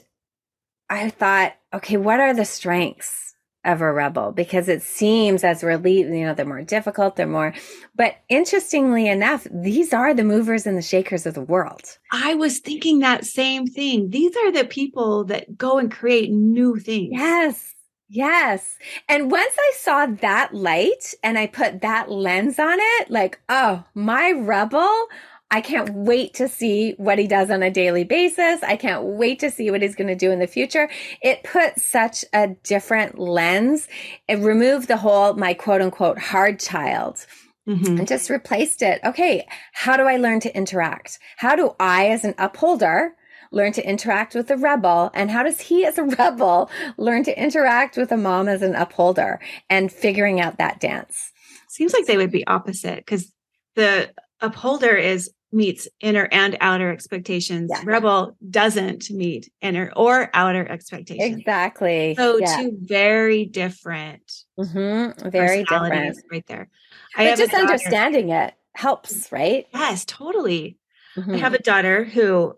I 0.88 1.11
thought, 1.11 1.55
okay, 1.72 1.97
what 1.97 2.20
are 2.20 2.34
the 2.34 2.45
strengths 2.45 3.34
of 3.64 3.80
a 3.80 3.92
rebel? 3.92 4.30
Because 4.32 4.68
it 4.68 4.82
seems 4.82 5.42
as 5.42 5.62
we're 5.62 5.78
leaving, 5.78 6.14
you 6.14 6.26
know, 6.26 6.34
they're 6.34 6.45
more 6.45 6.62
difficult, 6.62 7.16
they're 7.16 7.26
more, 7.26 7.55
but 7.97 8.16
interestingly 8.28 9.09
enough, 9.09 9.47
these 9.51 9.92
are 9.92 10.14
the 10.14 10.24
movers 10.24 10.66
and 10.66 10.76
the 10.76 10.82
shakers 10.82 11.26
of 11.26 11.34
the 11.34 11.42
world. 11.42 11.99
I 12.12 12.34
was 12.34 12.59
thinking 12.59 13.01
that 13.01 13.24
same 13.24 13.66
thing. 13.66 14.11
These 14.11 14.36
are 14.36 14.53
the 14.53 14.64
people 14.64 15.24
that 15.24 15.57
go 15.57 15.78
and 15.78 15.90
create 15.90 16.30
new 16.30 16.76
things. 16.76 17.11
Yes. 17.12 17.74
Yes. 18.14 18.78
And 19.08 19.28
once 19.28 19.56
I 19.58 19.72
saw 19.74 20.06
that 20.06 20.54
light 20.54 21.14
and 21.24 21.36
I 21.36 21.48
put 21.48 21.80
that 21.80 22.12
lens 22.12 22.60
on 22.60 22.76
it, 22.78 23.10
like, 23.10 23.40
oh, 23.48 23.82
my 23.92 24.30
rebel, 24.30 25.08
I 25.50 25.60
can't 25.60 25.92
wait 25.92 26.32
to 26.34 26.46
see 26.46 26.92
what 26.92 27.18
he 27.18 27.26
does 27.26 27.50
on 27.50 27.64
a 27.64 27.72
daily 27.72 28.04
basis. 28.04 28.62
I 28.62 28.76
can't 28.76 29.02
wait 29.02 29.40
to 29.40 29.50
see 29.50 29.68
what 29.68 29.82
he's 29.82 29.96
going 29.96 30.06
to 30.06 30.14
do 30.14 30.30
in 30.30 30.38
the 30.38 30.46
future. 30.46 30.88
It 31.22 31.42
put 31.42 31.80
such 31.80 32.24
a 32.32 32.50
different 32.62 33.18
lens. 33.18 33.88
It 34.28 34.38
removed 34.38 34.86
the 34.86 34.96
whole, 34.96 35.34
my 35.34 35.52
quote 35.52 35.82
unquote, 35.82 36.20
hard 36.20 36.60
child. 36.60 37.26
Mm-hmm. 37.66 37.96
And 37.96 38.06
just 38.06 38.30
replaced 38.30 38.82
it. 38.82 39.00
Okay, 39.04 39.44
how 39.72 39.96
do 39.96 40.04
I 40.04 40.18
learn 40.18 40.38
to 40.40 40.54
interact? 40.54 41.18
How 41.38 41.56
do 41.56 41.74
I, 41.80 42.10
as 42.10 42.22
an 42.22 42.34
upholder, 42.36 43.16
learn 43.55 43.72
to 43.72 43.88
interact 43.88 44.34
with 44.34 44.50
a 44.50 44.57
rebel? 44.57 45.11
And 45.14 45.30
how 45.30 45.42
does 45.42 45.61
he, 45.61 45.86
as 45.86 45.96
a 45.96 46.05
rebel, 46.05 46.70
learn 46.98 47.24
to 47.24 47.42
interact 47.42 47.96
with 47.96 48.12
a 48.12 48.16
mom 48.16 48.48
as 48.48 48.62
an 48.62 48.74
upholder 48.74 49.40
and 49.70 49.90
figuring 49.90 50.40
out 50.40 50.59
that 50.59 50.80
dance? 50.80 51.32
Seems 51.68 51.92
like 51.92 52.07
they 52.07 52.16
would 52.16 52.30
be 52.30 52.46
opposite 52.46 52.98
because 52.98 53.32
the 53.74 54.12
upholder 54.40 54.96
is 54.96 55.30
meets 55.55 55.86
inner 56.00 56.28
and 56.32 56.57
outer 56.61 56.90
expectations. 56.90 57.70
Yeah. 57.72 57.82
Rebel 57.84 58.36
doesn't 58.50 59.09
meet 59.11 59.50
inner 59.62 59.92
or 59.94 60.28
outer 60.34 60.68
expectations. 60.68 61.38
Exactly. 61.38 62.16
So 62.16 62.38
yeah. 62.38 62.57
two 62.57 62.76
very 62.80 63.46
different, 63.46 64.32
mm-hmm. 64.59 65.28
very 65.30 65.62
different, 65.62 66.18
right 66.30 66.46
there. 66.48 66.68
I 67.16 67.30
but 67.30 67.38
just 67.38 67.55
understanding 67.55 68.30
it 68.30 68.55
helps, 68.74 69.30
right? 69.30 69.66
Yes, 69.72 70.05
totally. 70.05 70.76
Mm-hmm. 71.16 71.34
I 71.34 71.36
have 71.38 71.55
a 71.55 71.62
daughter 71.62 72.02
who 72.02 72.57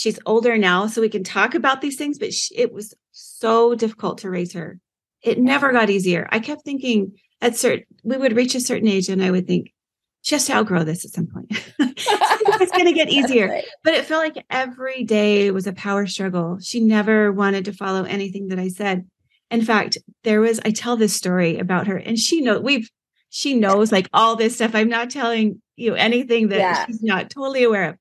she's 0.00 0.18
older 0.24 0.56
now, 0.56 0.86
so 0.86 1.02
we 1.02 1.10
can 1.10 1.22
talk 1.22 1.54
about 1.54 1.82
these 1.82 1.96
things, 1.96 2.18
but 2.18 2.32
she, 2.32 2.56
it 2.56 2.72
was 2.72 2.94
so 3.10 3.74
difficult 3.74 4.16
to 4.16 4.30
raise 4.30 4.54
her. 4.54 4.80
It 5.22 5.38
never 5.38 5.72
got 5.72 5.90
easier. 5.90 6.26
I 6.32 6.38
kept 6.38 6.64
thinking 6.64 7.18
at 7.42 7.54
certain, 7.54 7.84
we 8.02 8.16
would 8.16 8.34
reach 8.34 8.54
a 8.54 8.60
certain 8.60 8.88
age 8.88 9.10
and 9.10 9.22
I 9.22 9.30
would 9.30 9.46
think, 9.46 9.74
just 10.22 10.50
outgrow 10.50 10.84
this 10.84 11.04
at 11.04 11.10
some 11.10 11.26
point. 11.26 11.48
it's 11.78 12.72
going 12.72 12.86
to 12.86 12.94
get 12.94 13.08
easier. 13.10 13.48
Right. 13.48 13.64
But 13.84 13.92
it 13.92 14.06
felt 14.06 14.24
like 14.24 14.42
every 14.48 15.04
day 15.04 15.50
was 15.50 15.66
a 15.66 15.74
power 15.74 16.06
struggle. 16.06 16.58
She 16.60 16.80
never 16.80 17.30
wanted 17.30 17.66
to 17.66 17.72
follow 17.74 18.04
anything 18.04 18.48
that 18.48 18.58
I 18.58 18.68
said. 18.68 19.06
In 19.50 19.62
fact, 19.62 19.98
there 20.24 20.40
was, 20.40 20.60
I 20.64 20.70
tell 20.70 20.96
this 20.96 21.14
story 21.14 21.58
about 21.58 21.88
her 21.88 21.98
and 21.98 22.18
she 22.18 22.40
know 22.40 22.58
we've, 22.58 22.90
she 23.28 23.52
knows 23.52 23.92
like 23.92 24.08
all 24.14 24.34
this 24.34 24.54
stuff. 24.54 24.74
I'm 24.74 24.88
not 24.88 25.10
telling 25.10 25.60
you 25.76 25.94
anything 25.94 26.48
that 26.48 26.58
yeah. 26.58 26.86
she's 26.86 27.02
not 27.02 27.28
totally 27.28 27.64
aware 27.64 27.90
of. 27.90 27.96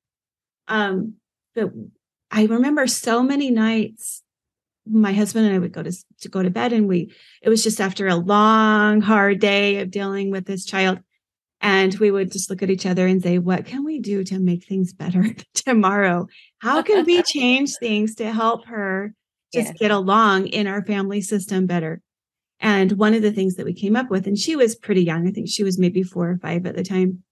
Um, 0.70 1.16
but 1.60 1.74
I 2.32 2.45
remember 2.45 2.88
so 2.88 3.24
many 3.24 3.51
nights 3.51 4.24
my 4.89 5.14
husband 5.14 5.45
and 5.45 5.55
I 5.55 5.60
would 5.60 5.72
go 5.72 5.84
to, 5.84 5.91
to 6.22 6.30
go 6.30 6.41
to 6.41 6.49
bed 6.49 6.74
and 6.74 6.88
we 6.88 7.14
it 7.41 7.49
was 7.49 7.64
just 7.64 7.80
after 7.80 8.07
a 8.07 8.16
long 8.16 9.01
hard 9.01 9.39
day 9.39 9.82
of 9.82 9.91
dealing 9.91 10.32
with 10.32 10.45
this 10.45 10.66
child. 10.66 10.99
And 11.62 11.93
we 11.95 12.10
would 12.10 12.32
just 12.32 12.49
look 12.49 12.64
at 12.64 12.70
each 12.70 12.86
other 12.86 13.05
and 13.05 13.22
say 13.22 13.38
what 13.38 13.66
can 13.66 13.84
we 13.84 13.99
do 13.99 14.24
to 14.26 14.39
make 14.39 14.66
things 14.66 14.93
better 14.93 15.26
tomorrow? 15.53 16.28
How 16.60 16.82
can 16.82 17.05
we 17.05 17.22
change 17.24 17.76
things 17.76 18.16
to 18.16 18.32
help 18.32 18.66
her 18.66 19.14
just 19.53 19.76
get 19.76 19.91
along 19.91 20.47
in 20.47 20.68
our 20.68 20.84
family 20.84 21.22
system 21.22 21.66
better? 21.66 22.01
And 22.62 22.93
one 22.93 23.14
of 23.14 23.22
the 23.22 23.32
things 23.32 23.55
that 23.55 23.66
we 23.66 23.74
came 23.74 23.95
up 23.95 24.10
with 24.10 24.26
and 24.28 24.38
she 24.38 24.55
was 24.55 24.76
pretty 24.76 25.03
young 25.03 25.28
i 25.28 25.32
think 25.32 25.47
she 25.47 25.64
was 25.64 25.80
maybe 25.80 26.03
4 26.03 26.32
or 26.32 26.38
5 26.38 26.66
at 26.66 26.76
the 26.76 26.84
time 26.84 27.24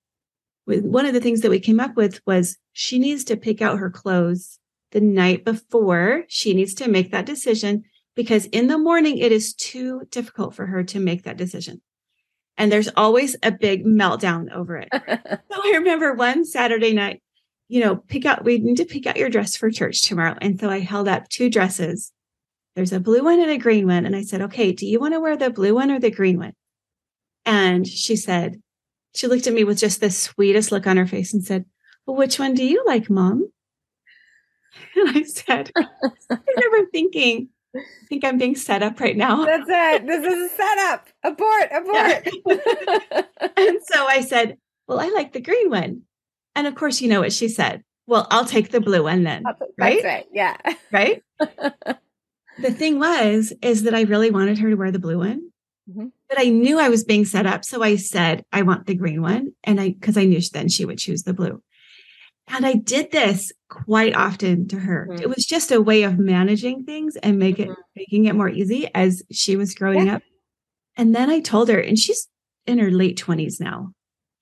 one 0.68 1.06
of 1.06 1.14
the 1.14 1.22
things 1.22 1.42
that 1.42 1.52
we 1.52 1.60
came 1.60 1.80
up 1.80 1.96
with 1.96 2.20
was 2.26 2.58
she 2.74 3.00
needs 3.00 3.24
to 3.26 3.38
pick 3.38 3.62
out 3.62 3.80
her 3.80 3.90
clothes 3.90 4.60
the 4.92 5.02
night 5.02 5.46
before. 5.46 6.26
She 6.28 6.54
needs 6.54 6.74
to 6.76 6.90
make 6.90 7.12
that 7.12 7.26
decision 7.26 7.84
because 8.16 8.46
in 8.48 8.68
the 8.68 8.78
morning 8.78 9.18
it 9.18 9.32
is 9.32 9.54
too 9.54 10.02
difficult 10.12 10.56
for 10.56 10.66
her 10.66 10.84
to 10.84 11.00
make 11.00 11.24
that 11.24 11.38
decision. 11.38 11.82
And 12.58 12.72
there's 12.72 12.90
always 12.98 13.36
a 13.44 13.52
big 13.52 13.86
meltdown 13.86 14.52
over 14.52 14.78
it. 14.78 14.90
so 14.92 15.62
I 15.64 15.72
remember 15.76 16.14
one 16.14 16.44
Saturday 16.44 16.94
night, 16.94 17.22
you 17.70 17.80
know, 17.80 17.96
pick 17.96 18.26
out, 18.26 18.44
we 18.44 18.58
need 18.58 18.78
to 18.78 18.86
pick 18.86 19.06
out 19.06 19.18
your 19.18 19.30
dress 19.30 19.56
for 19.56 19.70
church 19.70 20.02
tomorrow. 20.02 20.36
And 20.42 20.60
so 20.60 20.70
I 20.70 20.80
held 20.80 21.08
up 21.08 21.30
two 21.30 21.50
dresses. 21.50 22.12
There's 22.76 22.94
a 22.94 23.00
blue 23.00 23.24
one 23.24 23.40
and 23.40 23.52
a 23.52 23.58
green 23.58 23.88
one. 23.88 24.06
And 24.06 24.16
I 24.16 24.24
said, 24.24 24.42
okay, 24.42 24.72
do 24.72 24.86
you 24.86 25.00
want 25.00 25.14
to 25.14 25.20
wear 25.20 25.38
the 25.38 25.50
blue 25.50 25.76
one 25.76 25.92
or 25.92 26.00
the 26.00 26.12
green 26.12 26.40
one? 26.40 26.54
And 27.46 27.88
she 27.88 28.16
said, 28.16 28.62
she 29.18 29.26
looked 29.28 29.48
at 29.48 29.54
me 29.54 29.64
with 29.64 29.80
just 29.80 30.00
the 30.00 30.12
sweetest 30.12 30.72
look 30.72 30.86
on 30.86 30.98
her 30.98 31.08
face 31.08 31.34
and 31.34 31.44
said, 31.44 31.66
Well, 32.06 32.16
which 32.16 32.38
one 32.38 32.54
do 32.54 32.64
you 32.64 32.84
like, 32.86 33.10
mom? 33.10 33.52
And 34.96 35.10
I 35.18 35.24
said, 35.24 35.72
I 35.76 36.38
remember 36.56 36.90
thinking, 36.92 37.50
I 37.76 37.80
think 38.10 38.24
I'm 38.24 38.38
being 38.38 38.56
set 38.56 38.84
up 38.84 39.00
right 39.00 39.18
now. 39.18 39.44
That's 39.44 39.68
it. 39.68 40.06
This 40.06 40.24
is 40.24 40.52
a 40.52 40.56
setup. 40.56 41.08
Abort, 41.24 41.70
abort. 41.72 42.28
Yeah. 42.46 43.22
and 43.58 43.80
so 43.84 44.06
I 44.06 44.22
said, 44.22 44.58
Well, 44.88 45.00
I 45.00 45.08
like 45.10 45.34
the 45.34 45.42
green 45.42 45.72
one. 45.72 46.04
And 46.56 46.68
of 46.68 46.76
course, 46.76 47.02
you 47.02 47.10
know 47.10 47.22
what 47.22 47.34
she 47.34 47.48
said. 47.50 47.84
well, 48.06 48.28
I'll 48.30 48.46
take 48.46 48.70
the 48.70 48.82
blue 48.82 49.04
one 49.04 49.24
then. 49.24 49.42
That's 49.44 49.62
right? 49.80 50.04
right. 50.04 50.26
Yeah. 50.32 50.58
Right. 50.92 51.24
the 51.40 52.72
thing 52.72 53.00
was, 53.00 53.52
is 53.64 53.84
that 53.84 53.96
I 53.96 54.02
really 54.02 54.30
wanted 54.32 54.60
her 54.60 54.70
to 54.70 54.76
wear 54.76 54.92
the 54.92 55.00
blue 55.00 55.18
one. 55.18 55.50
Mhm. 55.90 56.12
But 56.30 56.40
I 56.40 56.46
knew 56.50 56.78
I 56.80 56.90
was 56.90 57.04
being 57.06 57.26
set 57.26 57.46
up. 57.46 57.64
So 57.64 57.82
I 57.84 57.96
said, 57.96 58.44
I 58.52 58.62
want 58.64 58.86
the 58.86 58.96
green 58.96 59.22
one. 59.22 59.54
And 59.64 59.80
I, 59.80 59.90
because 59.92 60.18
I 60.18 60.26
knew 60.26 60.42
then 60.52 60.68
she 60.68 60.84
would 60.86 60.98
choose 60.98 61.24
the 61.24 61.34
blue. 61.34 61.62
And 62.50 62.66
I 62.66 62.74
did 62.74 63.12
this 63.12 63.52
quite 63.70 64.16
often 64.16 64.68
to 64.70 64.80
her. 64.80 65.08
Mhm. 65.10 65.22
It 65.22 65.30
was 65.30 65.46
just 65.46 65.72
a 65.72 65.82
way 65.82 66.04
of 66.04 66.18
managing 66.20 66.84
things 66.86 67.16
and 67.18 67.38
make 67.40 67.60
it, 67.60 67.70
Mhm. 67.70 67.76
making 67.96 68.26
it 68.26 68.36
more 68.36 68.50
easy 68.50 68.90
as 68.94 69.22
she 69.32 69.56
was 69.56 69.74
growing 69.76 70.08
Yeah. 70.08 70.16
up. 70.18 70.22
And 70.98 71.14
then 71.16 71.30
I 71.30 71.40
told 71.42 71.70
her, 71.70 71.80
and 71.80 71.98
she's 72.00 72.28
in 72.66 72.80
her 72.80 72.92
late 72.92 73.18
20s 73.18 73.60
now. 73.60 73.94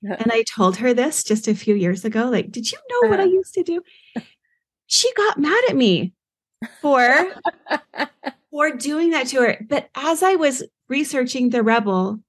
Yeah. 0.01 0.15
And 0.19 0.31
I 0.31 0.43
told 0.43 0.77
her 0.77 0.93
this 0.93 1.23
just 1.23 1.47
a 1.47 1.55
few 1.55 1.75
years 1.75 2.05
ago. 2.05 2.29
Like, 2.29 2.51
did 2.51 2.71
you 2.71 2.77
know 2.89 3.09
what 3.09 3.19
I 3.19 3.23
Uh-huh. 3.23 3.33
used 3.33 3.53
to 3.55 3.63
do? 3.63 3.81
She 4.87 5.11
got 5.13 5.39
mad 5.39 5.63
at 5.69 5.75
me 5.75 6.13
for 6.81 7.33
for 8.51 8.71
doing 8.71 9.09
that 9.11 9.27
to 9.27 9.41
her. 9.41 9.65
But 9.67 9.89
as 9.95 10.21
I 10.23 10.35
was 10.35 10.63
researching 10.89 11.49
the 11.49 11.63
rebel, 11.63 12.19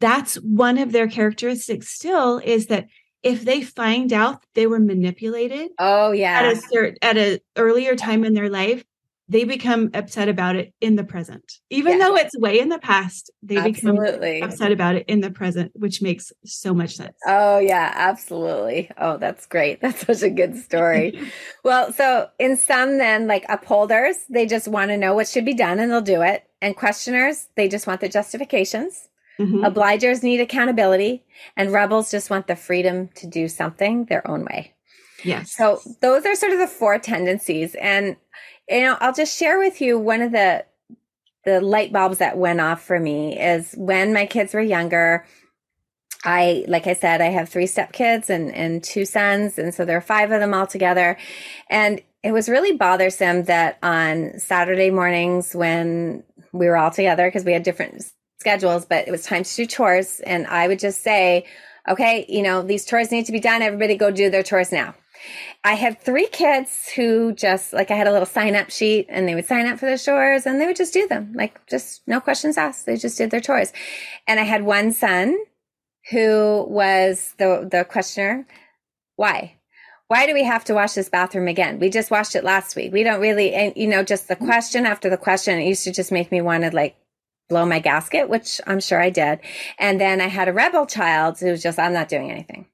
that's 0.00 0.36
one 0.36 0.78
of 0.78 0.92
their 0.92 1.08
characteristics 1.08 1.88
still 1.88 2.38
is 2.38 2.66
that 2.66 2.86
if 3.22 3.44
they 3.44 3.62
find 3.62 4.12
out 4.12 4.44
they 4.54 4.66
were 4.66 4.78
manipulated 4.78 5.70
Oh 5.78 6.12
at 6.12 6.18
yeah. 6.18 6.50
a 6.52 6.56
certain 6.56 6.96
at 7.02 7.16
a 7.16 7.40
earlier 7.56 7.96
time 7.96 8.24
in 8.24 8.34
their 8.34 8.48
life, 8.48 8.84
they 9.28 9.44
become 9.44 9.90
upset 9.92 10.28
about 10.28 10.56
it 10.56 10.72
in 10.80 10.96
the 10.96 11.04
present. 11.04 11.44
Even 11.68 11.98
Yeah. 11.98 12.08
though 12.08 12.16
it's 12.16 12.38
way 12.38 12.60
in 12.60 12.68
the 12.68 12.78
past, 12.78 13.30
they 13.42 13.60
become 13.60 13.96
Absolutely. 13.96 14.42
upset 14.42 14.72
about 14.72 14.94
it 14.96 15.04
in 15.08 15.20
the 15.20 15.30
present, 15.30 15.72
which 15.74 16.00
makes 16.00 16.32
so 16.44 16.72
much 16.72 16.96
sense. 16.96 17.16
Oh 17.26 17.58
yeah, 17.58 17.92
absolutely. 17.94 18.90
Oh, 18.96 19.18
that's 19.18 19.46
great. 19.46 19.80
That's 19.82 20.06
such 20.06 20.22
a 20.22 20.30
good 20.30 20.56
story. 20.56 21.20
well, 21.64 21.92
so 21.92 22.28
in 22.38 22.56
some 22.56 22.98
then 22.98 23.26
like 23.26 23.44
upholders, 23.48 24.16
they 24.30 24.46
just 24.46 24.68
want 24.68 24.90
to 24.90 24.96
know 24.96 25.14
what 25.14 25.28
should 25.28 25.44
be 25.44 25.54
done 25.54 25.78
and 25.80 25.90
they'll 25.90 26.00
do 26.00 26.22
it. 26.22 26.44
And 26.60 26.76
questioners, 26.76 27.48
they 27.56 27.68
just 27.68 27.86
want 27.86 28.00
the 28.00 28.08
justifications. 28.08 29.08
Mhm. 29.38 29.64
Obligers 29.64 30.22
need 30.22 30.40
accountability 30.40 31.24
and 31.56 31.72
rebels 31.72 32.10
just 32.10 32.28
want 32.28 32.48
the 32.48 32.56
freedom 32.56 33.08
to 33.14 33.26
do 33.26 33.46
something 33.46 34.06
their 34.06 34.28
own 34.28 34.44
way. 34.44 34.74
Yes. 35.22 35.52
So 35.52 35.80
those 36.00 36.26
are 36.26 36.34
sort 36.34 36.52
of 36.52 36.58
the 36.58 36.66
four 36.66 36.98
tendencies. 36.98 37.74
And 37.76 38.16
you 38.68 38.82
know, 38.82 38.96
I'll 39.00 39.14
just 39.14 39.38
share 39.38 39.58
with 39.58 39.80
you 39.80 39.98
one 39.98 40.22
of 40.22 40.32
the 40.32 40.64
the 41.44 41.60
light 41.60 41.92
bulbs 41.92 42.18
that 42.18 42.36
went 42.36 42.60
off 42.60 42.82
for 42.82 42.98
me 43.00 43.38
is 43.38 43.74
when 43.78 44.12
my 44.12 44.26
kids 44.26 44.52
were 44.52 44.60
younger. 44.60 45.24
I 46.24 46.64
like 46.66 46.86
I 46.86 46.94
said, 46.94 47.20
I 47.20 47.26
have 47.26 47.48
three 47.48 47.66
stepkids 47.66 48.28
and 48.28 48.52
and 48.54 48.82
two 48.82 49.04
sons, 49.04 49.56
and 49.56 49.72
so 49.72 49.84
there 49.84 49.96
are 49.96 50.02
five 50.02 50.32
of 50.32 50.40
them 50.40 50.52
all 50.52 50.66
together. 50.66 51.16
And 51.70 52.02
it 52.22 52.32
was 52.32 52.48
really 52.48 52.76
bothersome 52.76 53.44
that 53.44 53.78
on 53.82 54.38
Saturday 54.38 54.90
mornings 54.90 55.54
when 55.54 56.24
we 56.52 56.66
were 56.66 56.76
all 56.76 56.90
together 56.90 57.28
because 57.28 57.44
we 57.44 57.52
had 57.52 57.62
different 57.62 58.04
schedules, 58.40 58.84
but 58.84 59.06
it 59.06 59.10
was 59.10 59.24
time 59.24 59.44
to 59.44 59.56
do 59.56 59.66
chores, 59.66 60.20
and 60.20 60.46
I 60.46 60.68
would 60.68 60.78
just 60.78 61.02
say, 61.02 61.44
"Okay, 61.88 62.24
you 62.28 62.42
know 62.42 62.62
these 62.62 62.84
chores 62.84 63.10
need 63.10 63.26
to 63.26 63.32
be 63.32 63.40
done. 63.40 63.62
Everybody 63.62 63.96
go 63.96 64.10
do 64.10 64.30
their 64.30 64.42
chores 64.42 64.72
now." 64.72 64.94
I 65.64 65.74
had 65.74 66.00
three 66.00 66.28
kids 66.28 66.88
who 66.94 67.32
just 67.32 67.72
like 67.72 67.90
I 67.90 67.96
had 67.96 68.06
a 68.06 68.12
little 68.12 68.26
sign 68.26 68.54
up 68.54 68.70
sheet 68.70 69.06
and 69.08 69.28
they 69.28 69.34
would 69.34 69.46
sign 69.46 69.66
up 69.66 69.78
for 69.78 69.90
the 69.90 69.98
chores 69.98 70.46
and 70.46 70.60
they 70.60 70.66
would 70.66 70.76
just 70.76 70.92
do 70.92 71.08
them. 71.08 71.32
Like 71.34 71.66
just 71.66 72.02
no 72.06 72.20
questions 72.20 72.56
asked. 72.56 72.86
They 72.86 72.96
just 72.96 73.18
did 73.18 73.30
their 73.30 73.40
chores. 73.40 73.72
And 74.26 74.38
I 74.38 74.44
had 74.44 74.62
one 74.62 74.92
son 74.92 75.36
who 76.10 76.64
was 76.68 77.34
the 77.38 77.68
the 77.70 77.84
questioner. 77.84 78.46
Why? 79.16 79.57
Why 80.08 80.26
do 80.26 80.34
we 80.34 80.44
have 80.44 80.64
to 80.64 80.74
wash 80.74 80.94
this 80.94 81.08
bathroom 81.10 81.48
again? 81.48 81.78
We 81.78 81.90
just 81.90 82.10
washed 82.10 82.34
it 82.34 82.44
last 82.44 82.74
week. 82.76 82.92
We 82.92 83.02
don't 83.04 83.20
really 83.20 83.54
and 83.54 83.72
you 83.76 83.86
know 83.86 84.02
just 84.02 84.28
the 84.28 84.36
question 84.36 84.86
after 84.86 85.08
the 85.10 85.16
question 85.18 85.58
it 85.58 85.68
used 85.68 85.84
to 85.84 85.92
just 85.92 86.10
make 86.12 86.32
me 86.32 86.40
want 86.40 86.64
to 86.64 86.70
like 86.74 86.96
blow 87.48 87.64
my 87.66 87.78
gasket, 87.78 88.28
which 88.28 88.60
I'm 88.66 88.80
sure 88.80 89.00
I 89.00 89.10
did. 89.10 89.40
And 89.78 90.00
then 90.00 90.20
I 90.20 90.26
had 90.28 90.48
a 90.48 90.52
rebel 90.52 90.86
child 90.86 91.38
who 91.38 91.50
was 91.50 91.62
just 91.62 91.78
I'm 91.78 91.92
not 91.92 92.08
doing 92.08 92.30
anything. 92.30 92.66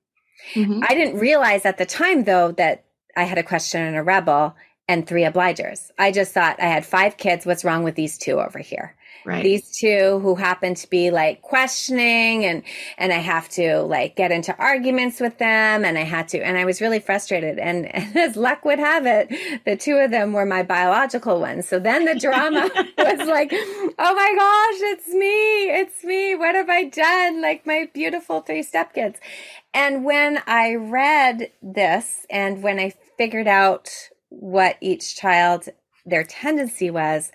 Mhm. 0.54 0.84
I 0.88 0.94
didn't 0.94 1.18
realize 1.20 1.64
at 1.64 1.78
the 1.78 1.86
time, 1.86 2.24
though, 2.24 2.52
that 2.52 2.84
I 3.16 3.24
had 3.24 3.38
a 3.38 3.42
question 3.42 3.80
and 3.82 3.96
a 3.96 4.02
rebel 4.02 4.54
and 4.88 5.06
three 5.06 5.22
obligers. 5.22 5.90
I 5.98 6.10
just 6.12 6.32
thought 6.32 6.60
I 6.60 6.66
had 6.66 6.84
five 6.84 7.16
kids. 7.16 7.46
What's 7.46 7.64
wrong 7.64 7.82
with 7.84 7.94
these 7.94 8.18
two 8.18 8.40
over 8.40 8.58
here? 8.58 8.94
Right. 9.24 9.42
These 9.42 9.78
two 9.78 10.18
who 10.20 10.34
happen 10.34 10.74
to 10.74 10.90
be 10.90 11.10
like 11.10 11.40
questioning 11.40 12.44
and 12.44 12.62
and 12.98 13.12
I 13.12 13.18
have 13.18 13.48
to 13.50 13.80
like 13.80 14.16
get 14.16 14.30
into 14.30 14.54
arguments 14.58 15.18
with 15.18 15.38
them 15.38 15.84
and 15.84 15.96
I 15.96 16.02
had 16.02 16.28
to 16.28 16.44
and 16.44 16.58
I 16.58 16.64
was 16.66 16.80
really 16.80 17.00
frustrated. 17.00 17.58
And, 17.58 17.86
and 17.94 18.16
as 18.16 18.36
luck 18.36 18.64
would 18.64 18.78
have 18.78 19.06
it 19.06 19.64
the 19.64 19.76
two 19.76 19.96
of 19.96 20.10
them 20.10 20.32
were 20.32 20.44
my 20.44 20.62
biological 20.62 21.40
ones. 21.40 21.66
So 21.66 21.78
then 21.78 22.04
the 22.04 22.14
drama 22.20 22.70
was 22.98 23.28
like 23.28 23.50
oh 23.52 24.14
my 24.14 24.34
gosh 24.36 24.90
it's 24.92 25.08
me 25.08 25.70
it's 25.70 26.04
me. 26.04 26.34
What 26.34 26.54
have 26.54 26.68
I 26.68 26.84
done? 26.84 27.40
Like 27.40 27.66
my 27.66 27.88
beautiful 27.94 28.40
three 28.40 28.62
stepkids. 28.62 29.16
And 29.72 30.04
when 30.04 30.42
I 30.46 30.74
read 30.74 31.50
this 31.62 32.26
and 32.28 32.62
when 32.62 32.78
I 32.78 32.92
figured 33.16 33.48
out 33.48 33.88
what 34.28 34.76
each 34.80 35.16
child 35.16 35.68
their 36.04 36.24
tendency 36.24 36.90
was 36.90 37.32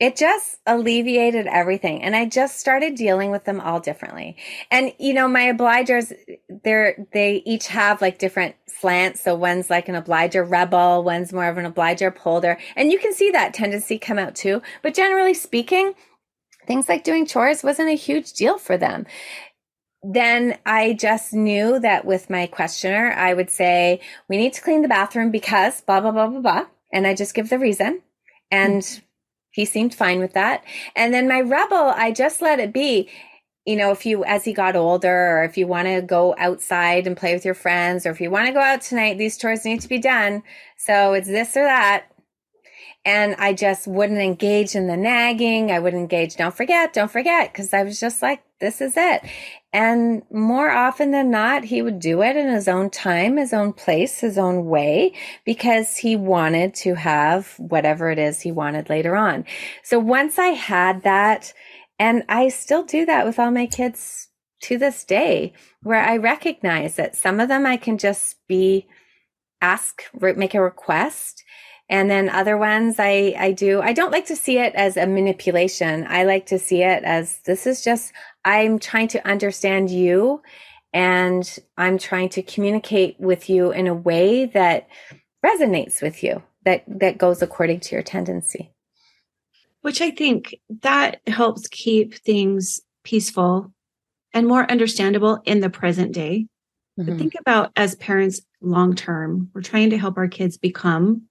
it 0.00 0.16
just 0.16 0.58
alleviated 0.66 1.46
everything. 1.48 2.02
And 2.02 2.14
i 2.14 2.24
just 2.24 2.60
started 2.60 2.94
dealing 2.94 3.30
with 3.30 3.44
them 3.44 3.60
all 3.60 3.80
differently. 3.80 4.36
And 4.70 4.92
you 4.98 5.12
know 5.12 5.28
my 5.28 5.52
obligers 5.52 6.12
they're 6.64 7.06
they 7.12 7.42
each 7.44 7.66
have 7.68 8.00
like 8.00 8.18
different 8.18 8.54
slants. 8.66 9.22
So 9.22 9.34
one's 9.34 9.70
like 9.70 9.88
an 9.88 9.96
obliger 9.96 10.44
rebel 10.44 11.02
one's 11.02 11.32
more 11.32 11.48
of 11.48 11.58
an 11.58 11.66
obliger 11.66 12.08
upholder 12.08 12.58
and 12.76 12.92
you 12.92 12.98
can 12.98 13.12
see 13.12 13.30
that 13.32 13.54
tendency 13.54 13.98
come 13.98 14.18
out 14.18 14.34
too. 14.34 14.62
But 14.82 14.94
generally 14.94 15.34
speaking 15.34 15.94
things 16.66 16.88
like 16.88 17.02
doing 17.02 17.26
chores 17.26 17.64
wasn't 17.64 17.88
a 17.88 17.96
huge 17.96 18.34
deal 18.34 18.58
for 18.58 18.76
them. 18.76 19.06
Then 20.02 20.58
I 20.64 20.92
just 20.92 21.32
knew 21.32 21.80
that 21.80 22.04
with 22.04 22.30
my 22.30 22.46
questioner, 22.46 23.12
I 23.12 23.34
would 23.34 23.50
say, 23.50 24.00
we 24.28 24.36
need 24.36 24.52
to 24.52 24.60
clean 24.60 24.82
the 24.82 24.88
bathroom 24.88 25.32
because 25.32 25.80
blah, 25.80 26.00
blah, 26.00 26.12
blah, 26.12 26.28
blah, 26.28 26.40
blah. 26.40 26.66
And 26.92 27.04
I 27.04 27.14
just 27.14 27.34
give 27.34 27.48
the 27.48 27.58
reason. 27.58 28.02
And 28.50 29.02
he 29.58 29.64
seemed 29.64 29.92
fine 29.92 30.20
with 30.20 30.34
that. 30.34 30.62
And 30.94 31.12
then 31.12 31.26
my 31.26 31.40
rebel, 31.40 31.92
I 31.96 32.12
just 32.12 32.40
let 32.40 32.60
it 32.60 32.72
be. 32.72 33.08
You 33.66 33.74
know, 33.74 33.90
if 33.90 34.06
you, 34.06 34.22
as 34.22 34.44
he 34.44 34.52
got 34.52 34.76
older, 34.76 35.36
or 35.36 35.42
if 35.42 35.58
you 35.58 35.66
want 35.66 35.88
to 35.88 36.00
go 36.00 36.32
outside 36.38 37.08
and 37.08 37.16
play 37.16 37.34
with 37.34 37.44
your 37.44 37.54
friends, 37.54 38.06
or 38.06 38.10
if 38.10 38.20
you 38.20 38.30
want 38.30 38.46
to 38.46 38.52
go 38.52 38.60
out 38.60 38.82
tonight, 38.82 39.18
these 39.18 39.36
chores 39.36 39.64
need 39.64 39.80
to 39.80 39.88
be 39.88 39.98
done. 39.98 40.44
So 40.76 41.12
it's 41.12 41.26
this 41.26 41.56
or 41.56 41.64
that. 41.64 42.04
And 43.04 43.34
I 43.40 43.52
just 43.52 43.88
wouldn't 43.88 44.20
engage 44.20 44.76
in 44.76 44.86
the 44.86 44.96
nagging. 44.96 45.72
I 45.72 45.80
would 45.80 45.92
engage, 45.92 46.36
don't 46.36 46.56
forget, 46.56 46.92
don't 46.92 47.10
forget, 47.10 47.52
because 47.52 47.74
I 47.74 47.82
was 47.82 47.98
just 47.98 48.22
like, 48.22 48.44
this 48.60 48.80
is 48.80 48.94
it. 48.96 49.22
And 49.78 50.24
more 50.32 50.72
often 50.72 51.12
than 51.12 51.30
not, 51.30 51.62
he 51.62 51.82
would 51.82 52.00
do 52.00 52.20
it 52.20 52.34
in 52.34 52.48
his 52.48 52.66
own 52.66 52.90
time, 52.90 53.36
his 53.36 53.52
own 53.52 53.72
place, 53.72 54.18
his 54.18 54.36
own 54.36 54.66
way, 54.66 55.12
because 55.44 55.96
he 55.96 56.16
wanted 56.16 56.74
to 56.82 56.96
have 56.96 57.54
whatever 57.58 58.10
it 58.10 58.18
is 58.18 58.40
he 58.40 58.50
wanted 58.50 58.90
later 58.90 59.14
on. 59.14 59.44
So 59.84 60.00
once 60.00 60.36
I 60.36 60.48
had 60.48 61.04
that, 61.04 61.52
and 61.96 62.24
I 62.28 62.48
still 62.48 62.82
do 62.82 63.06
that 63.06 63.24
with 63.24 63.38
all 63.38 63.52
my 63.52 63.66
kids 63.66 64.26
to 64.62 64.78
this 64.78 65.04
day, 65.04 65.52
where 65.84 66.02
I 66.02 66.16
recognize 66.16 66.96
that 66.96 67.14
some 67.14 67.38
of 67.38 67.46
them 67.46 67.64
I 67.64 67.76
can 67.76 67.98
just 67.98 68.34
be 68.48 68.88
ask, 69.60 70.02
make 70.20 70.54
a 70.56 70.60
request. 70.60 71.44
And 71.90 72.10
then 72.10 72.28
other 72.28 72.58
ones 72.58 72.96
I, 72.98 73.34
I 73.38 73.52
do, 73.52 73.80
I 73.80 73.92
don't 73.92 74.10
like 74.10 74.26
to 74.26 74.36
see 74.36 74.58
it 74.58 74.74
as 74.74 74.96
a 74.96 75.06
manipulation. 75.06 76.04
I 76.08 76.24
like 76.24 76.46
to 76.46 76.58
see 76.58 76.82
it 76.82 77.02
as 77.04 77.38
this 77.46 77.66
is 77.66 77.82
just, 77.82 78.12
I'm 78.48 78.78
trying 78.78 79.08
to 79.08 79.28
understand 79.28 79.90
you 79.90 80.40
and 80.94 81.58
I'm 81.76 81.98
trying 81.98 82.30
to 82.30 82.42
communicate 82.42 83.20
with 83.20 83.50
you 83.50 83.72
in 83.72 83.86
a 83.86 83.94
way 83.94 84.46
that 84.46 84.88
resonates 85.44 86.00
with 86.00 86.22
you, 86.22 86.42
that, 86.64 86.82
that 86.86 87.18
goes 87.18 87.42
according 87.42 87.80
to 87.80 87.94
your 87.94 88.02
tendency. 88.02 88.72
Which 89.82 90.00
I 90.00 90.10
think 90.12 90.58
that 90.80 91.20
helps 91.26 91.68
keep 91.68 92.14
things 92.14 92.80
peaceful 93.04 93.70
and 94.32 94.46
more 94.46 94.70
understandable 94.70 95.42
in 95.44 95.60
the 95.60 95.68
present 95.68 96.12
day. 96.12 96.46
But 96.96 97.06
Mhm. 97.06 97.18
think 97.18 97.34
about 97.38 97.70
as 97.76 97.96
parents 97.96 98.40
long 98.62 98.94
term, 98.94 99.50
we're 99.52 99.60
trying 99.60 99.90
to 99.90 99.98
help 99.98 100.16
our 100.16 100.26
kids 100.26 100.56
become 100.56 101.28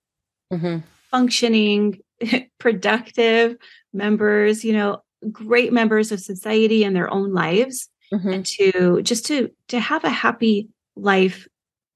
Mhm. 0.53 0.83
functioning, 1.09 1.99
productive 2.59 3.57
members, 3.91 4.63
you 4.63 4.73
know, 4.73 5.01
great 5.31 5.73
members 5.73 6.11
of 6.11 6.19
society 6.19 6.83
in 6.83 6.93
their 6.93 7.11
own 7.11 7.33
lives 7.33 7.89
Mhm. 8.13 8.33
and 8.33 8.45
to 8.45 9.01
just 9.01 9.25
to 9.27 9.49
to 9.67 9.79
have 9.79 10.03
a 10.03 10.09
happy 10.09 10.69
life. 10.95 11.47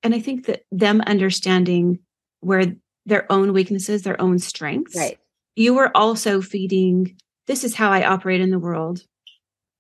And 0.03 0.13
I 0.13 0.19
think 0.19 0.45
that 0.47 0.63
them 0.71 1.01
understanding 1.01 1.99
where 2.41 2.75
their 3.05 3.31
own 3.31 3.53
weaknesses, 3.53 4.01
their 4.03 4.19
own 4.19 4.39
strengths. 4.39 4.95
Right. 4.95 5.17
You 5.55 5.73
were 5.73 5.95
also 5.95 6.41
feeding 6.41 7.15
this 7.47 7.63
is 7.63 7.75
how 7.75 7.91
I 7.91 8.05
operate 8.05 8.41
in 8.41 8.49
the 8.51 8.59
world. 8.59 9.03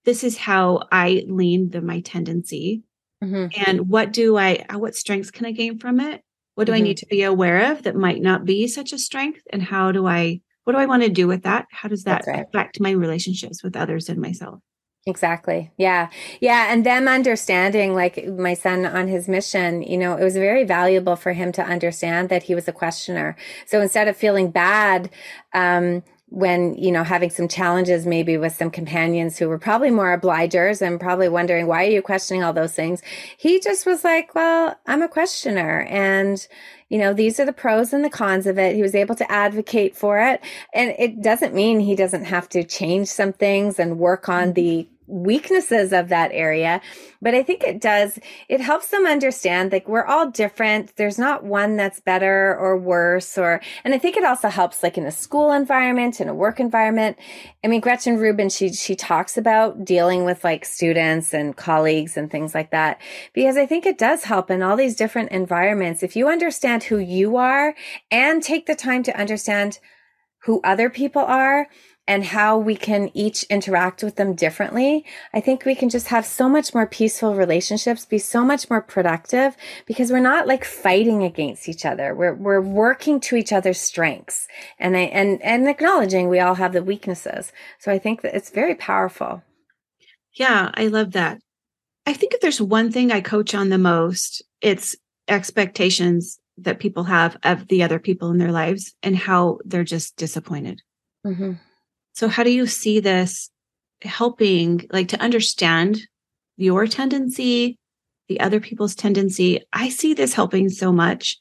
This 0.05 0.23
is 0.23 0.37
how 0.37 0.87
I 0.91 1.23
lean 1.27 1.69
the 1.69 1.81
my 1.81 2.01
tendency 2.01 2.83
Mhm. 3.23 3.51
and 3.67 3.89
what 3.89 4.11
do 4.13 4.37
I 4.37 4.65
what 4.73 4.95
strengths 4.95 5.31
can 5.31 5.45
I 5.45 5.51
gain 5.51 5.77
from 5.79 5.99
it? 5.99 6.21
What 6.55 6.65
do 6.65 6.71
mm-hmm. 6.73 6.77
I 6.79 6.81
need 6.81 6.97
to 6.97 7.05
be 7.05 7.23
aware 7.23 7.71
of 7.71 7.83
that 7.83 7.95
might 7.95 8.21
not 8.21 8.45
be 8.45 8.67
such 8.67 8.93
a 8.93 8.97
strength? 8.99 9.41
And 9.51 9.63
how 9.63 9.91
do 9.91 10.05
I, 10.05 10.41
what 10.71 10.77
do 10.77 10.83
I 10.83 10.85
want 10.85 11.03
to 11.03 11.09
do 11.09 11.27
with 11.27 11.43
that? 11.43 11.67
How 11.71 11.89
does 11.89 12.05
that 12.05 12.23
right. 12.25 12.45
affect 12.47 12.79
my 12.79 12.91
relationships 12.91 13.61
with 13.61 13.75
others 13.75 14.07
and 14.07 14.21
myself? 14.21 14.59
Exactly. 15.05 15.71
Yeah. 15.77 16.09
Yeah. 16.39 16.71
And 16.71 16.85
them 16.85 17.09
understanding, 17.09 17.93
like 17.93 18.25
my 18.25 18.53
son 18.53 18.85
on 18.85 19.09
his 19.09 19.27
mission, 19.27 19.81
you 19.81 19.97
know, 19.97 20.15
it 20.15 20.23
was 20.23 20.35
very 20.35 20.63
valuable 20.63 21.17
for 21.17 21.33
him 21.33 21.51
to 21.53 21.63
understand 21.63 22.29
that 22.29 22.43
he 22.43 22.55
was 22.55 22.69
a 22.69 22.71
questioner. 22.71 23.35
So 23.65 23.81
instead 23.81 24.07
of 24.07 24.15
feeling 24.15 24.49
bad, 24.51 25.09
um, 25.53 26.03
when 26.31 26.75
you 26.75 26.93
know 26.93 27.03
having 27.03 27.29
some 27.29 27.47
challenges 27.49 28.05
maybe 28.05 28.37
with 28.37 28.55
some 28.55 28.71
companions 28.71 29.37
who 29.37 29.49
were 29.49 29.59
probably 29.59 29.91
more 29.91 30.17
obligers 30.17 30.81
and 30.81 30.97
probably 30.97 31.27
wondering 31.27 31.67
why 31.67 31.85
are 31.85 31.89
you 31.89 32.01
questioning 32.01 32.41
all 32.41 32.53
those 32.53 32.73
things? 32.73 33.01
He 33.37 33.59
just 33.59 33.85
was 33.85 34.03
like 34.05 34.33
well 34.33 34.75
i'm 34.87 35.01
a 35.01 35.09
questioner. 35.09 35.85
And 35.89 36.47
you 36.87 36.97
know 36.97 37.13
these 37.13 37.37
are 37.39 37.45
the 37.45 37.53
pros 37.53 37.91
and 37.91 38.03
the 38.03 38.09
cons 38.09 38.47
of 38.47 38.57
it. 38.57 38.75
He 38.75 38.81
was 38.81 38.95
able 38.95 39.15
to 39.15 39.29
advocate 39.29 39.95
for 39.95 40.19
it. 40.19 40.41
And 40.73 40.95
it 40.97 41.21
doesn't 41.21 41.53
mean 41.53 41.81
he 41.81 41.95
doesn't 41.95 42.25
have 42.25 42.47
to 42.49 42.63
change 42.63 43.09
some 43.09 43.33
things 43.33 43.77
and 43.77 43.99
work 43.99 44.29
on 44.29 44.45
mm-hmm. 44.45 44.53
the 44.53 44.87
weaknesses 45.11 45.93
of 45.93 46.09
that 46.09 46.31
area 46.33 46.81
but 47.21 47.35
i 47.35 47.43
think 47.43 47.63
it 47.63 47.79
does 47.79 48.17
it 48.49 48.61
helps 48.61 48.87
them 48.87 49.05
understand 49.05 49.71
like 49.71 49.87
we're 49.87 50.05
all 50.05 50.29
different. 50.29 50.95
There's 50.95 51.19
not 51.19 51.43
one 51.43 51.75
that's 51.75 51.99
better 51.99 52.57
or 52.57 52.77
worse 52.77 53.37
or 53.37 53.61
and 53.83 53.93
i 53.93 53.97
think 53.97 54.17
it 54.17 54.23
also 54.23 54.49
helps 54.49 54.83
like 54.83 54.97
in 54.97 55.05
a 55.05 55.11
school 55.11 55.51
environment 55.51 56.21
in 56.21 56.29
a 56.29 56.33
work 56.33 56.59
environment. 56.59 57.17
I 57.63 57.67
mean 57.67 57.81
gretchen 57.81 58.17
rubin 58.17 58.49
she 58.49 58.73
she 58.73 58.95
talks 58.95 59.37
about 59.37 59.85
dealing 59.85 60.25
with 60.25 60.43
like 60.43 60.65
students 60.65 61.33
and 61.33 61.55
colleagues 61.55 62.17
and 62.17 62.29
things 62.29 62.55
like 62.55 62.71
that 62.71 63.01
because 63.33 63.57
i 63.57 63.65
think 63.65 63.85
it 63.85 63.97
does 63.97 64.23
help 64.23 64.49
in 64.49 64.61
all 64.61 64.75
these 64.75 64.95
different 64.95 65.31
environments. 65.31 66.03
If 66.03 66.15
you 66.15 66.29
understand 66.29 66.83
who 66.83 66.97
you 66.97 67.37
are 67.37 67.75
and 68.09 68.41
take 68.41 68.65
the 68.65 68.75
time 68.75 69.03
to 69.03 69.19
understand 69.19 69.79
who 70.43 70.59
other 70.63 70.89
people 70.89 71.21
are 71.21 71.67
and 72.11 72.25
how 72.25 72.57
we 72.57 72.75
can 72.75 73.09
each 73.13 73.43
interact 73.43 74.03
with 74.03 74.17
them 74.17 74.35
differently, 74.35 75.05
I 75.33 75.39
think 75.39 75.63
we 75.63 75.75
can 75.75 75.87
just 75.87 76.07
have 76.07 76.25
so 76.25 76.49
much 76.49 76.73
more 76.73 76.85
peaceful 76.85 77.35
relationships, 77.35 78.03
be 78.03 78.17
so 78.17 78.43
much 78.43 78.69
more 78.69 78.81
productive 78.81 79.55
because 79.85 80.11
we're 80.11 80.19
not 80.19 80.45
like 80.45 80.65
fighting 80.65 81.23
against 81.23 81.69
each 81.69 81.85
other. 81.85 82.13
We're, 82.13 82.33
we're 82.33 82.59
working 82.59 83.21
to 83.21 83.37
each 83.37 83.53
other's 83.53 83.79
strengths 83.79 84.49
and, 84.77 84.97
I, 84.97 85.03
and, 85.03 85.41
and 85.41 85.69
acknowledging 85.69 86.27
we 86.27 86.41
all 86.41 86.55
have 86.55 86.73
the 86.73 86.83
weaknesses. 86.83 87.53
So 87.79 87.93
I 87.93 87.97
think 87.97 88.23
that 88.23 88.35
it's 88.35 88.49
very 88.49 88.75
powerful. 88.75 89.41
Yeah, 90.33 90.69
I 90.73 90.87
love 90.87 91.13
that. 91.13 91.39
I 92.05 92.11
think 92.11 92.33
if 92.33 92.41
there's 92.41 92.59
one 92.59 92.91
thing 92.91 93.13
I 93.13 93.21
coach 93.21 93.55
on 93.55 93.69
the 93.69 93.77
most, 93.77 94.43
it's 94.59 94.97
expectations 95.29 96.41
that 96.57 96.79
people 96.81 97.05
have 97.05 97.37
of 97.43 97.69
the 97.69 97.83
other 97.83 97.99
people 97.99 98.31
in 98.31 98.37
their 98.37 98.51
lives 98.51 98.95
and 99.01 99.15
how 99.15 99.59
they're 99.63 99.85
just 99.85 100.17
disappointed. 100.17 100.81
Mm-hmm. 101.25 101.53
So, 102.13 102.27
how 102.27 102.43
do 102.43 102.51
you 102.51 102.67
see 102.67 102.99
this 102.99 103.49
helping, 104.01 104.87
like 104.91 105.09
to 105.09 105.21
understand 105.21 106.01
your 106.57 106.87
tendency, 106.87 107.77
the 108.27 108.39
other 108.39 108.59
people's 108.59 108.95
tendency? 108.95 109.61
I 109.73 109.89
see 109.89 110.13
this 110.13 110.33
helping 110.33 110.69
so 110.69 110.91
much 110.91 111.37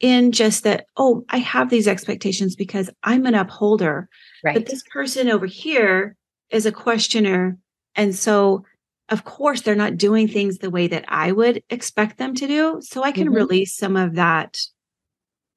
in 0.00 0.32
just 0.32 0.64
that, 0.64 0.86
oh, 0.96 1.24
I 1.28 1.38
have 1.38 1.70
these 1.70 1.88
expectations 1.88 2.56
because 2.56 2.90
I'm 3.02 3.24
an 3.24 3.34
upholder. 3.34 4.08
Right. 4.44 4.54
But 4.54 4.66
this 4.66 4.82
person 4.92 5.30
over 5.30 5.46
here 5.46 6.16
is 6.50 6.66
a 6.66 6.72
questioner. 6.72 7.56
And 7.94 8.14
so, 8.14 8.64
of 9.08 9.24
course, 9.24 9.62
they're 9.62 9.74
not 9.74 9.96
doing 9.96 10.26
things 10.26 10.58
the 10.58 10.70
way 10.70 10.88
that 10.88 11.04
I 11.08 11.32
would 11.32 11.62
expect 11.70 12.18
them 12.18 12.34
to 12.34 12.46
do. 12.46 12.80
So 12.80 13.02
I 13.02 13.12
can 13.12 13.28
mm-hmm. 13.28 13.36
release 13.36 13.76
some 13.76 13.96
of 13.96 14.16
that 14.16 14.58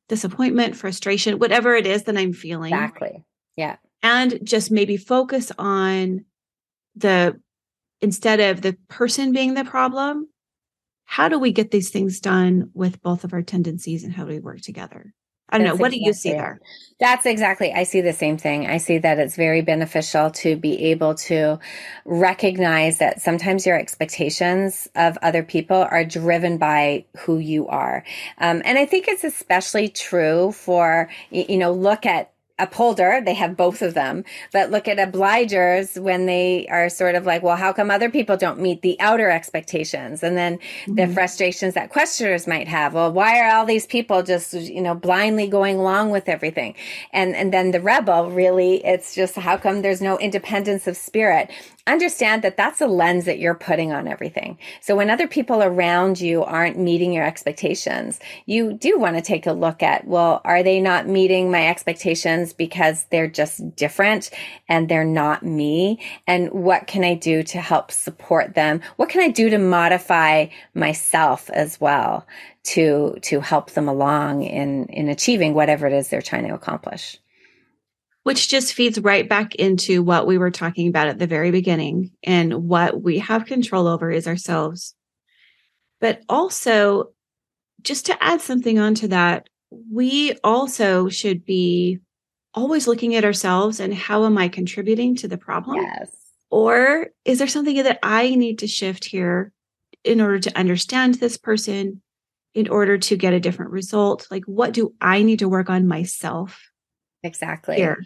disappointment, 0.07 0.75
frustration, 0.75 1.39
whatever 1.39 1.75
it 1.75 1.87
is 1.87 2.03
that 2.03 2.17
I'm 2.17 2.33
feeling. 2.33 2.71
Exactly. 2.71 3.23
Yeah 3.55 3.77
and 4.05 4.39
just 4.43 4.69
maybe 4.69 4.97
focus 4.97 5.51
on 5.57 6.23
the 6.95 7.39
instead 8.01 8.39
of 8.39 8.61
the 8.61 8.77
person 8.87 9.31
being 9.33 9.55
the 9.55 9.65
problem 9.65 10.29
how 11.05 11.27
do 11.27 11.39
we 11.39 11.51
get 11.51 11.71
these 11.71 11.89
things 11.89 12.19
done 12.19 12.69
with 12.73 13.01
both 13.01 13.23
of 13.23 13.33
our 13.33 13.41
tendencies 13.41 14.03
and 14.03 14.13
how 14.13 14.23
do 14.23 14.29
we 14.29 14.39
work 14.39 14.61
together 14.61 15.13
I 15.47 15.59
don't 15.59 15.67
That's 15.67 15.77
know. 15.77 15.81
What 15.83 15.93
exactly 15.93 15.99
do 15.99 16.05
you 16.07 16.13
see 16.13 16.31
there? 16.31 16.59
That's 16.99 17.25
exactly. 17.27 17.71
I 17.71 17.83
see 17.83 18.01
the 18.01 18.13
same 18.13 18.35
thing. 18.35 18.65
I 18.65 18.77
see 18.77 18.97
that 18.97 19.19
it's 19.19 19.35
very 19.35 19.61
beneficial 19.61 20.31
to 20.31 20.55
be 20.55 20.85
able 20.85 21.13
to 21.15 21.59
recognize 22.03 22.97
that 22.97 23.21
sometimes 23.21 23.63
your 23.63 23.77
expectations 23.77 24.87
of 24.95 25.19
other 25.21 25.43
people 25.43 25.77
are 25.77 26.03
driven 26.03 26.57
by 26.57 27.05
who 27.19 27.37
you 27.37 27.67
are. 27.67 28.03
Um, 28.39 28.63
and 28.65 28.79
I 28.79 28.87
think 28.87 29.07
it's 29.07 29.23
especially 29.23 29.87
true 29.87 30.51
for, 30.51 31.09
you 31.29 31.57
know, 31.57 31.71
look 31.71 32.07
at 32.07 32.31
upholder 32.57 33.21
they 33.25 33.33
have 33.33 33.57
both 33.57 33.81
of 33.81 33.93
them 33.93 34.23
but 34.53 34.71
look 34.71 34.87
at 34.87 34.97
obligers 34.97 36.01
when 36.01 36.25
they 36.25 36.65
are 36.69 36.87
sort 36.87 37.15
of 37.15 37.25
like 37.25 37.43
well 37.43 37.57
how 37.57 37.73
come 37.73 37.91
other 37.91 38.09
people 38.09 38.37
don't 38.37 38.59
meet 38.59 38.81
the 38.81 38.99
outer 38.99 39.29
expectations? 39.29 40.23
And 40.23 40.37
then 40.37 40.57
mm-hmm. 40.57 40.95
the 40.95 41.07
frustrations 41.07 41.73
that 41.73 41.89
questioners 41.89 42.47
might 42.47 42.67
have. 42.67 42.93
Well 42.93 43.11
why 43.11 43.41
are 43.41 43.55
all 43.55 43.65
these 43.65 43.85
people 43.85 44.23
just 44.23 44.53
you 44.53 44.81
know 44.81 44.95
blindly 44.95 45.47
going 45.47 45.77
along 45.77 46.11
with 46.11 46.29
everything? 46.29 46.75
And 47.11 47.35
and 47.35 47.53
then 47.53 47.71
the 47.71 47.81
rebel 47.81 48.31
really 48.31 48.85
it's 48.85 49.13
just 49.13 49.35
how 49.35 49.57
come 49.57 49.81
there's 49.81 50.01
no 50.01 50.17
independence 50.19 50.87
of 50.87 50.95
spirit 50.95 51.51
understand 51.87 52.41
that 52.41 52.57
that's 52.57 52.81
a 52.81 52.87
lens 52.87 53.25
that 53.25 53.39
you're 53.39 53.55
putting 53.55 53.93
on 53.93 54.07
everything. 54.07 54.57
So 54.81 54.95
when 54.95 55.09
other 55.09 55.27
people 55.27 55.61
around 55.61 56.19
you 56.19 56.43
aren't 56.43 56.79
meeting 56.79 57.13
your 57.13 57.25
expectations, 57.25 58.19
you 58.45 58.73
do 58.73 58.97
want 58.97 59.15
to 59.15 59.21
take 59.21 59.45
a 59.45 59.53
look 59.53 59.83
at, 59.83 60.07
well, 60.07 60.41
are 60.43 60.63
they 60.63 60.81
not 60.81 61.07
meeting 61.07 61.51
my 61.51 61.67
expectations 61.67 62.53
because 62.53 63.05
they're 63.05 63.27
just 63.27 63.75
different 63.75 64.31
and 64.67 64.89
they're 64.89 65.05
not 65.05 65.43
me? 65.43 65.99
And 66.25 66.49
what 66.51 66.87
can 66.87 67.03
I 67.03 67.13
do 67.13 67.43
to 67.43 67.59
help 67.59 67.91
support 67.91 68.55
them? 68.55 68.81
What 68.95 69.09
can 69.09 69.21
I 69.21 69.29
do 69.29 69.49
to 69.51 69.57
modify 69.57 70.47
myself 70.73 71.49
as 71.51 71.79
well 71.79 72.25
to, 72.63 73.17
to 73.21 73.41
help 73.41 73.71
them 73.71 73.87
along 73.87 74.41
in, 74.41 74.85
in 74.87 75.07
achieving 75.07 75.53
whatever 75.53 75.85
it 75.85 75.93
is 75.93 76.09
they're 76.09 76.21
trying 76.21 76.47
to 76.47 76.55
accomplish? 76.55 77.19
Which 78.25 78.49
just 78.49 78.73
feeds 78.73 78.99
right 78.99 79.29
back 79.29 79.53
into 79.53 80.01
what 80.01 80.25
we 80.25 80.39
were 80.39 80.49
talking 80.49 80.87
about 80.87 81.07
at 81.07 81.19
the 81.19 81.27
very 81.27 81.51
beginning. 81.51 82.09
And 82.23 82.67
what 82.67 83.03
we 83.03 83.19
have 83.19 83.45
control 83.45 83.87
over 83.87 84.09
is 84.09 84.27
ourselves. 84.27 84.95
But 86.01 86.23
also, 86.27 87.11
just 87.83 88.07
to 88.07 88.23
add 88.23 88.41
something 88.41 88.79
onto 88.79 89.09
that, 89.09 89.47
we 89.69 90.33
also 90.43 91.07
should 91.07 91.45
be 91.45 91.99
always 92.55 92.87
looking 92.87 93.13
at 93.13 93.25
ourselves 93.25 93.79
and 93.79 93.93
how 93.93 94.25
am 94.25 94.39
I 94.39 94.47
contributing 94.47 95.15
to 95.17 95.27
the 95.27 95.37
problem? 95.37 95.77
Yes. 95.77 96.09
Or 96.49 97.09
is 97.25 97.37
there 97.37 97.47
something 97.47 97.75
that 97.83 97.99
I 98.01 98.33
need 98.33 98.57
to 98.59 98.67
shift 98.67 99.05
here 99.05 99.51
in 100.03 100.19
order 100.19 100.39
to 100.39 100.57
understand 100.57 101.15
this 101.15 101.37
person, 101.37 102.01
in 102.55 102.69
order 102.69 102.97
to 102.97 103.17
get 103.17 103.33
a 103.33 103.39
different 103.39 103.69
result? 103.69 104.25
Like, 104.31 104.45
what 104.45 104.73
do 104.73 104.95
I 104.99 105.21
need 105.21 105.39
to 105.39 105.49
work 105.49 105.69
on 105.69 105.87
myself? 105.87 106.59
Exactly. 107.25 107.75
Here? 107.75 108.03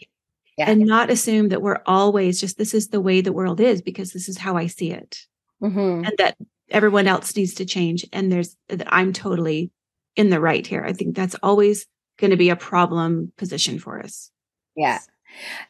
Yeah. 0.58 0.70
And 0.70 0.82
not 0.82 1.10
assume 1.10 1.50
that 1.50 1.62
we're 1.62 1.82
always 1.86 2.40
just 2.40 2.58
this 2.58 2.74
is 2.74 2.90
the 2.90 3.02
way 3.02 3.22
the 3.22 3.34
world 3.34 3.60
is 3.60 3.82
because 3.82 4.12
this 4.12 4.28
is 4.28 4.38
how 4.38 4.58
I 4.58 4.68
see 4.68 4.92
it. 4.92 5.26
Mm-hmm. 5.62 6.06
And 6.06 6.14
that 6.18 6.38
everyone 6.70 7.08
else 7.08 7.36
needs 7.36 7.54
to 7.56 7.66
change. 7.66 8.06
And 8.12 8.32
there's 8.32 8.56
that 8.68 8.92
I'm 8.94 9.14
totally 9.14 9.72
in 10.16 10.30
the 10.30 10.40
right 10.40 10.66
here. 10.66 10.84
I 10.84 10.94
think 10.94 11.16
that's 11.16 11.36
always 11.44 11.86
going 12.18 12.32
to 12.32 12.38
be 12.38 12.50
a 12.50 12.56
problem 12.56 13.32
position 13.38 13.80
for 13.80 14.02
us. 14.02 14.32
Yeah. 14.76 15.00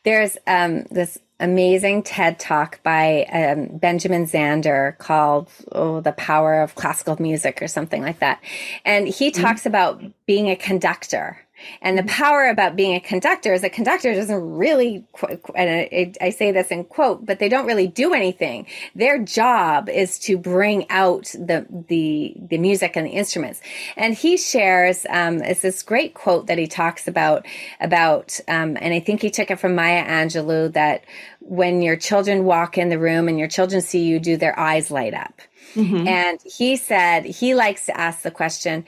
There's 0.04 0.38
um, 0.48 0.86
this 0.90 1.20
amazing 1.40 2.04
TED 2.04 2.40
talk 2.40 2.82
by 2.84 3.24
um, 3.26 3.78
Benjamin 3.78 4.26
Zander 4.26 4.98
called 4.98 5.50
oh, 5.72 6.02
The 6.02 6.12
Power 6.14 6.62
of 6.62 6.76
Classical 6.76 7.22
Music 7.22 7.62
or 7.62 7.68
something 7.68 8.02
like 8.02 8.20
that. 8.20 8.42
And 8.86 9.08
he 9.08 9.32
mm-hmm. 9.32 9.42
talks 9.42 9.66
about 9.66 10.02
being 10.26 10.50
a 10.50 10.56
conductor 10.56 11.38
and 11.82 11.98
the 11.98 12.04
mm-hmm. 12.04 12.24
power 12.24 12.48
about 12.48 12.76
being 12.76 12.96
a 12.96 13.00
conductor 13.00 13.54
is 13.54 13.64
a 13.64 13.70
conductor 13.70 14.14
doesn't 14.14 14.58
really, 14.58 15.06
and 15.56 16.18
I 16.22 16.30
say 16.30 16.52
this 16.52 16.68
in 16.68 16.84
quote, 16.86 17.26
but 17.26 17.40
they 17.40 17.50
don't 17.50 17.66
really 17.66 17.88
do 17.88 18.14
anything. 18.14 18.68
Their 18.96 19.20
job 19.20 19.90
is 19.90 20.20
to 20.20 20.38
bring 20.38 20.90
out 20.90 21.26
the 21.34 21.66
the 21.88 22.36
the 22.38 22.58
music 22.58 22.96
and 22.96 23.06
the 23.06 23.12
instruments. 23.12 23.62
And 23.96 24.14
he 24.14 24.38
shares 24.38 25.06
um, 25.10 25.42
it's 25.42 25.62
this 25.62 25.84
great 25.84 26.14
quote 26.14 26.48
that 26.48 26.58
he 26.58 26.68
talks 26.68 27.08
about 27.08 27.46
about, 27.80 28.40
um, 28.48 28.78
and 28.80 28.94
I 28.94 29.00
think 29.00 29.22
he 29.22 29.30
took 29.30 29.52
it 29.52 29.60
from 29.60 29.76
Maya 29.76 30.06
Angelou 30.06 30.74
that 30.74 31.04
when 31.40 31.82
your 31.82 31.96
children 31.96 32.46
walk 32.46 32.78
in 32.78 32.90
the 32.90 33.00
room 33.00 33.28
and 33.28 33.40
your 33.40 33.48
children 33.48 33.82
see 33.82 34.04
you, 34.04 34.20
do 34.20 34.38
their 34.38 34.58
eyes 34.60 34.92
light 34.92 35.14
up? 35.14 35.42
Mm-hmm. 35.76 36.08
And 36.08 36.40
he 36.44 36.76
said 36.76 37.26
he 37.26 37.54
likes 37.56 37.86
to 37.86 38.00
ask 38.00 38.22
the 38.22 38.32
question 38.32 38.86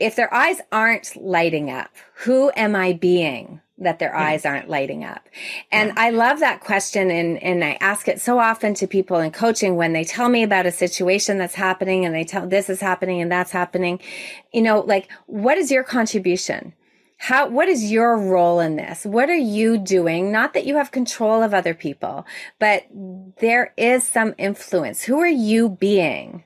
if 0.00 0.16
their 0.16 0.32
eyes 0.32 0.60
aren't 0.72 1.14
lighting 1.14 1.70
up, 1.70 1.90
who 2.14 2.50
am 2.56 2.74
I 2.74 2.94
being 2.94 3.60
that 3.80 3.98
their 3.98 4.10
mm-hmm. 4.10 4.22
eyes 4.22 4.44
aren't 4.44 4.68
lighting 4.68 5.04
up. 5.04 5.28
And 5.72 5.88
yeah. 5.88 5.94
I 5.96 6.10
love 6.10 6.40
that 6.40 6.60
question. 6.60 7.10
And, 7.10 7.42
and 7.42 7.64
I 7.64 7.78
ask 7.80 8.08
it 8.08 8.20
so 8.20 8.38
often 8.38 8.74
to 8.74 8.86
people 8.86 9.18
in 9.18 9.32
coaching 9.32 9.76
when 9.76 9.94
they 9.94 10.04
tell 10.04 10.28
me 10.28 10.42
about 10.42 10.66
a 10.66 10.70
situation 10.70 11.38
that's 11.38 11.54
happening 11.54 12.04
and 12.04 12.14
they 12.14 12.24
tell 12.24 12.46
this 12.46 12.68
is 12.68 12.80
happening 12.80 13.20
and 13.20 13.32
that's 13.32 13.50
happening, 13.50 13.98
you 14.52 14.62
know, 14.62 14.80
like, 14.80 15.10
what 15.26 15.56
is 15.56 15.70
your 15.70 15.82
contribution? 15.82 16.74
How, 17.16 17.48
what 17.48 17.68
is 17.68 17.90
your 17.90 18.16
role 18.18 18.60
in 18.60 18.76
this? 18.76 19.04
What 19.04 19.28
are 19.28 19.34
you 19.34 19.76
doing? 19.76 20.32
Not 20.32 20.54
that 20.54 20.64
you 20.66 20.76
have 20.76 20.90
control 20.90 21.42
of 21.42 21.52
other 21.52 21.74
people, 21.74 22.26
but 22.58 22.84
there 23.40 23.74
is 23.76 24.04
some 24.04 24.34
influence. 24.38 25.02
Who 25.02 25.18
are 25.20 25.26
you 25.26 25.68
being 25.68 26.44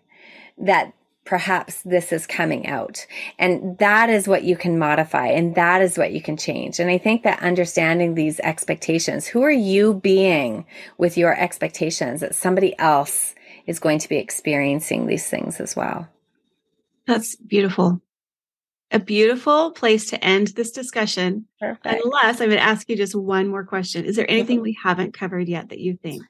that 0.58 0.92
perhaps 1.24 1.82
this 1.82 2.12
is 2.12 2.26
coming 2.26 2.66
out. 2.66 3.06
And 3.38 3.78
that 3.78 4.10
is 4.10 4.28
what 4.28 4.44
you 4.44 4.56
can 4.56 4.78
modify 4.78 5.28
and 5.28 5.54
that 5.54 5.80
is 5.80 5.96
what 5.96 6.12
you 6.12 6.20
can 6.20 6.36
change. 6.36 6.78
And 6.78 6.90
I 6.90 6.98
think 6.98 7.22
that 7.22 7.42
understanding 7.42 8.14
these 8.14 8.40
expectations, 8.40 9.26
who 9.26 9.42
are 9.42 9.50
you 9.50 9.94
being 9.94 10.66
with 10.98 11.16
your 11.16 11.38
expectations 11.38 12.20
that 12.20 12.34
somebody 12.34 12.78
else 12.78 13.34
is 13.66 13.80
going 13.80 13.98
to 14.00 14.08
be 14.08 14.18
experiencing 14.18 15.06
these 15.06 15.28
things 15.28 15.60
as 15.60 15.74
well? 15.74 16.08
That's 17.06 17.36
beautiful. 17.36 18.00
A 18.90 18.98
beautiful 18.98 19.72
place 19.72 20.10
to 20.10 20.22
end 20.22 20.48
this 20.48 20.70
discussion. 20.70 21.46
Perfect. 21.58 22.04
Unless 22.04 22.40
I'm 22.40 22.48
going 22.48 22.60
to 22.60 22.64
ask 22.64 22.88
you 22.88 22.96
just 22.96 23.14
one 23.14 23.48
more 23.48 23.64
question. 23.64 24.04
Is 24.04 24.16
there 24.16 24.30
anything 24.30 24.58
mm-hmm. 24.58 24.64
we 24.64 24.78
haven't 24.82 25.14
covered 25.14 25.48
yet 25.48 25.70
that 25.70 25.80
you 25.80 25.96
think? 25.96 26.22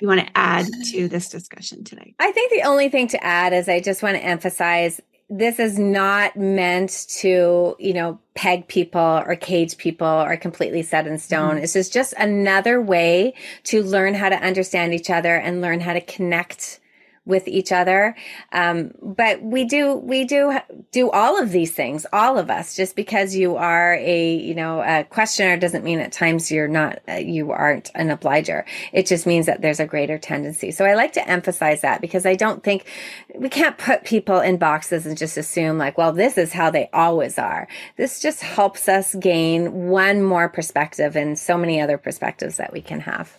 You 0.00 0.08
want 0.08 0.20
to 0.20 0.30
add 0.34 0.66
to 0.92 1.08
this 1.08 1.28
discussion 1.28 1.84
today? 1.84 2.14
I 2.18 2.32
think 2.32 2.52
the 2.52 2.62
only 2.62 2.88
thing 2.88 3.08
to 3.08 3.24
add 3.24 3.52
is 3.52 3.68
I 3.68 3.80
just 3.80 4.02
want 4.02 4.16
to 4.16 4.24
emphasize 4.24 5.00
this 5.28 5.58
is 5.58 5.78
not 5.78 6.36
meant 6.36 7.06
to, 7.08 7.74
you 7.78 7.92
know, 7.92 8.18
peg 8.34 8.68
people 8.68 9.22
or 9.26 9.34
cage 9.34 9.76
people 9.76 10.06
or 10.06 10.36
completely 10.36 10.82
set 10.82 11.06
in 11.06 11.18
stone. 11.18 11.52
Mm-hmm. 11.52 11.60
This 11.62 11.74
is 11.74 11.88
just 11.88 12.14
another 12.18 12.80
way 12.80 13.34
to 13.64 13.82
learn 13.82 14.14
how 14.14 14.28
to 14.28 14.36
understand 14.36 14.94
each 14.94 15.10
other 15.10 15.34
and 15.34 15.60
learn 15.60 15.80
how 15.80 15.94
to 15.94 16.00
connect 16.00 16.78
with 17.26 17.46
each 17.48 17.72
other. 17.72 18.16
Um, 18.52 18.92
but 19.02 19.42
we 19.42 19.64
do, 19.64 19.94
we 19.94 20.24
do 20.24 20.58
do 20.92 21.10
all 21.10 21.40
of 21.40 21.50
these 21.50 21.72
things, 21.72 22.06
all 22.12 22.38
of 22.38 22.48
us, 22.50 22.76
just 22.76 22.96
because 22.96 23.34
you 23.34 23.56
are 23.56 23.94
a, 23.94 24.36
you 24.36 24.54
know, 24.54 24.80
a 24.80 25.04
questioner 25.04 25.56
doesn't 25.56 25.84
mean 25.84 25.98
at 25.98 26.12
times 26.12 26.50
you're 26.50 26.68
not, 26.68 27.00
uh, 27.08 27.14
you 27.14 27.50
aren't 27.50 27.90
an 27.94 28.10
obliger. 28.10 28.64
It 28.92 29.06
just 29.06 29.26
means 29.26 29.46
that 29.46 29.60
there's 29.60 29.80
a 29.80 29.86
greater 29.86 30.18
tendency. 30.18 30.70
So 30.70 30.84
I 30.84 30.94
like 30.94 31.12
to 31.14 31.28
emphasize 31.28 31.82
that 31.82 32.00
because 32.00 32.24
I 32.24 32.36
don't 32.36 32.62
think 32.62 32.86
we 33.34 33.48
can't 33.48 33.76
put 33.76 34.04
people 34.04 34.40
in 34.40 34.56
boxes 34.56 35.04
and 35.04 35.18
just 35.18 35.36
assume 35.36 35.78
like, 35.78 35.98
well, 35.98 36.12
this 36.12 36.38
is 36.38 36.52
how 36.52 36.70
they 36.70 36.88
always 36.92 37.38
are. 37.38 37.66
This 37.96 38.20
just 38.20 38.40
helps 38.42 38.88
us 38.88 39.14
gain 39.16 39.88
one 39.88 40.22
more 40.22 40.48
perspective 40.48 41.16
and 41.16 41.38
so 41.38 41.58
many 41.58 41.80
other 41.80 41.98
perspectives 41.98 42.56
that 42.58 42.72
we 42.72 42.80
can 42.80 43.00
have. 43.00 43.36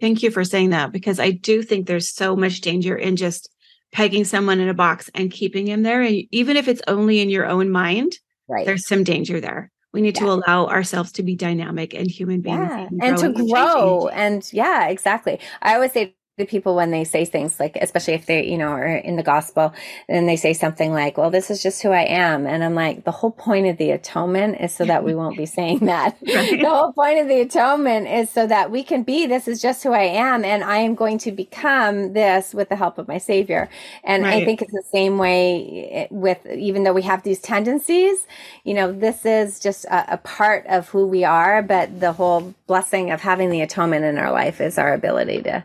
Thank 0.00 0.22
you 0.22 0.30
for 0.30 0.44
saying 0.44 0.70
that 0.70 0.92
because 0.92 1.20
I 1.20 1.30
do 1.30 1.62
think 1.62 1.86
there's 1.86 2.10
so 2.10 2.36
much 2.36 2.60
danger 2.60 2.96
in 2.96 3.16
just 3.16 3.48
pegging 3.92 4.24
someone 4.24 4.60
in 4.60 4.68
a 4.68 4.74
box 4.74 5.08
and 5.14 5.30
keeping 5.30 5.66
him 5.66 5.82
there. 5.82 6.02
And 6.02 6.24
even 6.32 6.56
if 6.56 6.66
it's 6.66 6.82
only 6.88 7.20
in 7.20 7.30
your 7.30 7.46
own 7.46 7.70
mind, 7.70 8.18
right. 8.48 8.66
there's 8.66 8.86
some 8.86 9.04
danger 9.04 9.40
there. 9.40 9.70
We 9.92 10.00
need 10.00 10.16
yeah. 10.16 10.24
to 10.24 10.32
allow 10.32 10.66
ourselves 10.66 11.12
to 11.12 11.22
be 11.22 11.36
dynamic 11.36 11.94
and 11.94 12.10
human 12.10 12.40
beings 12.40 12.68
yeah. 12.68 12.88
and, 12.90 13.02
and 13.04 13.18
to 13.18 13.32
grow. 13.32 14.08
And 14.08 14.52
yeah, 14.52 14.88
exactly. 14.88 15.38
I 15.62 15.74
always 15.74 15.92
say 15.92 16.16
the 16.36 16.44
people 16.44 16.74
when 16.74 16.90
they 16.90 17.04
say 17.04 17.24
things 17.24 17.60
like 17.60 17.76
especially 17.80 18.14
if 18.14 18.26
they 18.26 18.44
you 18.44 18.58
know 18.58 18.70
are 18.70 18.96
in 18.96 19.14
the 19.14 19.22
gospel 19.22 19.72
and 20.08 20.28
they 20.28 20.34
say 20.34 20.52
something 20.52 20.92
like 20.92 21.16
well 21.16 21.30
this 21.30 21.48
is 21.48 21.62
just 21.62 21.80
who 21.80 21.90
i 21.90 22.02
am 22.02 22.44
and 22.44 22.64
i'm 22.64 22.74
like 22.74 23.04
the 23.04 23.12
whole 23.12 23.30
point 23.30 23.68
of 23.68 23.76
the 23.76 23.92
atonement 23.92 24.60
is 24.60 24.74
so 24.74 24.84
that 24.84 25.04
we 25.04 25.14
won't 25.20 25.36
be 25.36 25.46
saying 25.46 25.78
that 25.78 26.16
right. 26.26 26.60
the 26.60 26.68
whole 26.68 26.92
point 26.92 27.20
of 27.20 27.28
the 27.28 27.40
atonement 27.40 28.08
is 28.08 28.28
so 28.30 28.48
that 28.48 28.72
we 28.72 28.82
can 28.82 29.04
be 29.04 29.26
this 29.26 29.46
is 29.46 29.62
just 29.62 29.84
who 29.84 29.92
i 29.92 30.02
am 30.02 30.44
and 30.44 30.64
i 30.64 30.78
am 30.78 30.96
going 30.96 31.18
to 31.18 31.30
become 31.30 32.14
this 32.14 32.52
with 32.52 32.68
the 32.68 32.76
help 32.76 32.98
of 32.98 33.06
my 33.06 33.18
savior 33.18 33.68
and 34.02 34.24
right. 34.24 34.42
i 34.42 34.44
think 34.44 34.60
it's 34.60 34.72
the 34.72 34.82
same 34.90 35.18
way 35.18 35.88
eh, 35.92 36.06
with 36.10 36.44
even 36.46 36.82
though 36.82 36.92
we 36.92 37.02
have 37.02 37.22
these 37.22 37.38
tendencies 37.38 38.26
you 38.64 38.74
know 38.74 38.90
this 38.90 39.24
is 39.24 39.60
just 39.60 39.84
a, 39.84 40.14
a 40.14 40.16
part 40.18 40.66
of 40.66 40.88
who 40.88 41.06
we 41.06 41.22
are 41.22 41.62
but 41.62 42.00
the 42.00 42.12
whole 42.12 42.52
blessing 42.66 43.12
of 43.12 43.20
having 43.20 43.50
the 43.50 43.60
atonement 43.60 44.04
in 44.04 44.18
our 44.18 44.32
life 44.32 44.60
is 44.60 44.78
our 44.78 44.92
ability 44.92 45.40
to 45.40 45.62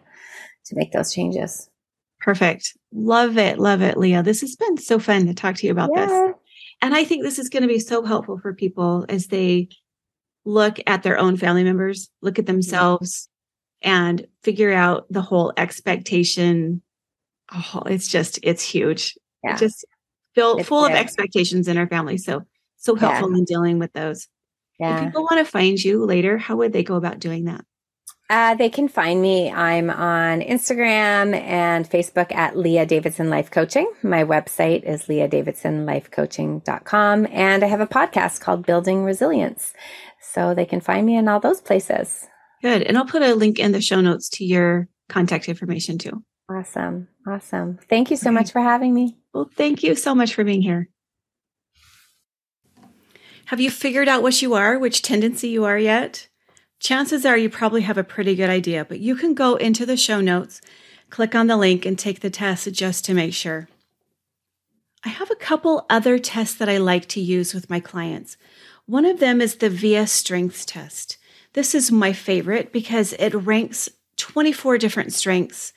to 0.70 0.76
make 0.76 0.92
those 0.92 1.14
changes. 1.14 1.70
Perfect. 2.20 2.78
Love 2.94 3.38
it. 3.38 3.60
Love 3.60 3.82
it, 3.82 3.98
Leah. 3.98 4.24
This 4.24 4.42
has 4.42 4.56
been 4.56 4.78
so 4.78 5.00
fun 5.00 5.26
to 5.28 5.34
talk 5.34 5.56
to 5.56 5.68
you 5.68 5.72
about 5.72 5.90
yeah. 5.96 6.06
this. 6.06 6.34
And 6.82 6.96
I 6.96 7.04
think 7.04 7.24
this 7.24 7.40
is 7.40 7.50
going 7.50 7.64
to 7.64 7.68
be 7.68 7.80
so 7.80 8.04
helpful 8.04 8.40
for 8.40 8.54
people 8.54 9.06
as 9.10 9.28
they 9.28 9.70
look 10.46 10.80
at 10.88 11.04
their 11.04 11.18
own 11.18 11.38
family 11.38 11.64
members, 11.64 12.10
look 12.22 12.40
at 12.40 12.46
themselves, 12.46 13.28
and 13.82 14.26
figure 14.44 14.72
out 14.72 15.06
the 15.10 15.22
whole 15.22 15.54
expectation. 15.58 16.82
Oh, 17.54 17.84
it's 17.86 18.08
just, 18.08 18.40
it's 18.44 18.64
huge. 18.64 19.18
Yeah. 19.44 19.58
Just 19.58 19.86
filled 20.36 20.66
full 20.66 20.86
of 20.86 20.92
expectations 20.92 21.68
in 21.68 21.78
our 21.78 21.88
family. 21.88 22.18
So, 22.18 22.44
so 22.78 22.96
helpful 22.96 23.32
yeah. 23.32 23.38
in 23.38 23.46
dealing 23.46 23.80
with 23.80 23.94
those. 23.94 24.28
Yeah. 24.80 24.98
If 24.98 25.06
people 25.06 25.24
want 25.24 25.46
to 25.46 25.52
find 25.52 25.82
you 25.82 26.06
later, 26.06 26.38
how 26.38 26.56
would 26.58 26.72
they 26.72 26.84
go 26.84 26.96
about 26.96 27.20
doing 27.20 27.46
that? 27.46 27.66
Uh, 28.30 28.54
they 28.54 28.70
can 28.70 28.88
find 28.88 29.20
me. 29.22 29.52
I'm 29.52 29.90
on 29.90 30.42
Instagram 30.42 31.36
and 31.36 31.90
Facebook 31.90 32.32
at 32.32 32.56
Leah 32.56 32.86
Davidson 32.86 33.32
Life 33.32 33.50
Coaching. 33.50 33.92
My 34.04 34.24
website 34.24 34.84
is 34.84 35.08
leahdavidsonlifecoaching.com. 35.08 37.28
And 37.32 37.64
I 37.64 37.68
have 37.68 37.82
a 37.82 37.88
podcast 37.88 38.42
called 38.42 38.68
Building 38.68 39.04
Resilience. 39.04 39.74
So 40.22 40.54
they 40.54 40.66
can 40.66 40.80
find 40.80 41.08
me 41.08 41.18
in 41.18 41.28
all 41.28 41.40
those 41.40 41.60
places. 41.60 42.28
Good. 42.62 42.84
And 42.84 43.00
I'll 43.00 43.06
put 43.06 43.24
a 43.24 43.34
link 43.34 43.58
in 43.58 43.72
the 43.72 43.82
show 43.82 44.00
notes 44.00 44.30
to 44.30 44.46
your 44.46 44.88
contact 45.08 45.50
information 45.50 45.98
too. 45.98 46.24
Awesome. 46.52 47.08
Awesome. 47.28 47.80
Thank 47.90 48.12
you 48.12 48.18
so 48.18 48.30
okay. 48.30 48.36
much 48.36 48.52
for 48.52 48.62
having 48.62 48.94
me. 48.94 49.18
Well, 49.34 49.50
thank 49.56 49.82
you 49.82 49.96
so 49.96 50.14
much 50.14 50.36
for 50.36 50.44
being 50.44 50.62
here. 50.62 50.88
Have 53.46 53.60
you 53.60 53.72
figured 53.72 54.08
out 54.08 54.22
what 54.22 54.44
you 54.44 54.54
are, 54.54 54.78
which 54.78 55.02
tendency 55.02 55.50
you 55.50 55.66
are 55.66 55.80
yet? 55.80 56.29
Chances 56.80 57.26
are 57.26 57.38
you 57.38 57.50
probably 57.50 57.82
have 57.82 57.98
a 57.98 58.04
pretty 58.04 58.36
good 58.36 58.50
idea, 58.50 58.86
but 58.86 59.00
you 59.00 59.16
can 59.16 59.34
go 59.34 59.56
into 59.56 59.86
the 59.86 59.98
show 59.98 60.22
notes, 60.22 60.62
click 61.10 61.36
on 61.36 61.48
the 61.48 61.58
link, 61.58 61.86
and 61.86 62.00
take 62.00 62.22
the 62.22 62.30
test 62.30 62.72
just 62.72 63.06
to 63.06 63.14
make 63.14 63.34
sure. 63.34 63.68
I 65.04 65.10
have 65.10 65.30
a 65.32 65.36
couple 65.36 65.86
other 65.90 66.18
tests 66.18 66.56
that 66.56 66.70
I 66.70 66.78
like 66.78 67.08
to 67.10 67.22
use 67.22 67.54
with 67.54 67.70
my 67.70 67.80
clients. 67.80 68.38
One 68.86 69.06
of 69.06 69.20
them 69.20 69.42
is 69.42 69.56
the 69.56 69.70
VIA 69.70 70.08
Strengths 70.08 70.66
Test. 70.66 71.18
This 71.54 71.76
is 71.76 71.92
my 71.92 72.14
favorite 72.14 72.72
because 72.72 73.14
it 73.14 73.34
ranks 73.34 73.90
24 74.18 74.78
different 74.78 75.14
strengths 75.14 75.74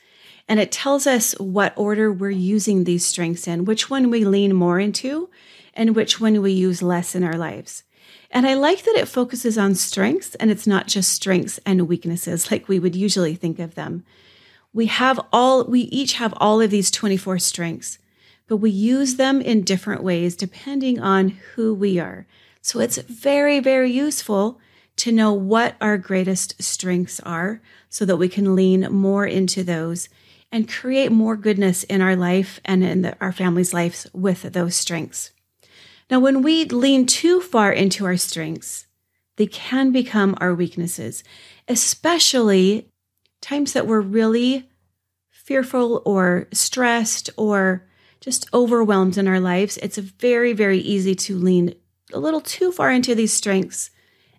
and 0.48 0.58
it 0.60 0.72
tells 0.72 1.06
us 1.06 1.32
what 1.38 1.72
order 1.76 2.12
we're 2.12 2.30
using 2.30 2.84
these 2.84 3.06
strengths 3.06 3.46
in, 3.46 3.64
which 3.64 3.88
one 3.88 4.10
we 4.10 4.24
lean 4.24 4.54
more 4.54 4.78
into, 4.80 5.30
and 5.74 5.96
which 5.96 6.20
one 6.20 6.42
we 6.42 6.52
use 6.52 6.82
less 6.82 7.14
in 7.14 7.22
our 7.22 7.36
lives. 7.36 7.84
And 8.34 8.46
I 8.46 8.54
like 8.54 8.84
that 8.84 8.96
it 8.96 9.08
focuses 9.08 9.58
on 9.58 9.74
strengths 9.74 10.34
and 10.36 10.50
it's 10.50 10.66
not 10.66 10.86
just 10.86 11.12
strengths 11.12 11.60
and 11.66 11.86
weaknesses 11.86 12.50
like 12.50 12.66
we 12.66 12.78
would 12.78 12.96
usually 12.96 13.34
think 13.34 13.58
of 13.58 13.74
them. 13.74 14.04
We 14.72 14.86
have 14.86 15.20
all, 15.30 15.64
we 15.64 15.80
each 15.82 16.14
have 16.14 16.32
all 16.38 16.62
of 16.62 16.70
these 16.70 16.90
24 16.90 17.38
strengths, 17.38 17.98
but 18.48 18.56
we 18.56 18.70
use 18.70 19.16
them 19.16 19.42
in 19.42 19.64
different 19.64 20.02
ways 20.02 20.34
depending 20.34 20.98
on 20.98 21.28
who 21.28 21.74
we 21.74 21.98
are. 21.98 22.26
So 22.62 22.80
it's 22.80 22.96
very, 22.96 23.60
very 23.60 23.92
useful 23.92 24.58
to 24.96 25.12
know 25.12 25.34
what 25.34 25.76
our 25.78 25.98
greatest 25.98 26.62
strengths 26.62 27.20
are 27.20 27.60
so 27.90 28.06
that 28.06 28.16
we 28.16 28.30
can 28.30 28.54
lean 28.54 28.90
more 28.90 29.26
into 29.26 29.62
those 29.62 30.08
and 30.50 30.70
create 30.70 31.12
more 31.12 31.36
goodness 31.36 31.82
in 31.84 32.00
our 32.00 32.16
life 32.16 32.60
and 32.64 32.82
in 32.82 33.02
the, 33.02 33.16
our 33.20 33.32
family's 33.32 33.74
lives 33.74 34.06
with 34.14 34.42
those 34.54 34.74
strengths. 34.74 35.32
Now, 36.12 36.20
when 36.20 36.42
we 36.42 36.66
lean 36.66 37.06
too 37.06 37.40
far 37.40 37.72
into 37.72 38.04
our 38.04 38.18
strengths, 38.18 38.86
they 39.36 39.46
can 39.46 39.92
become 39.92 40.36
our 40.42 40.54
weaknesses, 40.54 41.24
especially 41.68 42.90
times 43.40 43.72
that 43.72 43.86
we're 43.86 44.02
really 44.02 44.68
fearful 45.30 46.02
or 46.04 46.48
stressed 46.52 47.30
or 47.38 47.88
just 48.20 48.46
overwhelmed 48.52 49.16
in 49.16 49.26
our 49.26 49.40
lives. 49.40 49.78
It's 49.78 49.96
very, 49.96 50.52
very 50.52 50.80
easy 50.80 51.14
to 51.14 51.34
lean 51.34 51.74
a 52.12 52.18
little 52.18 52.42
too 52.42 52.72
far 52.72 52.92
into 52.92 53.14
these 53.14 53.32
strengths, 53.32 53.88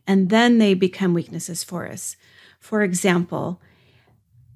and 0.05 0.29
then 0.29 0.59
they 0.59 0.75
become 0.75 1.15
weaknesses 1.15 1.63
for 1.63 1.87
us. 1.87 2.15
For 2.59 2.83
example, 2.83 3.59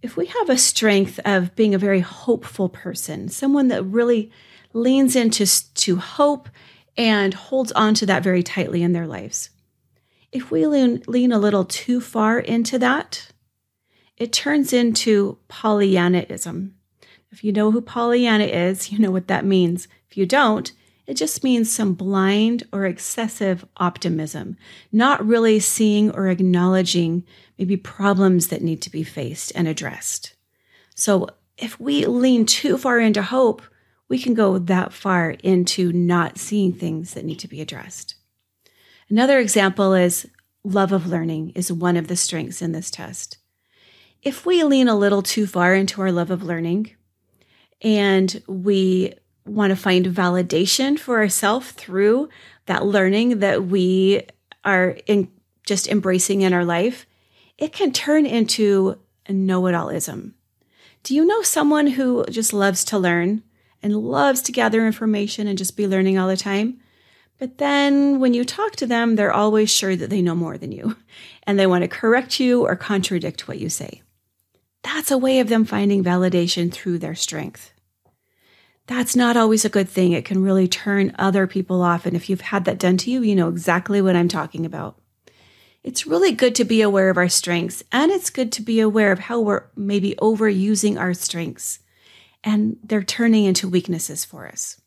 if 0.04 0.18
we 0.18 0.28
have 0.28 0.52
a 0.52 0.58
strength 0.60 1.20
of 1.26 1.56
being 1.56 1.74
a 1.74 1.80
very 1.80 2.02
hopeful 2.02 2.70
person, 2.70 3.28
someone 3.28 3.70
that 3.70 3.82
really 3.82 4.30
leans 4.72 5.16
into 5.16 5.48
to 5.74 5.96
hope 5.96 6.48
and 6.98 7.34
holds 7.34 7.72
on 7.74 7.94
to 7.94 8.06
that 8.08 8.24
very 8.24 8.44
tightly 8.44 8.82
in 8.82 8.94
their 8.94 9.08
lives. 9.08 9.52
If 10.32 10.52
we 10.52 10.68
lean, 10.68 11.04
lean 11.08 11.32
a 11.32 11.40
little 11.40 11.64
too 11.64 12.02
far 12.02 12.40
into 12.40 12.78
that, 12.80 13.28
it 14.18 14.34
turns 14.34 14.74
into 14.74 15.38
Pollyannaism. 15.48 16.74
If 17.32 17.44
you 17.44 17.52
know 17.52 17.72
who 17.72 17.82
Pollyanna 17.82 18.46
is, 18.46 18.92
you 18.92 19.00
know 19.00 19.12
what 19.12 19.28
that 19.28 19.46
means. 19.46 19.88
If 20.10 20.18
you 20.18 20.26
don't, 20.26 20.72
It 21.08 21.16
just 21.16 21.44
means 21.44 21.72
some 21.72 21.94
blind 21.94 22.68
or 22.74 22.86
excessive 22.86 23.66
optimism, 23.78 24.58
not 24.92 25.26
really 25.26 25.60
seeing 25.62 26.12
or 26.12 26.28
acknowledging 26.28 27.24
maybe 27.58 27.78
problems 27.78 28.48
that 28.48 28.62
need 28.62 28.82
to 28.82 28.92
be 28.92 29.04
faced 29.04 29.54
and 29.56 29.70
addressed. 29.70 30.36
So 30.96 31.30
if 31.58 31.80
we 31.80 32.06
lean 32.06 32.46
too 32.46 32.78
far 32.78 33.00
into 33.00 33.22
hope, 33.22 33.62
we 34.10 34.20
can 34.20 34.34
go 34.34 34.58
that 34.58 34.94
far 34.94 35.32
into 35.44 35.92
not 35.92 36.38
seeing 36.38 36.74
things 36.74 37.14
that 37.14 37.26
need 37.26 37.40
to 37.40 37.48
be 37.48 37.62
addressed. 37.62 38.16
Another 39.10 39.40
example 39.40 39.94
is 39.94 40.28
love 40.64 40.92
of 40.92 41.08
learning 41.08 41.52
is 41.56 41.72
one 41.72 41.98
of 41.98 42.08
the 42.08 42.16
strengths 42.16 42.62
in 42.62 42.72
this 42.72 42.92
test. 42.92 43.38
If 44.22 44.46
we 44.46 44.64
lean 44.64 44.88
a 44.88 44.98
little 44.98 45.22
too 45.22 45.48
far 45.48 45.74
into 45.74 46.02
our 46.02 46.12
love 46.12 46.32
of 46.32 46.44
learning 46.44 46.92
and 47.82 48.42
we 48.48 49.14
want 49.46 49.72
to 49.72 49.76
find 49.76 50.06
validation 50.06 51.00
for 51.00 51.20
ourselves 51.20 51.72
through 51.72 52.30
that 52.66 52.86
learning 52.86 53.40
that 53.40 53.66
we 53.66 54.24
are 54.66 54.98
in 55.06 55.32
just 55.66 55.88
embracing 55.88 56.42
in 56.42 56.54
our 56.54 56.66
life, 56.66 57.06
it 57.58 57.72
can 57.72 57.92
turn 57.92 58.26
into 58.26 58.98
know 59.30 59.68
it 59.68 59.74
allism. 59.74 60.34
Do 61.04 61.16
you 61.16 61.26
know 61.26 61.42
someone 61.42 61.88
who 61.88 62.26
just 62.30 62.54
loves 62.54 62.84
to 62.86 62.98
learn 62.98 63.44
and 63.82 63.96
loves 63.96 64.42
to 64.44 64.52
gather 64.52 64.86
information 64.86 65.48
and 65.48 65.58
just 65.58 65.78
be 65.78 65.88
learning 65.88 66.18
all 66.18 66.28
the 66.28 66.38
time? 66.38 66.80
But 67.40 67.58
then 67.60 68.20
when 68.20 68.34
you 68.34 68.44
talk 68.44 68.76
to 68.78 68.88
them, 68.88 69.16
they're 69.16 69.34
always 69.34 69.70
sure 69.70 69.96
that 69.96 70.10
they 70.10 70.22
know 70.22 70.36
more 70.36 70.58
than 70.58 70.72
you 70.72 70.98
and 71.44 71.58
they 71.58 71.68
want 71.68 71.84
to 71.84 71.88
correct 71.88 72.40
you 72.40 72.66
or 72.66 72.76
contradict 72.76 73.48
what 73.48 73.60
you 73.60 73.70
say. 73.70 74.02
That's 74.84 75.12
a 75.12 75.18
way 75.18 75.40
of 75.40 75.50
them 75.50 75.66
finding 75.66 76.04
validation 76.04 76.72
through 76.72 77.00
their 77.00 77.16
strength 77.16 77.74
that's 78.88 79.18
not 79.18 79.36
always 79.38 79.66
a 79.66 79.70
good 79.70 79.90
thing. 79.90 80.14
It 80.14 80.26
can 80.26 80.42
really 80.42 80.68
turn 80.68 81.14
other 81.20 81.46
people 81.46 81.82
off. 81.82 82.06
And 82.06 82.16
if 82.16 82.30
you've 82.30 82.42
had 82.42 82.66
that 82.66 82.80
done 82.80 82.98
to 82.98 83.12
you, 83.12 83.22
you 83.22 83.36
know 83.36 83.50
exactly 83.50 84.02
what 84.02 84.16
I'm 84.16 84.30
talking 84.30 84.66
about. 84.66 84.98
It's 85.84 86.08
really 86.08 86.32
good 86.32 86.56
to 86.56 86.66
be 86.66 86.82
aware 86.82 87.10
of 87.10 87.18
our 87.18 87.30
strengths, 87.30 87.84
and 87.92 88.12
it's 88.12 88.30
good 88.30 88.52
to 88.54 88.62
be 88.62 88.80
aware 88.80 89.12
of 89.12 89.20
how 89.20 89.40
we're 89.40 89.66
maybe 89.76 90.16
overusing 90.16 91.00
our 91.00 91.14
strengths 91.14 91.80
and 92.48 92.78
they're 92.82 93.04
turning 93.04 93.44
into 93.44 93.68
weaknesses 93.68 94.24
for 94.24 94.48
us. 94.48 94.80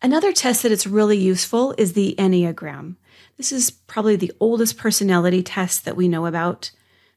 Another 0.00 0.32
test 0.32 0.62
that 0.62 0.70
is 0.70 0.86
really 0.86 1.18
useful 1.18 1.74
is 1.76 1.94
the 1.94 2.14
Enneagram. 2.16 2.94
This 3.36 3.50
is 3.50 3.72
probably 3.72 4.14
the 4.14 4.32
oldest 4.38 4.78
personality 4.78 5.42
test 5.42 5.84
that 5.84 5.96
we 5.96 6.06
know 6.06 6.26
about. 6.26 6.70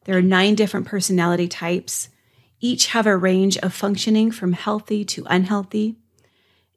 There 0.05 0.17
are 0.17 0.23
nine 0.23 0.55
different 0.55 0.87
personality 0.87 1.47
types 1.47 2.09
each 2.61 2.87
have 2.87 3.05
a 3.05 3.15
range 3.15 3.57
of 3.57 3.73
functioning 3.73 4.31
from 4.31 4.53
healthy 4.53 5.05
to 5.05 5.23
unhealthy. 5.29 5.97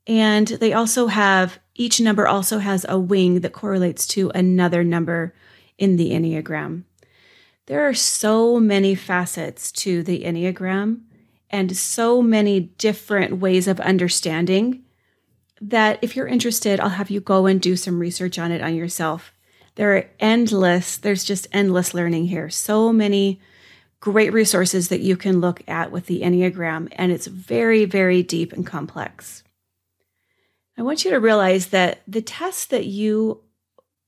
And 0.06 0.46
they 0.46 0.74
also 0.74 1.06
have, 1.06 1.58
each 1.76 1.98
number 1.98 2.28
also 2.28 2.58
has 2.58 2.84
a 2.88 2.98
wing 2.98 3.40
that 3.40 3.52
correlates 3.52 4.06
to 4.08 4.30
another 4.34 4.84
number 4.84 5.32
in 5.78 5.96
the 5.96 6.10
Enneagram. 6.10 6.82
There 7.66 7.88
are 7.88 7.94
so 7.94 8.60
many 8.60 8.94
facets 8.94 9.72
to 9.72 10.02
the 10.02 10.24
Enneagram 10.24 11.05
and 11.50 11.76
so 11.76 12.22
many 12.22 12.60
different 12.60 13.38
ways 13.38 13.68
of 13.68 13.80
understanding 13.80 14.82
that 15.60 15.98
if 16.02 16.16
you're 16.16 16.26
interested, 16.26 16.80
I'll 16.80 16.90
have 16.90 17.10
you 17.10 17.20
go 17.20 17.46
and 17.46 17.60
do 17.60 17.76
some 17.76 17.98
research 17.98 18.38
on 18.38 18.52
it 18.52 18.62
on 18.62 18.74
yourself. 18.74 19.32
There 19.76 19.96
are 19.96 20.10
endless, 20.20 20.96
there's 20.96 21.24
just 21.24 21.46
endless 21.52 21.94
learning 21.94 22.26
here. 22.26 22.50
So 22.50 22.92
many 22.92 23.40
great 24.00 24.32
resources 24.32 24.88
that 24.88 25.00
you 25.00 25.16
can 25.16 25.40
look 25.40 25.62
at 25.68 25.90
with 25.90 26.06
the 26.06 26.22
Enneagram, 26.22 26.88
and 26.92 27.12
it's 27.12 27.26
very, 27.26 27.84
very 27.84 28.22
deep 28.22 28.52
and 28.52 28.66
complex. 28.66 29.42
I 30.78 30.82
want 30.82 31.04
you 31.04 31.10
to 31.10 31.20
realize 31.20 31.68
that 31.68 32.02
the 32.06 32.22
tests 32.22 32.66
that 32.66 32.86
you 32.86 33.42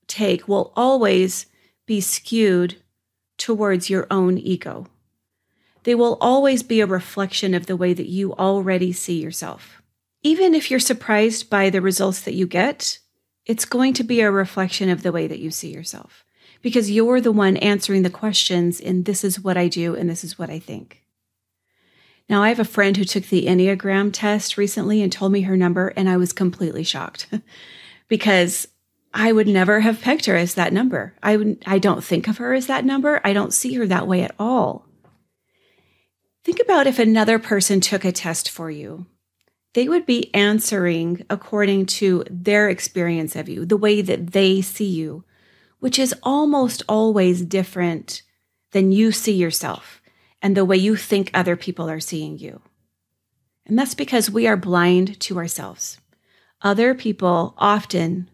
take 0.07 0.47
will 0.47 0.71
always 0.75 1.47
be 1.85 2.01
skewed 2.01 2.77
towards 3.37 3.89
your 3.89 4.05
own 4.11 4.37
ego. 4.37 4.85
They 5.83 5.95
will 5.95 6.17
always 6.19 6.63
be 6.63 6.81
a 6.81 6.85
reflection 6.85 7.53
of 7.53 7.65
the 7.65 7.77
way 7.77 7.93
that 7.93 8.07
you 8.07 8.33
already 8.33 8.91
see 8.91 9.21
yourself. 9.21 9.81
Even 10.21 10.53
if 10.53 10.69
you're 10.69 10.79
surprised 10.79 11.49
by 11.49 11.69
the 11.69 11.81
results 11.81 12.21
that 12.21 12.33
you 12.33 12.45
get, 12.45 12.99
it's 13.45 13.65
going 13.65 13.93
to 13.93 14.03
be 14.03 14.21
a 14.21 14.31
reflection 14.31 14.89
of 14.89 15.01
the 15.01 15.11
way 15.11 15.27
that 15.27 15.39
you 15.39 15.51
see 15.51 15.73
yourself 15.73 16.25
because 16.61 16.91
you're 16.91 17.21
the 17.21 17.31
one 17.31 17.57
answering 17.57 18.03
the 18.03 18.09
questions 18.09 18.79
in 18.79 19.03
this 19.03 19.23
is 19.23 19.39
what 19.39 19.57
I 19.57 19.67
do 19.67 19.95
and 19.95 20.09
this 20.09 20.23
is 20.23 20.37
what 20.37 20.49
I 20.49 20.59
think. 20.59 21.03
Now, 22.27 22.43
I 22.43 22.49
have 22.49 22.59
a 22.59 22.65
friend 22.65 22.95
who 22.95 23.05
took 23.05 23.25
the 23.25 23.47
Enneagram 23.47 24.11
test 24.13 24.57
recently 24.57 25.01
and 25.01 25.11
told 25.11 25.31
me 25.31 25.41
her 25.41 25.57
number, 25.57 25.87
and 25.95 26.07
I 26.07 26.17
was 26.17 26.31
completely 26.31 26.83
shocked 26.83 27.27
because 28.07 28.67
I 29.13 29.31
would 29.31 29.47
never 29.47 29.79
have 29.79 30.01
pegged 30.01 30.27
her 30.27 30.35
as 30.35 30.53
that 30.53 30.71
number. 30.71 31.15
I 31.23 31.37
would, 31.37 31.63
I 31.65 31.79
don't 31.79 32.03
think 32.03 32.27
of 32.27 32.37
her 32.37 32.53
as 32.53 32.67
that 32.67 32.85
number. 32.85 33.19
I 33.23 33.33
don't 33.33 33.53
see 33.53 33.73
her 33.75 33.87
that 33.87 34.07
way 34.07 34.21
at 34.21 34.35
all. 34.37 34.85
Think 36.49 36.61
about 36.61 36.87
if 36.87 36.97
another 36.97 37.37
person 37.37 37.79
took 37.79 38.03
a 38.03 38.11
test 38.11 38.49
for 38.49 38.71
you. 38.71 39.05
They 39.75 39.87
would 39.87 40.07
be 40.07 40.33
answering 40.33 41.23
according 41.29 41.85
to 42.01 42.23
their 42.27 42.69
experience 42.69 43.35
of 43.35 43.47
you, 43.47 43.67
the 43.67 43.77
way 43.77 44.01
that 44.01 44.31
they 44.31 44.63
see 44.63 44.89
you, 44.89 45.25
which 45.77 45.99
is 45.99 46.15
almost 46.23 46.81
always 46.89 47.43
different 47.43 48.23
than 48.71 48.91
you 48.91 49.11
see 49.11 49.33
yourself 49.33 50.01
and 50.41 50.57
the 50.57 50.65
way 50.65 50.75
you 50.75 50.95
think 50.95 51.29
other 51.35 51.55
people 51.55 51.87
are 51.87 51.99
seeing 51.99 52.39
you. 52.39 52.63
And 53.67 53.77
that's 53.77 53.93
because 53.93 54.31
we 54.31 54.47
are 54.47 54.57
blind 54.57 55.19
to 55.19 55.37
ourselves. 55.37 55.99
Other 56.63 56.95
people 56.95 57.53
often 57.59 58.27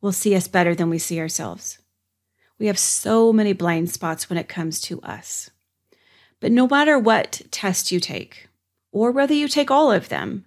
will 0.00 0.12
see 0.12 0.36
us 0.36 0.46
better 0.46 0.76
than 0.76 0.88
we 0.88 0.98
see 0.98 1.18
ourselves. 1.18 1.78
We 2.60 2.66
have 2.66 2.78
so 2.78 3.32
many 3.32 3.54
blind 3.54 3.90
spots 3.90 4.30
when 4.30 4.38
it 4.38 4.48
comes 4.48 4.80
to 4.82 5.00
us. 5.02 5.50
But 6.40 6.52
no 6.52 6.66
matter 6.66 6.98
what 6.98 7.42
test 7.50 7.90
you 7.90 8.00
take, 8.00 8.48
or 8.92 9.10
whether 9.10 9.34
you 9.34 9.48
take 9.48 9.70
all 9.70 9.90
of 9.90 10.08
them, 10.08 10.44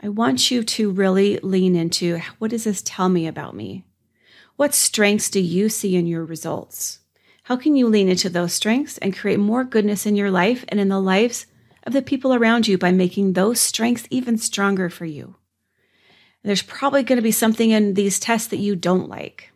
I 0.00 0.08
want 0.08 0.50
you 0.50 0.62
to 0.62 0.90
really 0.90 1.38
lean 1.38 1.74
into 1.74 2.20
what 2.38 2.52
does 2.52 2.64
this 2.64 2.82
tell 2.84 3.08
me 3.08 3.26
about 3.26 3.56
me? 3.56 3.84
What 4.56 4.74
strengths 4.74 5.30
do 5.30 5.40
you 5.40 5.68
see 5.68 5.96
in 5.96 6.06
your 6.06 6.24
results? 6.24 7.00
How 7.44 7.56
can 7.56 7.74
you 7.76 7.88
lean 7.88 8.08
into 8.08 8.28
those 8.28 8.52
strengths 8.52 8.98
and 8.98 9.16
create 9.16 9.38
more 9.38 9.64
goodness 9.64 10.04
in 10.04 10.16
your 10.16 10.30
life 10.30 10.64
and 10.68 10.78
in 10.78 10.88
the 10.88 11.00
lives 11.00 11.46
of 11.84 11.92
the 11.92 12.02
people 12.02 12.34
around 12.34 12.68
you 12.68 12.76
by 12.76 12.92
making 12.92 13.32
those 13.32 13.60
strengths 13.60 14.06
even 14.10 14.36
stronger 14.36 14.90
for 14.90 15.04
you? 15.04 15.36
There's 16.42 16.62
probably 16.62 17.02
going 17.02 17.16
to 17.16 17.22
be 17.22 17.32
something 17.32 17.70
in 17.70 17.94
these 17.94 18.20
tests 18.20 18.48
that 18.48 18.58
you 18.58 18.76
don't 18.76 19.08
like. 19.08 19.50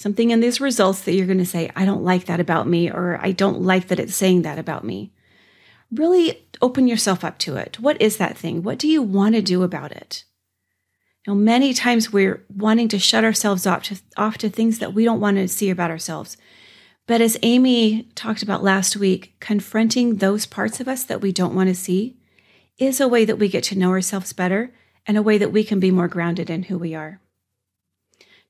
Something 0.00 0.30
in 0.30 0.40
these 0.40 0.62
results 0.62 1.02
that 1.02 1.12
you're 1.12 1.26
going 1.26 1.36
to 1.36 1.44
say, 1.44 1.70
I 1.76 1.84
don't 1.84 2.02
like 2.02 2.24
that 2.24 2.40
about 2.40 2.66
me, 2.66 2.90
or 2.90 3.18
I 3.20 3.32
don't 3.32 3.60
like 3.60 3.88
that 3.88 4.00
it's 4.00 4.16
saying 4.16 4.40
that 4.42 4.58
about 4.58 4.82
me. 4.82 5.12
Really 5.92 6.48
open 6.62 6.88
yourself 6.88 7.22
up 7.22 7.36
to 7.40 7.56
it. 7.56 7.78
What 7.78 8.00
is 8.00 8.16
that 8.16 8.38
thing? 8.38 8.62
What 8.62 8.78
do 8.78 8.88
you 8.88 9.02
want 9.02 9.34
to 9.34 9.42
do 9.42 9.62
about 9.62 9.92
it? 9.92 10.24
Know, 11.26 11.34
many 11.34 11.74
times 11.74 12.10
we're 12.10 12.42
wanting 12.48 12.88
to 12.88 12.98
shut 12.98 13.24
ourselves 13.24 13.66
off 13.66 13.82
to, 13.82 14.00
off 14.16 14.38
to 14.38 14.48
things 14.48 14.78
that 14.78 14.94
we 14.94 15.04
don't 15.04 15.20
want 15.20 15.36
to 15.36 15.46
see 15.46 15.68
about 15.68 15.90
ourselves. 15.90 16.38
But 17.06 17.20
as 17.20 17.36
Amy 17.42 18.04
talked 18.14 18.42
about 18.42 18.64
last 18.64 18.96
week, 18.96 19.34
confronting 19.38 20.16
those 20.16 20.46
parts 20.46 20.80
of 20.80 20.88
us 20.88 21.04
that 21.04 21.20
we 21.20 21.30
don't 21.30 21.54
want 21.54 21.68
to 21.68 21.74
see 21.74 22.16
is 22.78 23.02
a 23.02 23.08
way 23.08 23.26
that 23.26 23.38
we 23.38 23.50
get 23.50 23.64
to 23.64 23.78
know 23.78 23.90
ourselves 23.90 24.32
better 24.32 24.72
and 25.06 25.18
a 25.18 25.22
way 25.22 25.36
that 25.36 25.52
we 25.52 25.62
can 25.62 25.78
be 25.78 25.90
more 25.90 26.08
grounded 26.08 26.48
in 26.48 26.62
who 26.62 26.78
we 26.78 26.94
are. 26.94 27.20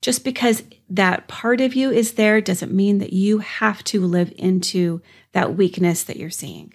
Just 0.01 0.25
because 0.25 0.63
that 0.89 1.29
part 1.29 1.61
of 1.61 1.75
you 1.75 1.91
is 1.91 2.13
there 2.13 2.41
doesn't 2.41 2.73
mean 2.73 2.99
that 2.99 3.13
you 3.13 3.39
have 3.39 3.85
to 3.85 4.01
live 4.01 4.33
into 4.37 5.03
that 5.33 5.57
weakness 5.57 6.03
that 6.05 6.17
you're 6.17 6.31
seeing. 6.31 6.73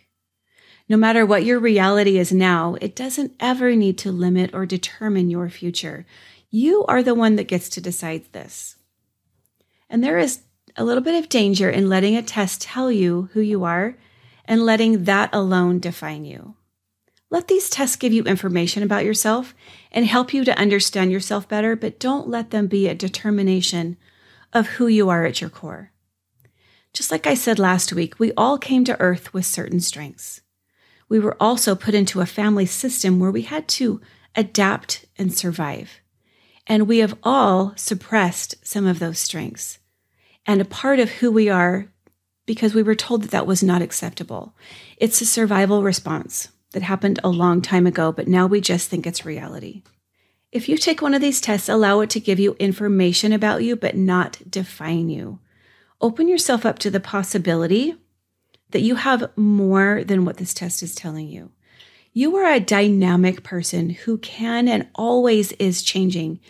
No 0.87 0.97
matter 0.97 1.25
what 1.25 1.43
your 1.43 1.59
reality 1.59 2.19
is 2.19 2.31
now, 2.31 2.75
it 2.79 2.95
doesn't 2.95 3.33
ever 3.39 3.75
need 3.75 3.97
to 3.99 4.11
limit 4.11 4.53
or 4.53 4.67
determine 4.67 5.31
your 5.31 5.49
future. 5.49 6.05
You 6.51 6.85
are 6.85 7.01
the 7.01 7.15
one 7.15 7.35
that 7.37 7.47
gets 7.47 7.69
to 7.69 7.81
decide 7.81 8.31
this. 8.31 8.75
And 9.89 10.03
there 10.03 10.19
is 10.19 10.41
a 10.77 10.83
little 10.83 11.03
bit 11.03 11.15
of 11.15 11.29
danger 11.29 11.69
in 11.69 11.89
letting 11.89 12.15
a 12.15 12.21
test 12.21 12.61
tell 12.61 12.91
you 12.91 13.29
who 13.33 13.41
you 13.41 13.63
are 13.63 13.97
and 14.45 14.63
letting 14.63 15.05
that 15.05 15.33
alone 15.33 15.79
define 15.79 16.25
you. 16.25 16.54
Let 17.35 17.49
these 17.49 17.69
tests 17.69 17.97
give 17.97 18.13
you 18.13 18.23
information 18.23 18.81
about 18.81 19.03
yourself 19.03 19.53
and 19.91 20.05
help 20.05 20.33
you 20.33 20.45
to 20.45 20.57
understand 20.57 21.11
yourself 21.11 21.49
better, 21.49 21.75
but 21.75 21.99
don't 21.99 22.29
let 22.29 22.51
them 22.51 22.67
be 22.67 22.87
a 22.87 22.95
determination 22.95 23.97
of 24.53 24.67
who 24.67 24.87
you 24.87 25.09
are 25.09 25.25
at 25.25 25.41
your 25.41 25.49
core. 25.49 25.91
Just 26.93 27.11
like 27.11 27.27
I 27.27 27.33
said 27.33 27.59
last 27.59 27.91
week, 27.91 28.17
we 28.17 28.31
all 28.37 28.57
came 28.57 28.85
to 28.85 28.97
earth 29.01 29.33
with 29.33 29.45
certain 29.45 29.81
strengths 29.81 30.39
we 31.09 31.19
were 31.19 31.35
also 31.39 31.75
put 31.75 31.93
into 31.93 32.21
a 32.21 32.25
family 32.25 32.65
system 32.65 33.19
where 33.19 33.31
we 33.31 33.43
had 33.43 33.67
to 33.67 34.01
adapt 34.35 35.05
and 35.17 35.33
survive. 35.33 36.01
And 36.67 36.87
we 36.87 36.99
have 36.99 37.17
all 37.21 37.73
suppressed 37.75 38.55
some 38.65 38.87
of 38.87 38.99
those 38.99 39.19
strengths 39.19 39.79
and 40.47 40.61
a 40.61 40.65
part 40.65 40.99
of 40.99 41.09
who 41.11 41.31
we 41.31 41.49
are 41.49 41.87
because 42.45 42.73
we 42.73 42.81
were 42.81 42.95
told 42.95 43.23
that 43.23 43.31
that 43.31 43.45
was 43.45 43.61
not 43.61 43.81
acceptable. 43.81 44.55
It's 44.97 45.21
a 45.21 45.25
survival 45.25 45.83
response 45.83 46.49
that 46.75 46.83
happened 46.83 47.21
a 47.23 47.29
long 47.29 47.61
time 47.61 47.87
ago, 47.87 48.11
but 48.11 48.27
now 48.27 48.45
we 48.45 48.59
just 48.59 48.89
think 48.89 49.07
it's 49.07 49.25
reality. 49.25 49.81
If 50.51 50.67
you 50.67 50.77
take 50.77 51.01
one 51.01 51.13
of 51.13 51.21
these 51.21 51.39
tests, 51.39 51.69
allow 51.69 52.01
it 52.01 52.09
to 52.09 52.19
give 52.19 52.37
you 52.37 52.57
information 52.59 53.31
about 53.31 53.63
you, 53.63 53.77
but 53.77 53.95
not 53.95 54.39
define 54.49 55.07
you. 55.07 55.39
Open 56.01 56.27
yourself 56.27 56.65
up 56.65 56.77
to 56.79 56.91
the 56.91 56.99
possibility 56.99 57.95
that 58.71 58.81
you 58.81 58.95
have 58.95 59.31
more 59.37 60.03
than 60.03 60.25
what 60.25 60.35
this 60.35 60.53
test 60.53 60.83
is 60.83 60.93
telling 60.93 61.29
you. 61.29 61.53
You 62.11 62.35
are 62.35 62.51
a 62.51 62.59
dynamic 62.59 63.41
person 63.41 63.91
who 63.91 64.17
can 64.17 64.67
and 64.67 64.89
always 64.95 65.53
is 65.53 65.81
changing, 65.81 66.41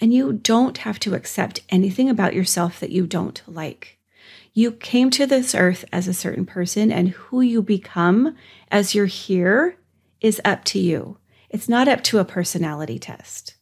and 0.00 0.14
you 0.14 0.32
don't 0.32 0.78
have 0.78 0.98
to 1.00 1.14
accept 1.14 1.60
anything 1.68 2.08
about 2.08 2.32
yourself 2.32 2.80
that 2.80 2.90
you 2.90 3.06
don't 3.06 3.42
like. 3.46 3.98
You 4.56 4.70
came 4.70 5.10
to 5.10 5.26
this 5.26 5.52
earth 5.52 5.84
as 5.92 6.06
a 6.06 6.14
certain 6.14 6.46
person, 6.46 6.92
and 6.92 7.08
who 7.08 7.40
you 7.40 7.60
become 7.60 8.36
as 8.70 8.94
you're 8.94 9.06
here 9.06 9.76
is 10.20 10.40
up 10.44 10.64
to 10.66 10.78
you. 10.78 11.18
It's 11.50 11.68
not 11.68 11.88
up 11.88 12.04
to 12.04 12.20
a 12.20 12.24
personality 12.24 13.00
test. 13.00 13.56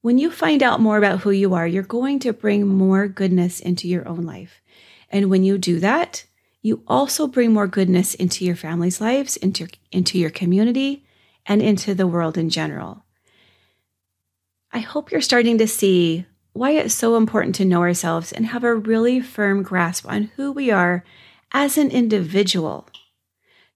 When 0.00 0.16
you 0.16 0.30
find 0.30 0.62
out 0.62 0.80
more 0.80 0.96
about 0.96 1.20
who 1.20 1.30
you 1.30 1.52
are, 1.52 1.66
you're 1.66 1.82
going 1.82 2.18
to 2.20 2.32
bring 2.32 2.66
more 2.66 3.06
goodness 3.06 3.60
into 3.60 3.86
your 3.86 4.08
own 4.08 4.22
life. 4.22 4.62
And 5.10 5.28
when 5.28 5.44
you 5.44 5.58
do 5.58 5.78
that, 5.80 6.24
you 6.62 6.82
also 6.88 7.26
bring 7.26 7.52
more 7.52 7.66
goodness 7.66 8.14
into 8.14 8.46
your 8.46 8.56
family's 8.56 9.00
lives, 9.00 9.36
into, 9.36 9.68
into 9.90 10.18
your 10.18 10.30
community, 10.30 11.04
and 11.44 11.60
into 11.60 11.94
the 11.94 12.06
world 12.06 12.38
in 12.38 12.48
general. 12.48 13.04
I 14.72 14.78
hope 14.78 15.12
you're 15.12 15.20
starting 15.20 15.58
to 15.58 15.68
see 15.68 16.24
why 16.52 16.72
it's 16.72 16.94
so 16.94 17.16
important 17.16 17.54
to 17.56 17.64
know 17.64 17.80
ourselves 17.80 18.32
and 18.32 18.46
have 18.46 18.64
a 18.64 18.74
really 18.74 19.20
firm 19.20 19.62
grasp 19.62 20.06
on 20.08 20.24
who 20.36 20.52
we 20.52 20.70
are 20.70 21.04
as 21.52 21.78
an 21.78 21.90
individual, 21.90 22.88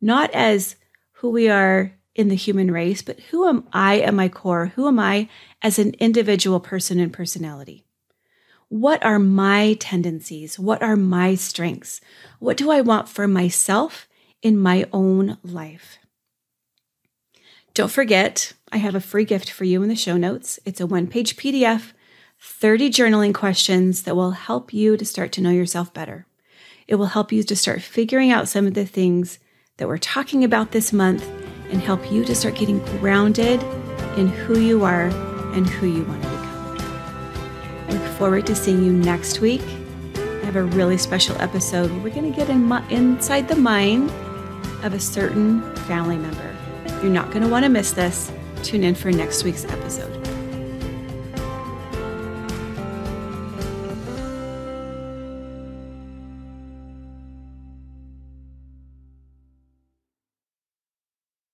not 0.00 0.30
as 0.32 0.76
who 1.12 1.30
we 1.30 1.48
are 1.48 1.92
in 2.14 2.28
the 2.28 2.34
human 2.34 2.70
race, 2.70 3.02
but 3.02 3.20
who 3.30 3.46
am 3.46 3.66
I 3.72 4.00
at 4.00 4.14
my 4.14 4.28
core? 4.28 4.72
Who 4.74 4.88
am 4.88 4.98
I 4.98 5.28
as 5.62 5.78
an 5.78 5.94
individual 5.98 6.60
person 6.60 6.98
and 6.98 7.12
personality? 7.12 7.84
What 8.68 9.04
are 9.04 9.18
my 9.18 9.74
tendencies? 9.74 10.58
What 10.58 10.82
are 10.82 10.96
my 10.96 11.34
strengths? 11.34 12.00
What 12.40 12.56
do 12.56 12.70
I 12.70 12.80
want 12.80 13.08
for 13.08 13.28
myself 13.28 14.08
in 14.42 14.58
my 14.58 14.86
own 14.92 15.38
life? 15.42 15.98
Don't 17.74 17.90
forget, 17.90 18.54
I 18.72 18.78
have 18.78 18.94
a 18.94 19.00
free 19.00 19.24
gift 19.24 19.50
for 19.50 19.64
you 19.64 19.82
in 19.82 19.88
the 19.88 19.94
show 19.94 20.16
notes. 20.16 20.58
It's 20.64 20.80
a 20.80 20.86
one 20.86 21.06
page 21.06 21.36
PDF, 21.36 21.92
30 22.46 22.90
journaling 22.90 23.34
questions 23.34 24.04
that 24.04 24.16
will 24.16 24.30
help 24.30 24.72
you 24.72 24.96
to 24.96 25.04
start 25.04 25.32
to 25.32 25.42
know 25.42 25.50
yourself 25.50 25.92
better. 25.92 26.26
It 26.86 26.94
will 26.94 27.06
help 27.06 27.32
you 27.32 27.42
to 27.42 27.56
start 27.56 27.82
figuring 27.82 28.30
out 28.30 28.48
some 28.48 28.66
of 28.66 28.74
the 28.74 28.86
things 28.86 29.40
that 29.76 29.88
we're 29.88 29.98
talking 29.98 30.44
about 30.44 30.70
this 30.70 30.92
month 30.92 31.28
and 31.70 31.82
help 31.82 32.10
you 32.10 32.24
to 32.24 32.34
start 32.34 32.54
getting 32.54 32.78
grounded 32.98 33.62
in 34.16 34.28
who 34.28 34.58
you 34.58 34.84
are 34.84 35.08
and 35.54 35.68
who 35.68 35.86
you 35.86 36.04
want 36.04 36.22
to 36.22 36.28
become 36.28 36.36
look 37.90 38.02
forward 38.16 38.46
to 38.46 38.54
seeing 38.54 38.84
you 38.84 38.92
next 38.92 39.40
week. 39.40 39.62
I 40.14 40.44
have 40.44 40.56
a 40.56 40.62
really 40.62 40.96
special 40.98 41.36
episode 41.42 41.90
where 41.90 42.00
we're 42.00 42.14
going 42.14 42.32
to 42.32 42.36
get 42.36 42.48
in, 42.48 42.72
inside 42.90 43.48
the 43.48 43.56
mind 43.56 44.08
of 44.84 44.94
a 44.94 45.00
certain 45.00 45.60
family 45.88 46.16
member. 46.16 46.56
You're 47.02 47.12
not 47.12 47.32
going 47.32 47.42
to 47.42 47.48
want 47.48 47.64
to 47.64 47.68
miss 47.68 47.90
this. 47.90 48.30
Tune 48.62 48.84
in 48.84 48.94
for 48.94 49.10
next 49.10 49.42
week's 49.42 49.64
episode. 49.64 50.25